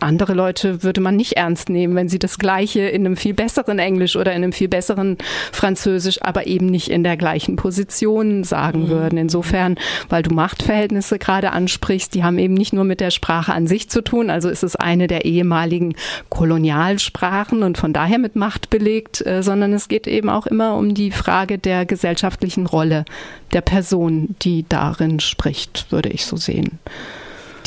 andere 0.00 0.34
Leute 0.34 0.82
würde 0.82 1.00
man 1.00 1.16
nicht 1.16 1.34
ernst 1.34 1.68
nehmen, 1.68 1.94
wenn 1.94 2.08
sie 2.08 2.18
das 2.18 2.38
Gleiche 2.38 2.80
in 2.80 3.06
einem 3.06 3.16
viel 3.16 3.34
besseren 3.34 3.78
Englisch 3.78 4.16
oder 4.16 4.32
in 4.32 4.42
einem 4.42 4.52
viel 4.52 4.68
besseren 4.68 5.18
Französisch, 5.52 6.22
aber 6.22 6.46
eben 6.46 6.66
nicht 6.66 6.88
in 6.88 7.04
der 7.04 7.16
gleichen 7.16 7.56
Position 7.56 8.44
sagen 8.44 8.84
mhm. 8.84 8.88
würden. 8.88 9.18
Insofern, 9.18 9.76
weil 10.08 10.22
du 10.22 10.34
Machtverhältnisse 10.34 11.18
gerade 11.18 11.52
ansprichst, 11.52 12.14
die 12.14 12.24
haben 12.24 12.38
eben 12.38 12.54
nicht 12.54 12.72
nur 12.72 12.84
mit 12.84 13.00
der 13.00 13.10
Sprache 13.10 13.52
an 13.52 13.66
sich 13.66 13.88
zu 13.88 14.02
tun, 14.02 14.30
also 14.30 14.48
ist 14.48 14.62
es 14.62 14.76
eine 14.76 15.06
der 15.06 15.24
ehemaligen 15.24 15.94
Kolonialsprachen 16.28 17.62
und 17.62 17.78
von 17.78 17.92
daher 17.92 18.18
mit 18.18 18.36
Macht 18.36 18.70
belegt, 18.70 19.24
äh, 19.26 19.42
sondern 19.42 19.72
es 19.72 19.88
geht 19.88 20.06
eben 20.06 20.28
auch 20.28 20.46
immer 20.46 20.76
um 20.76 20.94
die 20.94 21.10
Frage 21.10 21.58
der 21.58 21.86
gesellschaftlichen 21.86 22.66
Rolle 22.66 23.04
der 23.52 23.60
Person, 23.60 24.34
die 24.42 24.64
darin 24.68 25.20
spricht, 25.20 25.90
würde 25.90 26.08
ich 26.10 26.26
so 26.26 26.36
sehen. 26.36 26.78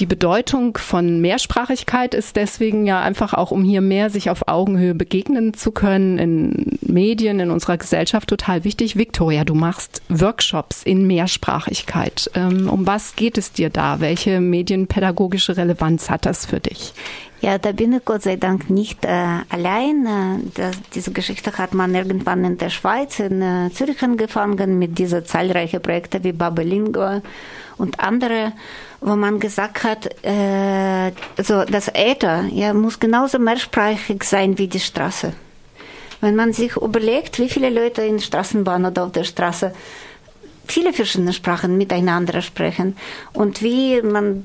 Die 0.01 0.07
Bedeutung 0.07 0.79
von 0.79 1.21
Mehrsprachigkeit 1.21 2.15
ist 2.15 2.35
deswegen 2.35 2.87
ja 2.87 3.01
einfach 3.01 3.35
auch, 3.35 3.51
um 3.51 3.63
hier 3.63 3.81
mehr 3.81 4.09
sich 4.09 4.31
auf 4.31 4.47
Augenhöhe 4.47 4.95
begegnen 4.95 5.53
zu 5.53 5.71
können, 5.71 6.17
in 6.17 6.79
Medien, 6.81 7.39
in 7.39 7.51
unserer 7.51 7.77
Gesellschaft 7.77 8.27
total 8.27 8.63
wichtig. 8.63 8.95
Victoria, 8.95 9.43
du 9.43 9.53
machst 9.53 10.01
Workshops 10.09 10.81
in 10.81 11.05
Mehrsprachigkeit. 11.05 12.31
Ähm, 12.33 12.67
um 12.67 12.87
was 12.87 13.15
geht 13.15 13.37
es 13.37 13.51
dir 13.51 13.69
da? 13.69 13.99
Welche 13.99 14.41
medienpädagogische 14.41 15.55
Relevanz 15.55 16.09
hat 16.09 16.25
das 16.25 16.47
für 16.47 16.59
dich? 16.59 16.93
Ja, 17.41 17.59
da 17.59 17.71
bin 17.71 17.93
ich 17.93 18.03
Gott 18.03 18.23
sei 18.23 18.37
Dank 18.37 18.71
nicht 18.71 19.05
äh, 19.05 19.09
allein. 19.49 20.07
Äh, 20.07 20.49
das, 20.55 20.75
diese 20.95 21.11
Geschichte 21.11 21.55
hat 21.59 21.75
man 21.75 21.93
irgendwann 21.93 22.43
in 22.43 22.57
der 22.57 22.71
Schweiz, 22.71 23.19
in 23.19 23.43
äh, 23.43 23.69
Zürich 23.71 24.01
angefangen, 24.01 24.79
mit 24.79 24.97
diesen 24.97 25.25
zahlreichen 25.25 25.79
Projekten 25.79 26.23
wie 26.23 26.31
Babelingo 26.31 27.21
und 27.81 27.99
andere, 27.99 28.53
wo 29.01 29.15
man 29.15 29.39
gesagt 29.39 29.83
hat, 29.83 30.05
äh, 30.23 31.11
also 31.37 31.65
das 31.65 31.87
Äther 31.93 32.45
ja, 32.51 32.73
muss 32.73 32.99
genauso 32.99 33.39
mehrsprachig 33.39 34.23
sein 34.23 34.57
wie 34.57 34.67
die 34.67 34.79
Straße. 34.79 35.33
Wenn 36.21 36.35
man 36.35 36.53
sich 36.53 36.75
überlegt, 36.77 37.39
wie 37.39 37.49
viele 37.49 37.71
Leute 37.71 38.03
in 38.03 38.19
Straßenbahn 38.19 38.85
oder 38.85 39.05
auf 39.05 39.11
der 39.11 39.23
Straße 39.23 39.73
viele 40.67 40.93
verschiedene 40.93 41.33
Sprachen 41.33 41.75
miteinander 41.77 42.41
sprechen 42.43 42.95
und 43.33 43.63
wie 43.63 44.01
man 44.03 44.43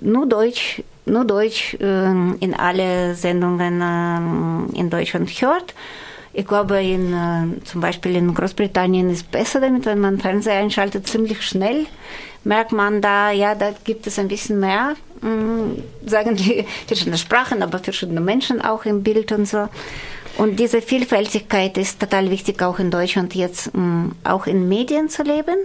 nur 0.00 0.26
Deutsch 0.26 0.82
nur 1.04 1.24
Deutsch 1.24 1.74
äh, 1.80 2.10
in 2.46 2.54
alle 2.56 3.14
Sendungen 3.14 3.80
äh, 3.80 4.78
in 4.78 4.90
Deutschland 4.90 5.30
hört. 5.30 5.74
Ich 6.34 6.46
glaube, 6.46 6.82
in, 6.82 7.12
äh, 7.12 7.64
zum 7.64 7.80
Beispiel 7.80 8.16
in 8.16 8.34
Großbritannien 8.34 9.10
ist 9.10 9.16
es 9.18 9.22
besser 9.22 9.60
damit, 9.60 9.84
wenn 9.84 10.00
man 10.00 10.18
Fernseher 10.18 10.60
einschaltet, 10.60 11.06
ziemlich 11.06 11.42
schnell 11.42 11.86
merkt 12.44 12.72
man 12.72 13.00
da, 13.00 13.30
ja, 13.30 13.54
da 13.54 13.72
gibt 13.84 14.06
es 14.06 14.18
ein 14.18 14.28
bisschen 14.28 14.58
mehr, 14.58 14.94
mh, 15.20 15.82
sagen 16.06 16.36
die 16.36 16.64
verschiedene 16.86 17.18
Sprachen, 17.18 17.62
aber 17.62 17.78
verschiedene 17.78 18.20
Menschen 18.20 18.60
auch 18.62 18.84
im 18.84 19.02
Bild 19.02 19.32
und 19.32 19.46
so. 19.46 19.68
Und 20.38 20.58
diese 20.58 20.80
Vielfältigkeit 20.80 21.76
ist 21.76 22.00
total 22.00 22.30
wichtig, 22.30 22.62
auch 22.62 22.78
in 22.78 22.90
Deutschland 22.90 23.34
jetzt 23.34 23.74
mh, 23.74 24.12
auch 24.24 24.46
in 24.46 24.68
Medien 24.68 25.08
zu 25.08 25.22
leben. 25.22 25.56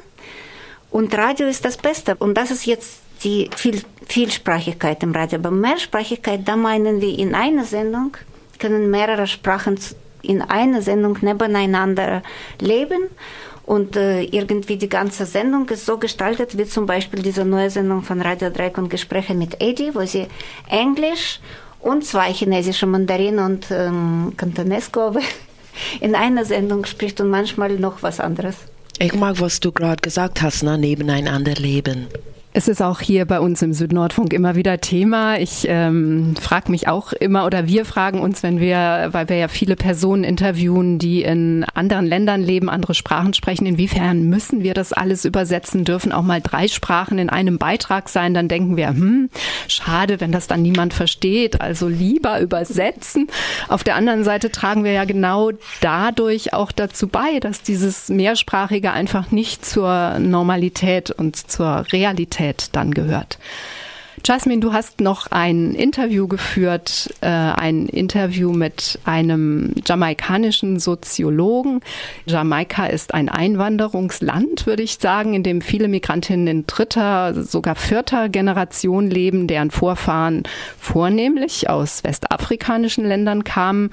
Und 0.91 1.17
Radio 1.17 1.47
ist 1.47 1.65
das 1.65 1.77
Beste. 1.77 2.15
Und 2.15 2.35
das 2.35 2.51
ist 2.51 2.65
jetzt 2.65 2.99
die 3.23 3.49
Viel 3.55 3.81
Vielsprachigkeit 4.07 5.03
im 5.03 5.13
Radio. 5.13 5.39
Aber 5.39 5.51
Mehrsprachigkeit, 5.51 6.47
da 6.47 6.55
meinen 6.55 7.01
wir 7.01 7.17
in 7.17 7.35
einer 7.35 7.65
Sendung 7.65 8.15
können 8.59 8.89
mehrere 8.89 9.27
Sprachen 9.27 9.77
in 10.27 10.41
einer 10.41 10.81
Sendung 10.81 11.17
nebeneinander 11.21 12.21
leben 12.59 13.09
und 13.67 13.97
äh, 13.97 14.23
irgendwie 14.23 14.77
die 14.77 14.89
ganze 14.89 15.25
Sendung 15.25 15.67
ist 15.69 15.85
so 15.85 15.97
gestaltet, 15.97 16.57
wie 16.57 16.65
zum 16.65 16.85
Beispiel 16.85 17.21
diese 17.21 17.43
neue 17.43 17.69
Sendung 17.69 18.01
von 18.01 18.21
Radio 18.21 18.49
Dreieck 18.49 18.77
und 18.77 18.89
Gespräche 18.89 19.33
mit 19.33 19.61
Eddie, 19.61 19.93
wo 19.93 20.05
sie 20.05 20.27
Englisch 20.69 21.39
und 21.81 22.05
zwei 22.05 22.31
chinesische 22.31 22.85
Mandarinen 22.85 23.39
und 23.39 23.67
ähm, 23.69 24.33
Kantonesco 24.37 25.15
in 25.99 26.15
einer 26.15 26.45
Sendung 26.45 26.85
spricht 26.85 27.19
und 27.19 27.29
manchmal 27.29 27.77
noch 27.77 28.03
was 28.03 28.19
anderes. 28.19 28.55
Ich 28.99 29.13
mag, 29.13 29.39
was 29.41 29.59
du 29.59 29.71
gerade 29.71 30.01
gesagt 30.01 30.41
hast, 30.41 30.63
ne? 30.63 30.77
nebeneinander 30.77 31.53
leben. 31.53 32.07
Es 32.57 32.67
ist 32.67 32.81
auch 32.81 33.01
hier 33.01 33.25
bei 33.25 33.39
uns 33.39 33.61
im 33.61 33.71
Südnordfunk 33.71 34.33
immer 34.33 34.55
wieder 34.55 34.81
Thema. 34.81 35.37
Ich 35.37 35.67
ähm, 35.69 36.35
frage 36.41 36.71
mich 36.71 36.87
auch 36.87 37.13
immer 37.13 37.45
oder 37.45 37.67
wir 37.67 37.85
fragen 37.85 38.19
uns, 38.19 38.41
wenn 38.41 38.59
wir, 38.59 39.09
weil 39.11 39.29
wir 39.29 39.35
ja 39.35 39.47
viele 39.47 39.75
Personen 39.75 40.23
interviewen, 40.23 40.97
die 40.97 41.21
in 41.21 41.67
anderen 41.75 42.07
Ländern 42.07 42.41
leben, 42.41 42.67
andere 42.67 42.95
Sprachen 42.95 43.35
sprechen, 43.35 43.67
inwiefern 43.67 44.23
müssen 44.23 44.63
wir 44.63 44.73
das 44.73 44.91
alles 44.91 45.23
übersetzen? 45.23 45.85
Dürfen 45.85 46.11
auch 46.11 46.23
mal 46.23 46.41
drei 46.41 46.67
Sprachen 46.67 47.19
in 47.19 47.29
einem 47.29 47.59
Beitrag 47.59 48.09
sein? 48.09 48.33
Dann 48.33 48.47
denken 48.47 48.75
wir, 48.75 48.87
hm, 48.87 49.29
schade, 49.67 50.19
wenn 50.19 50.31
das 50.31 50.47
dann 50.47 50.63
niemand 50.63 50.95
versteht. 50.95 51.61
Also 51.61 51.87
lieber 51.87 52.41
übersetzen. 52.41 53.27
Auf 53.67 53.83
der 53.83 53.93
anderen 53.93 54.23
Seite 54.23 54.51
tragen 54.51 54.83
wir 54.83 54.93
ja 54.93 55.05
genau 55.05 55.51
dadurch 55.79 56.55
auch 56.55 56.71
dazu 56.71 57.07
bei, 57.07 57.39
dass 57.39 57.61
dieses 57.61 58.09
Mehrsprachige 58.09 58.93
einfach 58.93 59.29
nicht 59.29 59.63
zur 59.63 60.17
Normalität 60.17 61.11
und 61.11 61.35
zur 61.35 61.85
Realität 61.91 62.46
Realität 62.47 62.69
dann 62.73 62.93
gehört. 62.93 63.37
Jasmine, 64.27 64.59
du 64.59 64.73
hast 64.73 64.99
noch 64.99 65.27
ein 65.31 65.73
Interview 65.73 66.27
geführt, 66.27 67.13
äh, 67.21 67.27
ein 67.27 67.85
Interview 67.85 68.51
mit 68.51 68.99
einem 69.05 69.73
jamaikanischen 69.85 70.81
Soziologen. 70.81 71.79
Jamaika 72.25 72.87
ist 72.87 73.13
ein 73.13 73.29
Einwanderungsland, 73.29 74.65
würde 74.65 74.83
ich 74.83 74.97
sagen, 74.99 75.33
in 75.33 75.43
dem 75.43 75.61
viele 75.61 75.87
Migrantinnen 75.87 76.47
in 76.47 76.67
dritter, 76.67 77.41
sogar 77.41 77.75
vierter 77.75 78.27
Generation 78.27 79.09
leben, 79.09 79.47
deren 79.47 79.71
Vorfahren 79.71 80.43
vornehmlich 80.77 81.69
aus 81.69 82.03
westafrikanischen 82.03 83.05
Ländern 83.05 83.45
kamen, 83.45 83.91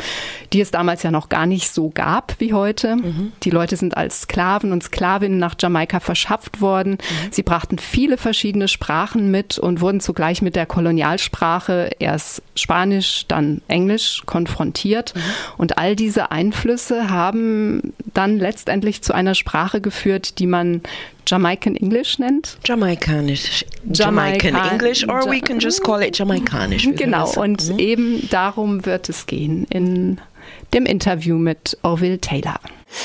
die 0.53 0.61
es 0.61 0.73
damals 0.73 1.05
ja 1.05 1.13
noch 1.13 1.29
gar 1.29 1.47
nicht 1.47 1.71
so 1.71 1.91
gab 1.91 2.35
wie 2.41 2.53
heute. 2.53 2.97
Mhm. 2.97 3.31
Die 3.45 3.51
Leute 3.51 3.77
sind 3.77 3.97
als 3.97 4.23
Sklaven 4.23 4.73
und 4.73 4.83
Sklavinnen 4.83 5.39
nach 5.39 5.55
Jamaika 5.61 6.01
verschafft 6.01 6.61
worden. 6.61 6.95
Mhm. 6.99 7.29
Sie 7.31 7.45
brachten 7.45 7.79
viele 7.79 8.17
verschiedene 8.17 8.67
Sprachen 8.67 9.31
mit 9.31 9.61
und 9.61 9.81
wurden 9.81 10.01
zugleich 10.01 10.24
gleich 10.25 10.41
mit 10.41 10.57
der 10.57 10.65
Kolonialsprache 10.65 11.91
erst 11.99 12.41
Spanisch, 12.55 13.27
dann 13.29 13.61
Englisch 13.69 14.23
konfrontiert. 14.25 15.15
Mhm. 15.15 15.21
Und 15.59 15.77
all 15.77 15.97
diese 15.97 16.31
Einflüsse 16.31 17.11
haben 17.11 17.93
dann 18.15 18.39
letztendlich 18.39 19.03
zu 19.03 19.13
einer 19.13 19.35
Sprache 19.35 19.83
geführt, 19.83 20.39
die 20.39 20.47
man 20.47 20.81
Jamaican 21.27 21.77
English 21.77 22.19
nennt. 22.19 22.57
Jamaikanisch. 22.65 23.67
Jamaican 23.93 24.55
Jamaika 24.55 24.73
English, 24.73 25.07
or 25.07 25.31
we 25.31 25.43
can 25.43 25.59
just 25.59 25.85
call 25.85 26.03
it 26.03 26.17
Jamaikanisch. 26.17 26.89
Genau, 26.97 27.31
und 27.35 27.73
mhm. 27.73 27.79
eben 27.79 28.29
darum 28.31 28.87
wird 28.87 29.11
es 29.11 29.27
gehen 29.27 29.67
in 29.69 30.19
dem 30.73 30.87
Interview 30.87 31.37
mit 31.37 31.77
Orville 31.83 32.19
Taylor. 32.19 32.59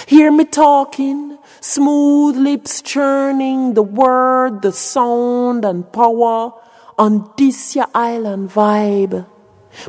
Hear 0.07 0.31
me 0.31 0.49
talking, 0.49 1.37
smooth 1.61 2.37
lips 2.37 2.81
churning, 2.81 3.75
the 3.75 3.83
word, 3.83 4.61
the 4.63 4.71
sound 4.71 5.65
and 5.65 5.91
power. 5.91 6.53
On 6.99 7.31
this 7.37 7.75
your 7.75 7.87
island 7.95 8.49
vibe. 8.49 9.25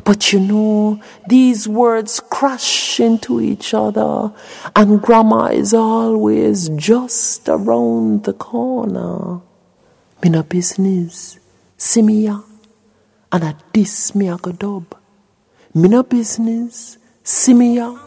But 0.05 0.31
you 0.31 0.39
know, 0.39 1.01
these 1.27 1.67
words 1.67 2.21
crash 2.29 2.99
into 2.99 3.41
each 3.41 3.73
other, 3.73 4.33
and 4.75 5.01
grammar 5.01 5.51
is 5.51 5.73
always 5.73 6.69
just 6.69 7.49
around 7.49 8.23
the 8.23 8.33
corner. 8.33 9.41
Me 10.23 10.29
no 10.29 10.43
business, 10.43 11.39
see 11.77 12.01
me 12.01 12.23
ya, 12.25 12.41
and 13.31 13.43
a 13.43 13.57
this 13.73 14.15
me 14.15 14.29
a 14.29 14.37
go 14.37 14.51
dub. 14.51 14.95
Me 15.73 15.89
no 15.89 16.03
business, 16.03 16.97
see 17.23 17.53
me 17.53 17.75
ya, 17.75 17.97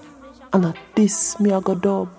and 0.53 0.65
a 0.65 0.75
this 0.95 1.39
me 1.41 1.51
a 1.51 1.61
go 1.61 1.75
dub 1.75 2.14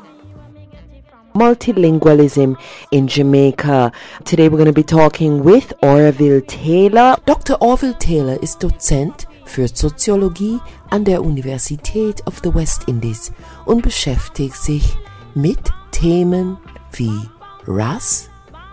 multilingualism 1.35 2.57
in 2.91 3.07
Jamaica. 3.07 3.91
Today 4.23 4.49
we're 4.49 4.57
going 4.57 4.65
to 4.65 4.73
be 4.73 4.83
talking 4.83 5.43
with 5.43 5.73
Orville 5.81 6.41
Taylor. 6.41 7.15
Dr. 7.25 7.57
Orville 7.61 7.93
Taylor 7.99 8.41
ist 8.41 8.63
Dozent 8.63 9.27
für 9.45 9.67
Soziologie 9.67 10.59
an 10.89 11.03
der 11.03 11.21
Universität 11.21 12.25
of 12.25 12.39
the 12.43 12.53
West 12.53 12.87
Indies 12.87 13.31
und 13.65 13.81
beschäftigt 13.81 14.55
sich 14.55 14.97
mit 15.35 15.59
Themen 15.91 16.57
wie 16.93 17.29
Rass, 17.67 18.29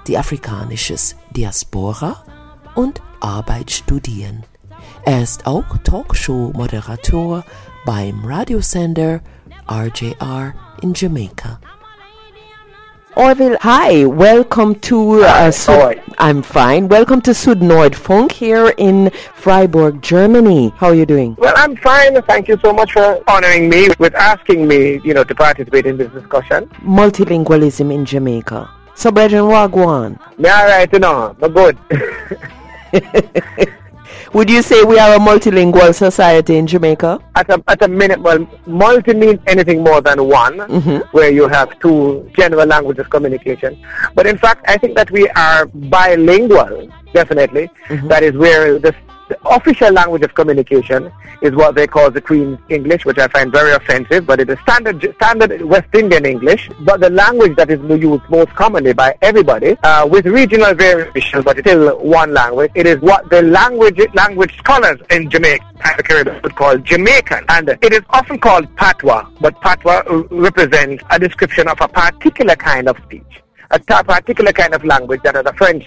die 0.06 0.16
afrikanisches 0.16 1.16
Diaspora 1.30 2.24
und 2.74 3.02
Arbeit 3.20 3.70
studieren. 3.70 4.44
Er 5.04 5.22
ist 5.22 5.46
auch 5.46 5.64
Talkshow-Moderator 5.84 7.44
beim 7.84 8.24
Radiosender 8.24 9.20
RJR 9.68 10.54
in 10.82 10.92
Jamaica. 10.94 11.60
Orville, 13.14 13.58
hi, 13.60 14.06
welcome 14.06 14.74
to 14.76 15.22
uh, 15.22 15.50
Sud- 15.50 16.00
I'm 16.16 16.42
fine. 16.42 16.88
Welcome 16.88 17.20
to 17.22 17.32
Südnordfunk 17.32 18.32
here 18.32 18.72
in 18.78 19.10
Freiburg, 19.34 20.00
Germany. 20.00 20.72
How 20.76 20.88
are 20.88 20.94
you 20.94 21.04
doing? 21.04 21.34
Well, 21.38 21.52
I'm 21.56 21.76
fine. 21.76 22.20
Thank 22.22 22.48
you 22.48 22.58
so 22.64 22.72
much 22.72 22.92
for 22.92 23.22
honoring 23.28 23.68
me 23.68 23.88
with 23.98 24.14
asking 24.14 24.66
me, 24.66 24.98
you 25.04 25.12
know, 25.12 25.24
to 25.24 25.34
participate 25.34 25.84
in 25.84 25.98
this 25.98 26.10
discussion. 26.12 26.68
Multilingualism 26.80 27.92
in 27.92 28.06
Jamaica. 28.06 28.70
So, 28.94 29.10
Brethren, 29.10 29.44
Wagwan. 29.44 30.18
All 30.38 30.66
right, 30.66 30.90
you 30.90 30.98
know, 30.98 31.36
but 31.38 31.52
good. 31.52 31.78
Would 34.34 34.48
you 34.48 34.62
say 34.62 34.82
we 34.82 34.98
are 34.98 35.14
a 35.14 35.18
multilingual 35.18 35.94
society 35.94 36.56
in 36.56 36.66
Jamaica? 36.66 37.20
At 37.34 37.50
a, 37.50 37.62
at 37.68 37.82
a 37.82 37.88
minute, 37.88 38.18
well, 38.18 38.48
multi 38.66 39.12
means 39.12 39.40
anything 39.46 39.84
more 39.84 40.00
than 40.00 40.26
one, 40.26 40.56
mm-hmm. 40.56 41.06
where 41.12 41.30
you 41.30 41.48
have 41.48 41.78
two 41.80 42.26
general 42.34 42.66
languages 42.66 43.06
communication. 43.08 43.78
But 44.14 44.26
in 44.26 44.38
fact, 44.38 44.64
I 44.66 44.78
think 44.78 44.96
that 44.96 45.10
we 45.10 45.28
are 45.30 45.66
bilingual 45.66 46.88
definitely. 47.12 47.70
That 48.04 48.22
is 48.22 48.34
where 48.36 48.78
the, 48.78 48.94
the 49.28 49.48
official 49.48 49.92
language 49.92 50.22
of 50.22 50.34
communication 50.34 51.10
is 51.42 51.52
what 51.54 51.74
they 51.74 51.86
call 51.86 52.10
the 52.10 52.20
Queen's 52.20 52.58
English, 52.68 53.04
which 53.04 53.18
I 53.18 53.26
find 53.28 53.50
very 53.50 53.72
offensive, 53.72 54.26
but 54.26 54.40
it 54.40 54.48
is 54.48 54.58
standard 54.60 55.02
standard 55.16 55.60
West 55.62 55.88
Indian 55.92 56.24
English. 56.24 56.70
But 56.80 57.00
the 57.00 57.10
language 57.10 57.56
that 57.56 57.70
is 57.70 57.80
used 58.00 58.22
most 58.30 58.50
commonly 58.50 58.92
by 58.92 59.16
everybody, 59.22 59.76
uh, 59.82 60.06
with 60.06 60.26
regional 60.26 60.74
variations, 60.74 61.44
but 61.44 61.58
still 61.58 61.98
one 61.98 62.32
language. 62.32 62.70
It 62.74 62.86
is 62.86 62.98
what 63.00 63.28
the 63.30 63.42
language 63.42 64.00
language 64.14 64.56
scholars 64.58 65.00
in 65.10 65.28
Jamaica 65.28 65.64
and 65.84 65.98
the 65.98 66.02
Caribbean 66.02 66.40
would 66.42 66.54
call 66.54 66.78
Jamaican, 66.78 67.44
and 67.48 67.68
it 67.68 67.92
is 67.92 68.02
often 68.10 68.38
called 68.38 68.74
patois. 68.76 69.28
But 69.40 69.60
patois 69.60 70.02
uh, 70.08 70.22
represents 70.30 71.02
a 71.10 71.18
description 71.18 71.66
of 71.68 71.78
a 71.80 71.88
particular 71.88 72.54
kind 72.54 72.88
of 72.88 72.96
speech, 73.04 73.42
a 73.72 73.80
particular 73.80 74.52
kind 74.52 74.74
of 74.74 74.84
language 74.84 75.22
that 75.24 75.34
has 75.34 75.46
a 75.46 75.52
French 75.54 75.86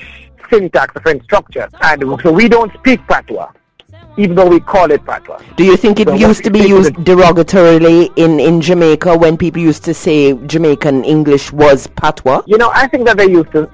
syntax, 0.49 0.93
French 1.01 1.23
structure, 1.23 1.67
and 1.81 2.03
so 2.21 2.31
we 2.31 2.47
don't 2.47 2.73
speak 2.73 3.05
patois 3.07 3.51
even 4.17 4.35
though 4.35 4.47
we 4.47 4.59
call 4.59 4.89
it 4.91 5.05
patois. 5.05 5.41
Do 5.57 5.63
you 5.65 5.75
think 5.75 5.99
it 5.99 6.07
So 6.07 6.13
used 6.13 6.43
to 6.45 6.49
be 6.51 6.59
used 6.59 6.93
derogatorily 6.93 8.11
in, 8.15 8.39
in 8.39 8.61
Jamaica 8.61 9.17
when 9.17 9.37
people 9.37 9.61
used 9.61 9.83
to 9.85 9.93
say 9.93 10.33
Jamaican 10.47 11.03
English 11.03 11.51
was 11.51 11.87
patois? 11.87 12.43
You 12.45 12.57
know, 12.57 12.71
I 12.73 12.87
think 12.87 13.05
that 13.07 13.17
they 13.17 13.29
used 13.29 13.51
to, 13.51 13.69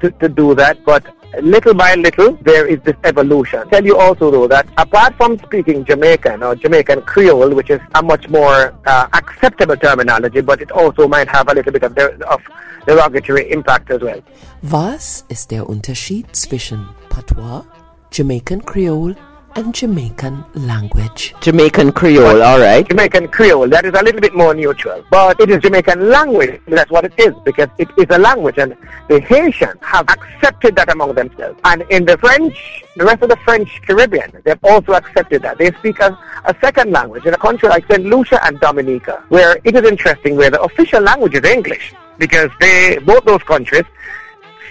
to, 0.00 0.10
to 0.10 0.28
do 0.28 0.54
that, 0.54 0.84
but 0.84 1.04
little 1.42 1.74
by 1.74 1.94
little, 1.94 2.32
there 2.42 2.66
is 2.66 2.80
this 2.80 2.96
evolution. 3.04 3.68
Tell 3.70 3.84
you 3.84 3.96
also, 3.96 4.30
though, 4.30 4.48
that 4.48 4.66
apart 4.78 5.14
from 5.16 5.38
speaking 5.38 5.84
Jamaican 5.84 6.42
or 6.42 6.54
Jamaican 6.56 7.02
Creole, 7.02 7.54
which 7.54 7.70
is 7.70 7.80
a 7.94 8.02
much 8.02 8.28
more 8.28 8.74
uh, 8.86 9.06
acceptable 9.12 9.76
terminology, 9.76 10.40
but 10.40 10.60
it 10.60 10.70
also 10.72 11.06
might 11.08 11.28
have 11.28 11.48
a 11.48 11.54
little 11.54 11.72
bit 11.72 11.82
of, 11.84 11.94
der- 11.94 12.16
of 12.28 12.40
derogatory 12.86 13.50
impact 13.50 13.90
as 13.90 14.00
well. 14.00 14.20
Was 14.62 15.24
ist 15.28 15.50
der 15.50 15.68
Unterschied 15.68 16.26
zwischen 16.34 16.88
Patois, 17.08 17.64
Jamaican 18.10 18.62
Creole 18.62 19.14
and 19.56 19.74
Jamaican 19.74 20.44
language? 20.54 21.34
Jamaican 21.40 21.92
Creole, 21.92 22.42
all 22.42 22.58
right. 22.60 22.88
Jamaican 22.88 23.28
Creole, 23.28 23.68
that 23.68 23.84
is 23.84 23.92
a 23.94 24.02
little 24.02 24.20
bit 24.20 24.34
more 24.34 24.54
neutral. 24.54 25.04
But 25.10 25.40
it 25.40 25.50
is 25.50 25.58
Jamaican 25.62 26.08
language. 26.08 26.60
That's 26.66 26.90
what 26.90 27.04
it 27.04 27.14
is, 27.18 27.34
because 27.44 27.68
it 27.78 27.88
is 27.98 28.06
a 28.10 28.18
language, 28.18 28.58
and 28.58 28.76
the 29.08 29.20
Haitians 29.20 29.78
have 29.82 30.08
accepted 30.08 30.76
that 30.76 30.92
among 30.92 31.14
themselves. 31.14 31.58
And 31.64 31.82
in 31.90 32.04
the 32.04 32.16
French, 32.18 32.84
the 32.96 33.04
rest 33.04 33.22
of 33.22 33.28
the 33.28 33.36
French 33.38 33.80
Caribbean, 33.82 34.30
they've 34.44 34.64
also 34.64 34.92
accepted 34.92 35.42
that. 35.42 35.58
They 35.58 35.70
speak 35.72 36.00
a, 36.00 36.16
a 36.44 36.54
second 36.60 36.92
language 36.92 37.26
in 37.26 37.34
a 37.34 37.38
country 37.38 37.68
like 37.68 37.86
St. 37.90 38.04
Lucia 38.04 38.44
and 38.46 38.58
Dominica, 38.60 39.24
where 39.28 39.58
it 39.64 39.74
is 39.74 39.84
interesting, 39.84 40.36
where 40.36 40.50
the 40.50 40.60
official 40.62 41.02
language 41.02 41.34
is 41.34 41.44
English, 41.44 41.94
because 42.18 42.50
they, 42.60 42.98
both 42.98 43.24
those 43.24 43.42
countries, 43.42 43.84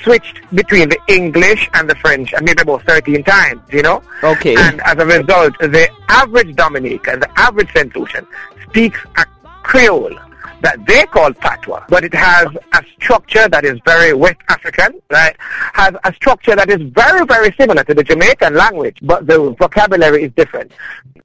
switched 0.03 0.41
between 0.53 0.89
the 0.89 0.99
English 1.07 1.69
and 1.73 1.89
the 1.89 1.95
French, 1.95 2.33
and 2.33 2.45
maybe 2.45 2.61
about 2.61 2.83
13 2.83 3.23
times, 3.23 3.61
you 3.71 3.81
know? 3.81 4.01
Okay. 4.23 4.55
And 4.57 4.81
as 4.81 4.97
a 4.97 5.05
result, 5.05 5.57
the 5.59 5.89
average 6.09 6.55
Dominican, 6.55 7.19
the 7.19 7.39
average 7.39 7.71
St. 7.73 7.95
Lucian, 7.95 8.25
speaks 8.67 8.99
a 9.17 9.25
Creole 9.63 10.17
that 10.61 10.85
they 10.85 11.03
call 11.05 11.33
patois, 11.33 11.83
but 11.89 12.03
it 12.03 12.13
has 12.13 12.47
a 12.73 12.83
structure 12.95 13.47
that 13.49 13.65
is 13.65 13.79
very 13.85 14.13
West 14.13 14.39
African, 14.49 15.01
right? 15.09 15.35
Has 15.73 15.93
a 16.03 16.13
structure 16.13 16.55
that 16.55 16.69
is 16.69 16.81
very, 16.91 17.25
very 17.25 17.53
similar 17.59 17.83
to 17.83 17.93
the 17.93 18.03
Jamaican 18.03 18.55
language, 18.55 18.97
but 19.01 19.27
the 19.27 19.51
vocabulary 19.59 20.23
is 20.23 20.31
different. 20.33 20.71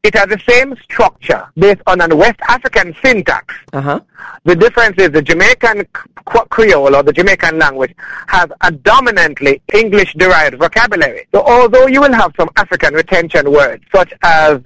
It 0.03 0.15
has 0.15 0.29
the 0.29 0.41
same 0.47 0.77
structure 0.83 1.49
based 1.57 1.81
on 1.87 2.01
a 2.01 2.15
West 2.15 2.39
African 2.49 2.95
syntax. 3.03 3.55
Uh-huh. 3.73 4.01
The 4.45 4.55
difference 4.55 4.97
is 4.99 5.11
the 5.11 5.23
Jamaican 5.23 5.87
Creole 6.27 6.95
or 6.95 7.03
the 7.03 7.13
Jamaican 7.13 7.59
language 7.59 7.95
has 8.29 8.49
a 8.61 8.71
dominantly 8.71 9.63
English-derived 9.73 10.59
vocabulary. 10.59 11.27
So 11.33 11.43
although 11.43 11.87
you 11.87 12.01
will 12.03 12.13
have 12.13 12.33
some 12.37 12.51
African 12.57 12.95
retention 12.95 13.51
words 13.51 13.83
such 13.95 14.13
as 14.23 14.61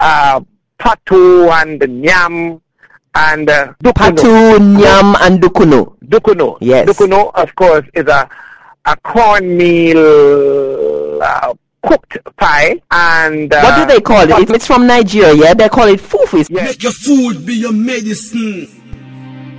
uh, 0.00 0.40
patu 0.78 1.50
and 1.62 1.80
nyam 1.80 2.60
and 3.14 3.48
uh, 3.50 3.72
dukunu. 3.82 3.92
Patu, 3.92 4.58
nyam, 4.76 5.16
and 5.20 5.40
dukunu. 5.40 5.96
Dukunu. 6.04 6.56
Yes. 6.60 6.88
Dukunu, 6.88 7.30
of 7.34 7.54
course, 7.54 7.86
is 7.94 8.06
a 8.06 8.28
a 8.86 8.96
cornmeal 8.96 9.98
uh, 11.22 11.54
cooked 11.86 12.18
pie 12.36 12.80
and 12.90 13.52
uh, 13.52 13.60
what 13.62 13.76
do 13.76 13.94
they 13.94 14.00
call 14.00 14.22
it? 14.22 14.50
It's 14.50 14.66
from 14.66 14.86
Nigeria, 14.86 15.34
yeah? 15.34 15.54
They 15.54 15.68
call 15.68 15.88
it 15.88 16.00
fufu. 16.00 16.48
Make 16.50 16.82
your 16.82 16.92
food 16.92 17.44
be 17.46 17.54
your 17.54 17.72
medicine, 17.72 18.68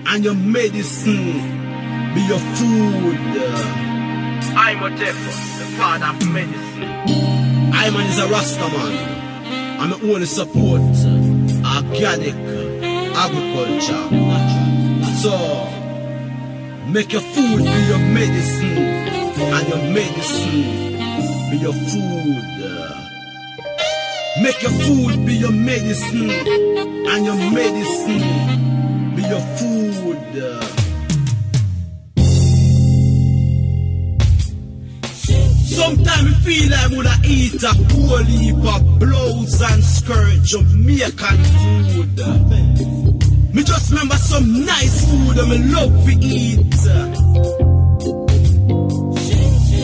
and 0.08 0.24
your 0.24 0.34
medicine 0.36 1.34
be 2.16 2.22
your 2.28 2.40
food. 2.40 3.18
I'm 4.54 4.78
Otepo, 4.80 5.32
the 5.60 5.66
father 5.78 6.08
of 6.08 6.34
medicine. 6.34 7.72
I'm 7.74 7.96
is 8.10 8.20
a 8.20 8.28
Rasta. 8.28 8.64
I'm 8.64 9.90
the 9.92 10.14
only 10.14 10.26
support 10.26 10.82
organic 11.64 12.36
agriculture. 13.16 14.04
So, 15.22 15.36
make 16.88 17.12
your 17.12 17.22
food 17.22 17.60
be 17.60 17.80
your 17.92 18.00
medicine, 18.00 18.78
and 18.78 19.68
your 19.70 19.84
medicine 19.94 20.92
be 21.52 21.58
your 21.58 21.74
food. 21.74 22.22
Make 24.42 24.62
your 24.62 24.72
food 24.72 25.26
be 25.26 25.36
your 25.36 25.52
medicine, 25.52 26.30
and 26.32 27.26
your 27.26 27.36
medicine 27.36 29.16
be 29.16 29.22
your 29.24 29.42
food. 29.58 29.82
Sometimes 35.72 36.28
I 36.28 36.40
feel 36.44 36.70
like 36.70 36.92
woulda 36.92 37.16
eat 37.26 37.64
a 37.64 37.72
whole 37.72 38.24
heap 38.24 38.56
of 38.56 39.00
blouse 39.00 39.62
and 39.72 39.84
skirt 39.84 40.44
Jamaican 40.44 41.38
food. 41.52 42.18
Me 43.54 43.64
just 43.64 43.92
remember 43.92 44.16
some 44.16 44.66
nice 44.66 45.06
food 45.10 45.36
that 45.38 45.48
me 45.48 45.58
love 45.74 46.06
to 46.06 46.12
eat. 46.20 46.76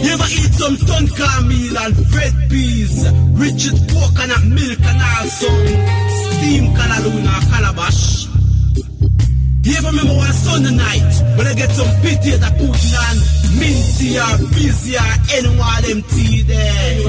You 0.03 0.13
ever 0.13 0.29
eat 0.39 0.53
some 0.59 0.75
tonka 0.75 1.47
meal 1.47 1.77
and 1.77 1.95
red 2.13 2.35
peas, 2.49 3.07
rich 3.39 3.71
with 3.71 3.79
coconut 3.93 4.43
milk 4.45 4.79
and 4.81 5.01
also 5.01 5.49
steamed 6.35 6.75
calaluna 6.75 7.35
calabash? 7.49 8.36
You 9.67 9.75
ever 9.75 9.87
remember 9.87 10.15
one 10.15 10.31
Sunday 10.31 10.71
night 10.79 11.11
when 11.35 11.45
I 11.45 11.53
get 11.53 11.67
some 11.75 11.91
potato 11.99 12.47
putting 12.55 12.95
on 13.03 13.17
minty 13.59 14.15
or 14.15 14.39
busy 14.55 14.95
or 14.95 15.11
any 15.35 15.51
one 15.59 15.83
of 15.83 15.83
them 15.83 15.99
there? 16.47 17.03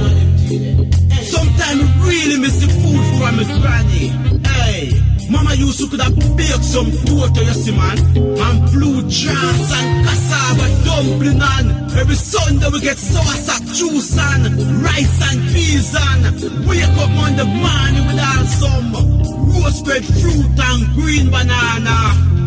Sometimes 1.23 1.87
really 2.03 2.43
miss 2.43 2.59
the 2.59 2.67
food 2.83 3.05
from 3.15 3.37
my 3.39 3.47
granny. 3.63 4.11
Hey, 4.43 4.91
mama 5.31 5.55
used 5.55 5.79
to 5.79 5.87
could 5.87 6.01
have 6.01 6.19
baked 6.35 6.65
some 6.67 6.91
toto, 7.07 7.41
you 7.47 7.55
see 7.55 7.71
man, 7.79 7.95
and 8.19 8.59
blue 8.75 9.07
jams 9.07 9.71
and 9.79 9.89
cassava 10.03 10.67
dumpling 10.83 11.39
on. 11.39 11.95
Every 11.95 12.17
Sunday 12.17 12.69
we 12.75 12.81
get 12.81 12.99
sauerkraut 12.99 13.63
juice 13.71 14.19
and 14.19 14.83
rice 14.83 15.19
and 15.31 15.47
peas 15.55 15.95
and 15.95 16.67
wake 16.67 16.83
up 16.83 17.15
on 17.23 17.37
the 17.39 17.47
morning 17.47 18.05
with 18.11 18.19
all 18.19 18.45
some 18.51 18.91
roasted 19.47 20.05
fruit 20.19 20.59
and 20.59 20.95
green 20.99 21.31
banana. 21.31 22.38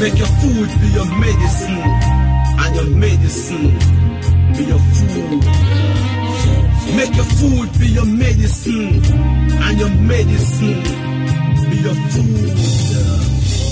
Make 0.00 0.18
your 0.18 0.26
food 0.26 0.70
be 0.80 0.88
your 0.88 1.06
medicine, 1.18 1.90
and 2.58 2.76
your 2.76 2.86
medicine 2.96 3.78
be 4.56 4.64
your 4.64 4.78
food. 4.78 5.44
Make 6.96 7.14
your 7.16 7.24
food 7.24 7.78
be 7.80 7.86
your 7.88 8.04
medicine, 8.04 9.04
and 9.62 9.78
your 9.78 9.88
medicine 9.90 10.82
be 11.70 11.76
your 11.76 11.94
food. 12.10 12.56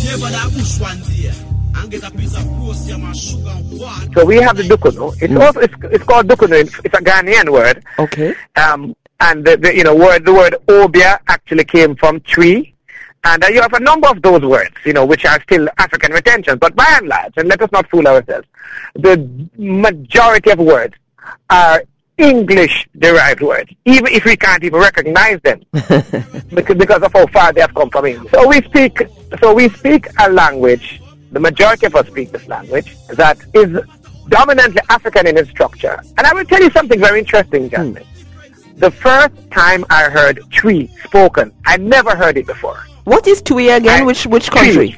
You 0.02 0.10
ever 0.10 0.30
that 0.30 0.50
bush 0.54 0.80
one 0.80 1.00
day 1.02 1.30
and 1.76 1.90
get 1.90 2.02
a 2.04 2.10
piece 2.10 2.36
of 2.36 2.44
calcium 2.44 3.04
and 3.04 3.16
sugar 3.16 3.48
and 3.50 3.80
water? 3.80 4.12
So 4.14 4.24
we 4.24 4.36
have 4.36 4.56
the 4.56 4.62
dukuno. 4.62 5.14
It's 5.20 5.34
also 5.34 5.60
it's, 5.60 5.74
it's 5.84 6.04
called 6.04 6.26
dukuno. 6.28 6.60
It's, 6.60 6.78
it's 6.84 6.94
a 6.94 7.02
Ghanaian 7.02 7.50
word. 7.50 7.82
Okay. 7.98 8.34
Um, 8.56 8.94
and 9.20 9.44
the, 9.44 9.56
the 9.56 9.74
you 9.76 9.84
know 9.84 9.94
word 9.94 10.24
the 10.24 10.32
word 10.32 10.56
obia 10.68 11.18
actually 11.28 11.64
came 11.64 11.94
from 11.96 12.20
tree. 12.20 12.73
And 13.24 13.42
uh, 13.42 13.48
you 13.48 13.62
have 13.62 13.72
a 13.72 13.80
number 13.80 14.08
of 14.08 14.20
those 14.20 14.42
words, 14.42 14.74
you 14.84 14.92
know, 14.92 15.06
which 15.06 15.24
are 15.24 15.40
still 15.42 15.66
African 15.78 16.12
retentions. 16.12 16.58
But 16.58 16.76
by 16.76 16.86
and 16.98 17.08
large, 17.08 17.32
and 17.36 17.48
let 17.48 17.60
us 17.62 17.72
not 17.72 17.88
fool 17.88 18.06
ourselves, 18.06 18.46
the 18.94 19.48
majority 19.56 20.50
of 20.50 20.58
words 20.58 20.94
are 21.48 21.82
English-derived 22.18 23.40
words, 23.40 23.72
even 23.86 24.06
if 24.12 24.24
we 24.24 24.36
can't 24.36 24.62
even 24.62 24.78
recognize 24.78 25.40
them 25.40 25.62
because, 26.54 26.76
because 26.76 27.02
of 27.02 27.12
how 27.12 27.26
far 27.28 27.52
they 27.52 27.60
have 27.60 27.74
come 27.74 27.90
from 27.90 28.06
English. 28.06 28.30
So 28.30 28.46
we 28.46 28.62
speak, 28.62 29.02
so 29.40 29.54
we 29.54 29.68
speak 29.70 30.06
a 30.20 30.30
language. 30.30 31.00
The 31.32 31.40
majority 31.40 31.86
of 31.86 31.96
us 31.96 32.06
speak 32.06 32.30
this 32.30 32.46
language 32.46 32.94
that 33.08 33.38
is 33.54 33.80
dominantly 34.28 34.80
African 34.90 35.26
in 35.26 35.36
its 35.36 35.50
structure. 35.50 36.00
And 36.16 36.26
I 36.26 36.32
will 36.32 36.44
tell 36.44 36.62
you 36.62 36.70
something 36.70 37.00
very 37.00 37.18
interesting, 37.18 37.68
Jasmine. 37.68 38.06
The 38.76 38.90
first 38.90 39.34
time 39.50 39.84
I 39.90 40.04
heard 40.04 40.40
tree 40.50 40.88
spoken, 41.04 41.52
I 41.66 41.78
never 41.78 42.14
heard 42.14 42.36
it 42.36 42.46
before. 42.46 42.84
What 43.04 43.26
is 43.26 43.42
Tui 43.42 43.68
again? 43.68 44.04
which 44.06 44.26
which 44.26 44.50
country? 44.50 44.96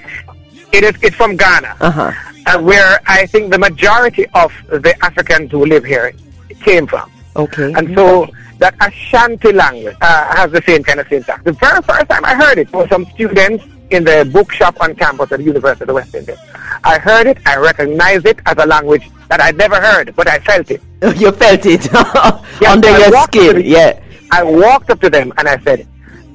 It 0.72 0.84
is 0.84 0.94
it's 1.02 1.16
from 1.16 1.36
Ghana. 1.36 1.76
Uh-huh. 1.80 2.12
uh, 2.46 2.60
where 2.62 3.00
I 3.06 3.26
think 3.26 3.50
the 3.52 3.58
majority 3.58 4.26
of 4.34 4.52
the 4.68 4.94
Africans 5.04 5.50
who 5.50 5.64
live 5.66 5.84
here 5.84 6.12
came 6.60 6.86
from. 6.86 7.10
Okay. 7.34 7.72
And 7.72 7.94
so 7.94 8.28
that 8.58 8.74
Ashanti 8.80 9.52
language 9.52 9.96
uh, 10.00 10.34
has 10.34 10.50
the 10.52 10.62
same 10.62 10.82
kind 10.82 11.00
of 11.00 11.08
syntax. 11.08 11.42
The 11.44 11.52
very 11.52 11.82
first 11.82 12.08
time 12.08 12.24
I 12.24 12.34
heard 12.34 12.58
it 12.58 12.72
was 12.72 12.88
some 12.88 13.04
students 13.14 13.64
in 13.90 14.04
the 14.04 14.28
bookshop 14.32 14.76
on 14.80 14.94
campus 14.94 15.30
at 15.32 15.38
the 15.38 15.44
University 15.44 15.82
of 15.84 15.88
the 15.88 15.94
West 15.94 16.14
Indies. 16.14 16.38
I 16.82 16.98
heard 16.98 17.26
it, 17.26 17.38
I 17.46 17.56
recognized 17.56 18.26
it 18.26 18.40
as 18.46 18.54
a 18.58 18.66
language 18.66 19.08
that 19.28 19.40
I'd 19.40 19.56
never 19.56 19.76
heard, 19.80 20.14
but 20.16 20.28
I 20.28 20.38
felt 20.40 20.70
it. 20.70 20.80
you 21.16 21.30
felt 21.32 21.66
it 21.66 21.84
Yes, 21.92 22.66
under 22.66 22.88
I 22.88 22.98
your 22.98 23.10
walked 23.12 23.36
up 23.36 23.42
to 23.42 23.50
skin. 23.60 23.62
Yeah. 23.64 24.00
I 24.32 24.42
walked 24.42 24.90
up 24.90 25.00
to 25.02 25.10
them 25.10 25.32
and 25.36 25.46
I 25.48 25.58
said, 25.58 25.86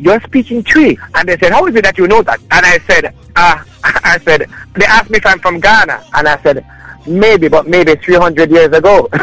"You're 0.02 0.22
speaking 0.22 0.64
Tree," 0.64 0.97
and 1.16 1.30
they 1.30 1.38
said, 1.38 1.52
"How 1.52 1.66
is 1.68 1.76
it 1.76 1.84
that 1.84 1.97
you 1.97 2.08
know 2.08 2.22
that?" 2.24 2.39
And 2.52 2.66
I 2.66 2.80
said, 2.80 3.14
uh, 3.36 3.64
"I 3.84 4.18
said." 4.20 4.49
They 4.74 4.86
asked 4.86 5.10
me 5.10 5.18
if 5.18 5.26
I'm 5.26 5.39
from 5.39 5.60
Ghana, 5.60 6.04
and 6.16 6.28
I 6.28 6.41
said, 6.41 6.66
"Maybe, 7.06 7.47
but 7.47 7.68
maybe 7.68 7.95
300 7.95 8.49
years 8.49 8.72
ago." 8.76 9.08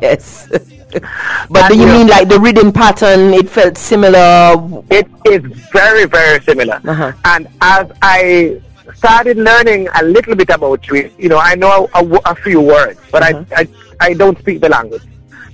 yes. 0.00 0.48
But 1.50 1.68
do 1.68 1.78
you 1.78 1.86
mean 1.86 2.06
like 2.06 2.28
the 2.28 2.40
reading 2.40 2.72
pattern? 2.72 3.34
It 3.34 3.48
felt 3.50 3.76
similar. 3.76 4.54
It 4.90 5.06
is 5.26 5.42
very, 5.70 6.06
very 6.06 6.40
similar. 6.42 6.80
Uh-huh. 6.82 7.12
And 7.26 7.46
as 7.60 7.92
I 8.00 8.60
started 8.94 9.36
learning 9.36 9.88
a 10.00 10.04
little 10.04 10.34
bit 10.34 10.48
about 10.48 10.82
Tree, 10.82 11.12
you 11.18 11.28
know, 11.28 11.38
I 11.38 11.54
know 11.54 11.88
a 11.94 12.34
few 12.34 12.60
words, 12.60 12.98
but 13.12 13.22
I, 13.22 13.44
I 13.54 13.68
I 14.00 14.14
don't 14.14 14.38
speak 14.38 14.60
the 14.60 14.68
language, 14.68 15.02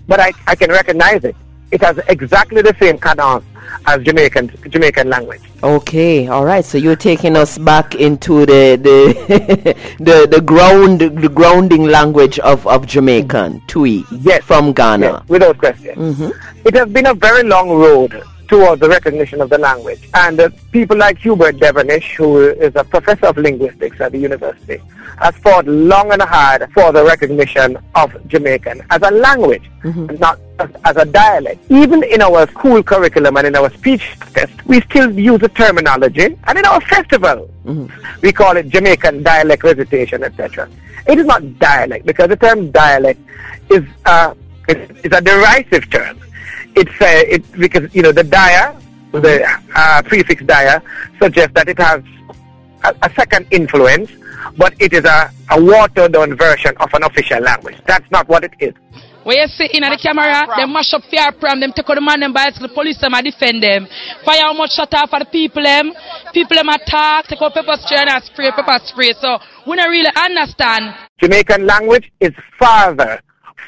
but 0.06 0.20
I 0.20 0.32
I 0.46 0.54
can 0.54 0.70
recognize 0.70 1.24
it. 1.24 1.36
It 1.72 1.82
has 1.82 1.98
exactly 2.08 2.62
the 2.62 2.74
same 2.78 2.98
cadence 2.98 3.44
as 3.86 4.02
Jamaican 4.02 4.50
Jamaican 4.68 5.08
language. 5.08 5.40
Okay, 5.62 6.26
all 6.28 6.44
right. 6.44 6.64
So 6.64 6.78
you're 6.78 6.96
taking 6.96 7.36
us 7.36 7.58
back 7.58 7.94
into 7.94 8.44
the 8.46 8.76
the 8.76 9.74
the, 10.00 10.26
the 10.30 10.40
ground 10.40 11.00
the 11.00 11.28
grounding 11.28 11.84
language 11.84 12.38
of, 12.40 12.66
of 12.66 12.86
Jamaican, 12.86 13.62
Tui, 13.66 14.04
Yes. 14.10 14.42
from 14.44 14.72
Ghana. 14.72 15.06
Yes, 15.06 15.28
without 15.28 15.58
question. 15.58 15.94
hmm 16.14 16.30
It 16.64 16.74
has 16.74 16.88
been 16.88 17.06
a 17.06 17.14
very 17.14 17.42
long 17.42 17.70
road 17.70 18.22
towards 18.48 18.80
the 18.80 18.88
recognition 18.88 19.40
of 19.40 19.50
the 19.50 19.58
language. 19.58 20.08
And 20.14 20.40
uh, 20.40 20.50
people 20.72 20.96
like 20.96 21.18
Hubert 21.18 21.58
Devonish, 21.58 22.14
who 22.16 22.38
is 22.38 22.74
a 22.76 22.84
professor 22.84 23.26
of 23.26 23.36
linguistics 23.36 24.00
at 24.00 24.12
the 24.12 24.18
university, 24.18 24.80
has 25.18 25.36
fought 25.36 25.66
long 25.66 26.12
and 26.12 26.22
hard 26.22 26.68
for 26.72 26.92
the 26.92 27.04
recognition 27.04 27.78
of 27.94 28.12
Jamaican 28.28 28.82
as 28.90 29.00
a 29.02 29.10
language, 29.10 29.62
not 30.18 30.38
as, 30.58 30.70
as 30.84 30.96
a 30.96 31.04
dialect. 31.04 31.60
Even 31.70 32.02
in 32.02 32.20
our 32.20 32.48
school 32.48 32.82
curriculum 32.82 33.36
and 33.36 33.46
in 33.46 33.56
our 33.56 33.70
speech 33.70 34.16
test, 34.34 34.52
we 34.66 34.80
still 34.82 35.10
use 35.18 35.40
the 35.40 35.48
terminology. 35.48 36.36
And 36.44 36.58
in 36.58 36.64
our 36.64 36.80
festival, 36.80 37.48
we 38.22 38.32
call 38.32 38.56
it 38.56 38.68
Jamaican 38.68 39.22
dialect 39.22 39.62
recitation, 39.62 40.24
etc. 40.24 40.68
It 41.06 41.18
is 41.18 41.26
not 41.26 41.58
dialect 41.58 42.06
because 42.06 42.28
the 42.28 42.36
term 42.36 42.70
dialect 42.70 43.20
is, 43.70 43.84
uh, 44.06 44.34
is, 44.68 44.90
is 45.04 45.12
a 45.12 45.20
derisive 45.20 45.90
term. 45.90 46.18
It's 46.76 47.00
uh, 47.00 47.34
it 47.34 47.42
because 47.52 47.94
you 47.94 48.02
know 48.02 48.12
the 48.12 48.24
dia, 48.24 48.76
the 49.12 49.46
uh, 49.74 50.02
prefix 50.02 50.42
dia, 50.44 50.82
suggests 51.20 51.54
that 51.54 51.68
it 51.68 51.78
has 51.78 52.02
a, 52.84 52.94
a 53.02 53.10
second 53.14 53.46
influence, 53.50 54.10
but 54.56 54.74
it 54.80 54.92
is 54.92 55.04
a, 55.04 55.30
a 55.50 55.62
watered 55.62 56.12
down 56.12 56.36
version 56.36 56.74
of 56.78 56.92
an 56.94 57.04
official 57.04 57.40
language. 57.40 57.76
That's 57.86 58.08
not 58.10 58.28
what 58.28 58.44
it 58.44 58.54
is. 58.58 58.74
Where 59.24 59.40
you 59.40 59.48
see 59.48 59.70
in 59.72 59.80
the 59.80 59.98
camera, 60.02 60.44
them 60.54 60.72
mash 60.74 60.92
up 60.92 61.02
fear 61.08 61.32
pram, 61.40 61.58
them 61.58 61.72
take 61.72 61.88
out 61.88 61.94
the 61.94 62.02
man 62.02 62.20
them 62.20 62.34
bicycle, 62.34 62.68
the 62.68 62.74
police 62.74 63.00
them 63.00 63.14
a 63.14 63.22
defend 63.22 63.62
them. 63.62 63.88
Fire 64.22 64.42
how 64.42 64.52
much 64.52 64.72
shut 64.76 64.92
off 64.92 65.08
for 65.08 65.18
the 65.18 65.24
people 65.24 65.62
them. 65.62 65.92
People 66.34 66.56
them 66.56 66.68
attack, 66.68 67.24
take 67.28 67.40
out 67.40 67.54
pepper 67.54 67.72
spray 67.80 68.04
and 68.04 68.10
a 68.10 68.20
spray 68.20 68.50
pepper 68.52 68.76
spray. 68.84 69.14
So 69.16 69.38
we 69.66 69.76
don't 69.76 69.88
really 69.88 70.12
understand. 70.14 70.92
Jamaican 71.22 71.64
language 71.64 72.12
is 72.20 72.32
farther 72.58 73.22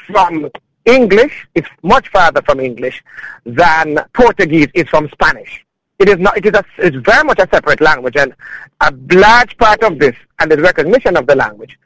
from 0.05 0.51
English, 0.87 1.47
is 1.53 1.65
much 1.83 2.07
farther 2.07 2.41
from 2.41 2.59
English 2.59 3.03
than 3.45 3.99
Portuguese 4.13 4.69
is 4.73 4.87
from 4.87 5.09
Spanish. 5.09 5.63
It 5.99 6.09
is 6.09 6.17
not, 6.17 6.37
it 6.37 6.45
is 6.45 6.53
a, 6.53 6.63
it's 6.77 6.95
very 6.97 7.23
much 7.23 7.39
a 7.39 7.47
separate 7.51 7.81
language 7.81 8.15
and 8.15 8.33
a 8.81 8.93
large 9.13 9.57
part 9.57 9.83
of 9.83 9.99
this 9.99 10.15
and 10.39 10.49
the 10.49 10.57
recognition 10.57 11.17
of 11.17 11.27
the 11.27 11.35
language 11.35 11.77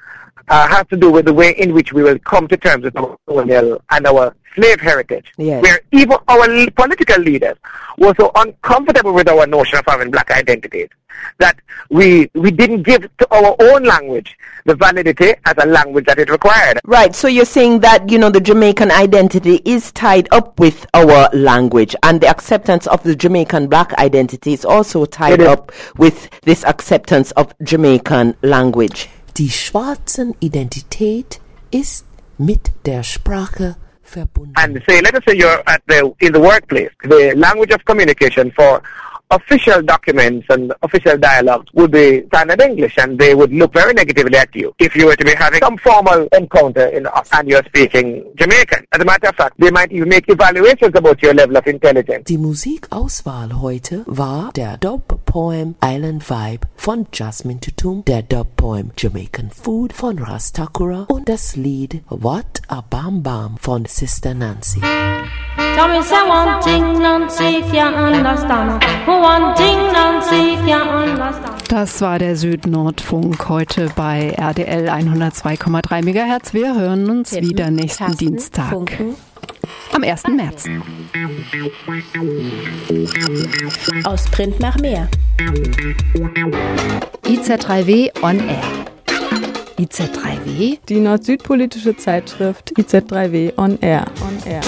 uh, 0.49 0.67
has 0.67 0.85
to 0.87 0.97
do 0.97 1.11
with 1.11 1.25
the 1.25 1.33
way 1.33 1.53
in 1.57 1.73
which 1.73 1.93
we 1.93 2.03
will 2.03 2.19
come 2.19 2.47
to 2.47 2.57
terms 2.57 2.83
with 2.83 2.97
our 2.97 3.17
colonial 3.27 3.81
and 3.89 4.07
our 4.07 4.35
slave 4.55 4.79
heritage. 4.79 5.31
Yes. 5.37 5.63
Where 5.63 5.81
even 5.91 6.17
our 6.27 6.71
political 6.71 7.21
leaders 7.21 7.57
were 7.97 8.13
so 8.19 8.31
uncomfortable 8.35 9.13
with 9.13 9.29
our 9.29 9.47
notion 9.47 9.79
of 9.79 9.85
having 9.87 10.11
black 10.11 10.31
identities 10.31 10.89
that 11.37 11.59
we, 11.89 12.29
we 12.33 12.51
didn't 12.51 12.83
give 12.83 13.01
to 13.17 13.27
our 13.31 13.55
own 13.59 13.83
language 13.83 14.37
the 14.65 14.75
validity 14.75 15.33
as 15.45 15.53
a 15.57 15.67
language 15.67 16.05
that 16.05 16.19
it 16.19 16.29
required. 16.29 16.79
Right. 16.85 17.13
So 17.15 17.27
you're 17.27 17.45
saying 17.45 17.79
that 17.81 18.09
you 18.09 18.17
know 18.17 18.29
the 18.29 18.41
Jamaican 18.41 18.91
identity 18.91 19.61
is 19.65 19.91
tied 19.91 20.27
up 20.31 20.59
with 20.59 20.85
our 20.93 21.29
language, 21.33 21.95
and 22.03 22.21
the 22.21 22.27
acceptance 22.27 22.87
of 22.87 23.03
the 23.03 23.15
Jamaican 23.15 23.67
black 23.67 23.93
identity 23.93 24.53
is 24.53 24.65
also 24.65 25.05
tied 25.05 25.41
up 25.41 25.71
with 25.97 26.29
this 26.41 26.63
acceptance 26.65 27.31
of 27.31 27.53
Jamaican 27.63 28.35
language. 28.41 29.09
Die 29.37 29.49
schwarzen 29.49 30.35
Identität 30.39 31.39
ist 31.71 32.05
mit 32.37 32.71
der 32.85 33.03
Sprache 33.03 33.75
verbunden. 34.03 34.53
and 34.57 34.81
say, 34.87 34.99
let 35.01 35.13
us 35.13 35.21
say 35.27 35.35
you're 35.37 35.61
at 35.67 35.81
the 35.87 36.11
in 36.19 36.33
the 36.33 36.39
workplace, 36.39 36.89
the 37.03 37.33
language 37.35 37.73
of 37.73 37.83
communication 37.85 38.51
for 38.51 38.81
official 39.31 39.81
documents 39.81 40.45
and 40.49 40.73
official 40.83 41.17
dialogues 41.17 41.67
would 41.73 41.91
be 41.91 42.23
standard 42.27 42.61
English, 42.61 42.97
and 42.97 43.17
they 43.17 43.33
would 43.33 43.51
look 43.51 43.73
very 43.73 43.93
negatively 43.93 44.37
at 44.37 44.53
you 44.55 44.73
if 44.79 44.95
you 44.95 45.05
were 45.07 45.15
to 45.15 45.25
be 45.25 45.33
having 45.33 45.59
some 45.59 45.77
formal 45.77 46.27
encounter 46.33 46.87
in 46.87 47.07
and 47.33 47.47
you're 47.49 47.63
speaking 47.63 48.23
Jamaican. 48.35 48.85
As 48.91 49.01
a 49.01 49.05
matter 49.05 49.29
of 49.29 49.35
fact, 49.35 49.55
they 49.57 49.71
might 49.71 49.91
even 49.91 50.09
make 50.09 50.27
evaluations 50.29 50.93
about 50.95 51.21
your 51.21 51.33
level 51.33 51.57
of 51.57 51.65
intelligence. 51.67 52.25
Die 52.25 52.37
Musikauswahl 52.37 53.61
heute 53.61 54.03
war 54.05 54.51
der 54.55 54.77
Dub-Poem 54.77 55.75
Island 55.83 56.29
Vibe 56.29 56.67
von 56.75 57.07
Jasmine 57.11 57.59
Tutum, 57.59 58.03
der 58.05 58.23
Dub-Poem 58.23 58.91
Jamaican 58.97 59.49
Food 59.49 59.93
von 59.93 60.19
Rastakura 60.19 61.05
und 61.09 61.29
das 61.29 61.55
Lied 61.55 62.01
What 62.09 62.61
a 62.67 62.81
Bam 62.81 63.23
Bam 63.23 63.57
von 63.59 63.85
Sister 63.85 64.33
Nancy. 64.33 64.81
Tell 64.81 65.87
me 65.87 66.01
say 66.03 66.27
one 66.27 66.61
thing 66.61 66.99
Nancy 67.01 67.61
can't 67.71 67.95
understand. 67.95 68.83
One 69.07 69.20
thing 69.20 69.20
Nancy 69.20 69.20
can't 69.20 69.20
understand. 69.20 69.20
Das 71.67 72.01
war 72.01 72.17
der 72.17 72.35
Süd-Nord-Funk 72.35 73.49
heute 73.49 73.91
bei 73.95 74.33
RDL 74.35 74.89
102,3 74.89 76.01
MHz. 76.03 76.53
Wir 76.55 76.73
hören 76.75 77.07
uns 77.09 77.29
Tippen, 77.29 77.49
wieder 77.49 77.69
nächsten 77.69 78.05
Tasten, 78.05 78.17
Dienstag 78.17 78.69
Funken. 78.69 79.15
am 79.93 80.03
1. 80.03 80.23
März. 80.35 80.65
Aus 84.05 84.25
Print 84.31 84.59
nach 84.59 84.77
mehr. 84.79 85.07
IZ3W 87.23 88.23
on 88.23 88.39
Air. 88.39 88.63
IZ3W? 89.77 90.79
Die 90.89 90.99
nord-süd-politische 90.99 91.95
Zeitschrift 91.95 92.73
IZ3W 92.75 93.53
On 93.57 93.77
Air. 93.81 94.05
On 94.21 94.51
Air. 94.51 94.61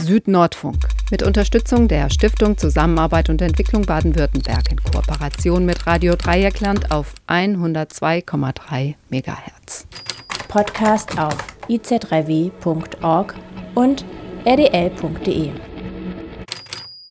Süd-Nordfunk. 0.00 0.91
Mit 1.12 1.22
Unterstützung 1.22 1.88
der 1.88 2.08
Stiftung 2.08 2.56
Zusammenarbeit 2.56 3.28
und 3.28 3.42
Entwicklung 3.42 3.82
Baden-Württemberg 3.82 4.70
in 4.70 4.82
Kooperation 4.82 5.66
mit 5.66 5.86
Radio 5.86 6.16
Dreieckland 6.16 6.90
auf 6.90 7.12
102,3 7.28 8.94
MHz. 9.10 9.86
Podcast 10.48 11.18
auf 11.18 11.36
iz3w.org 11.68 13.34
und 13.74 14.06
rdl.de. 14.46 15.50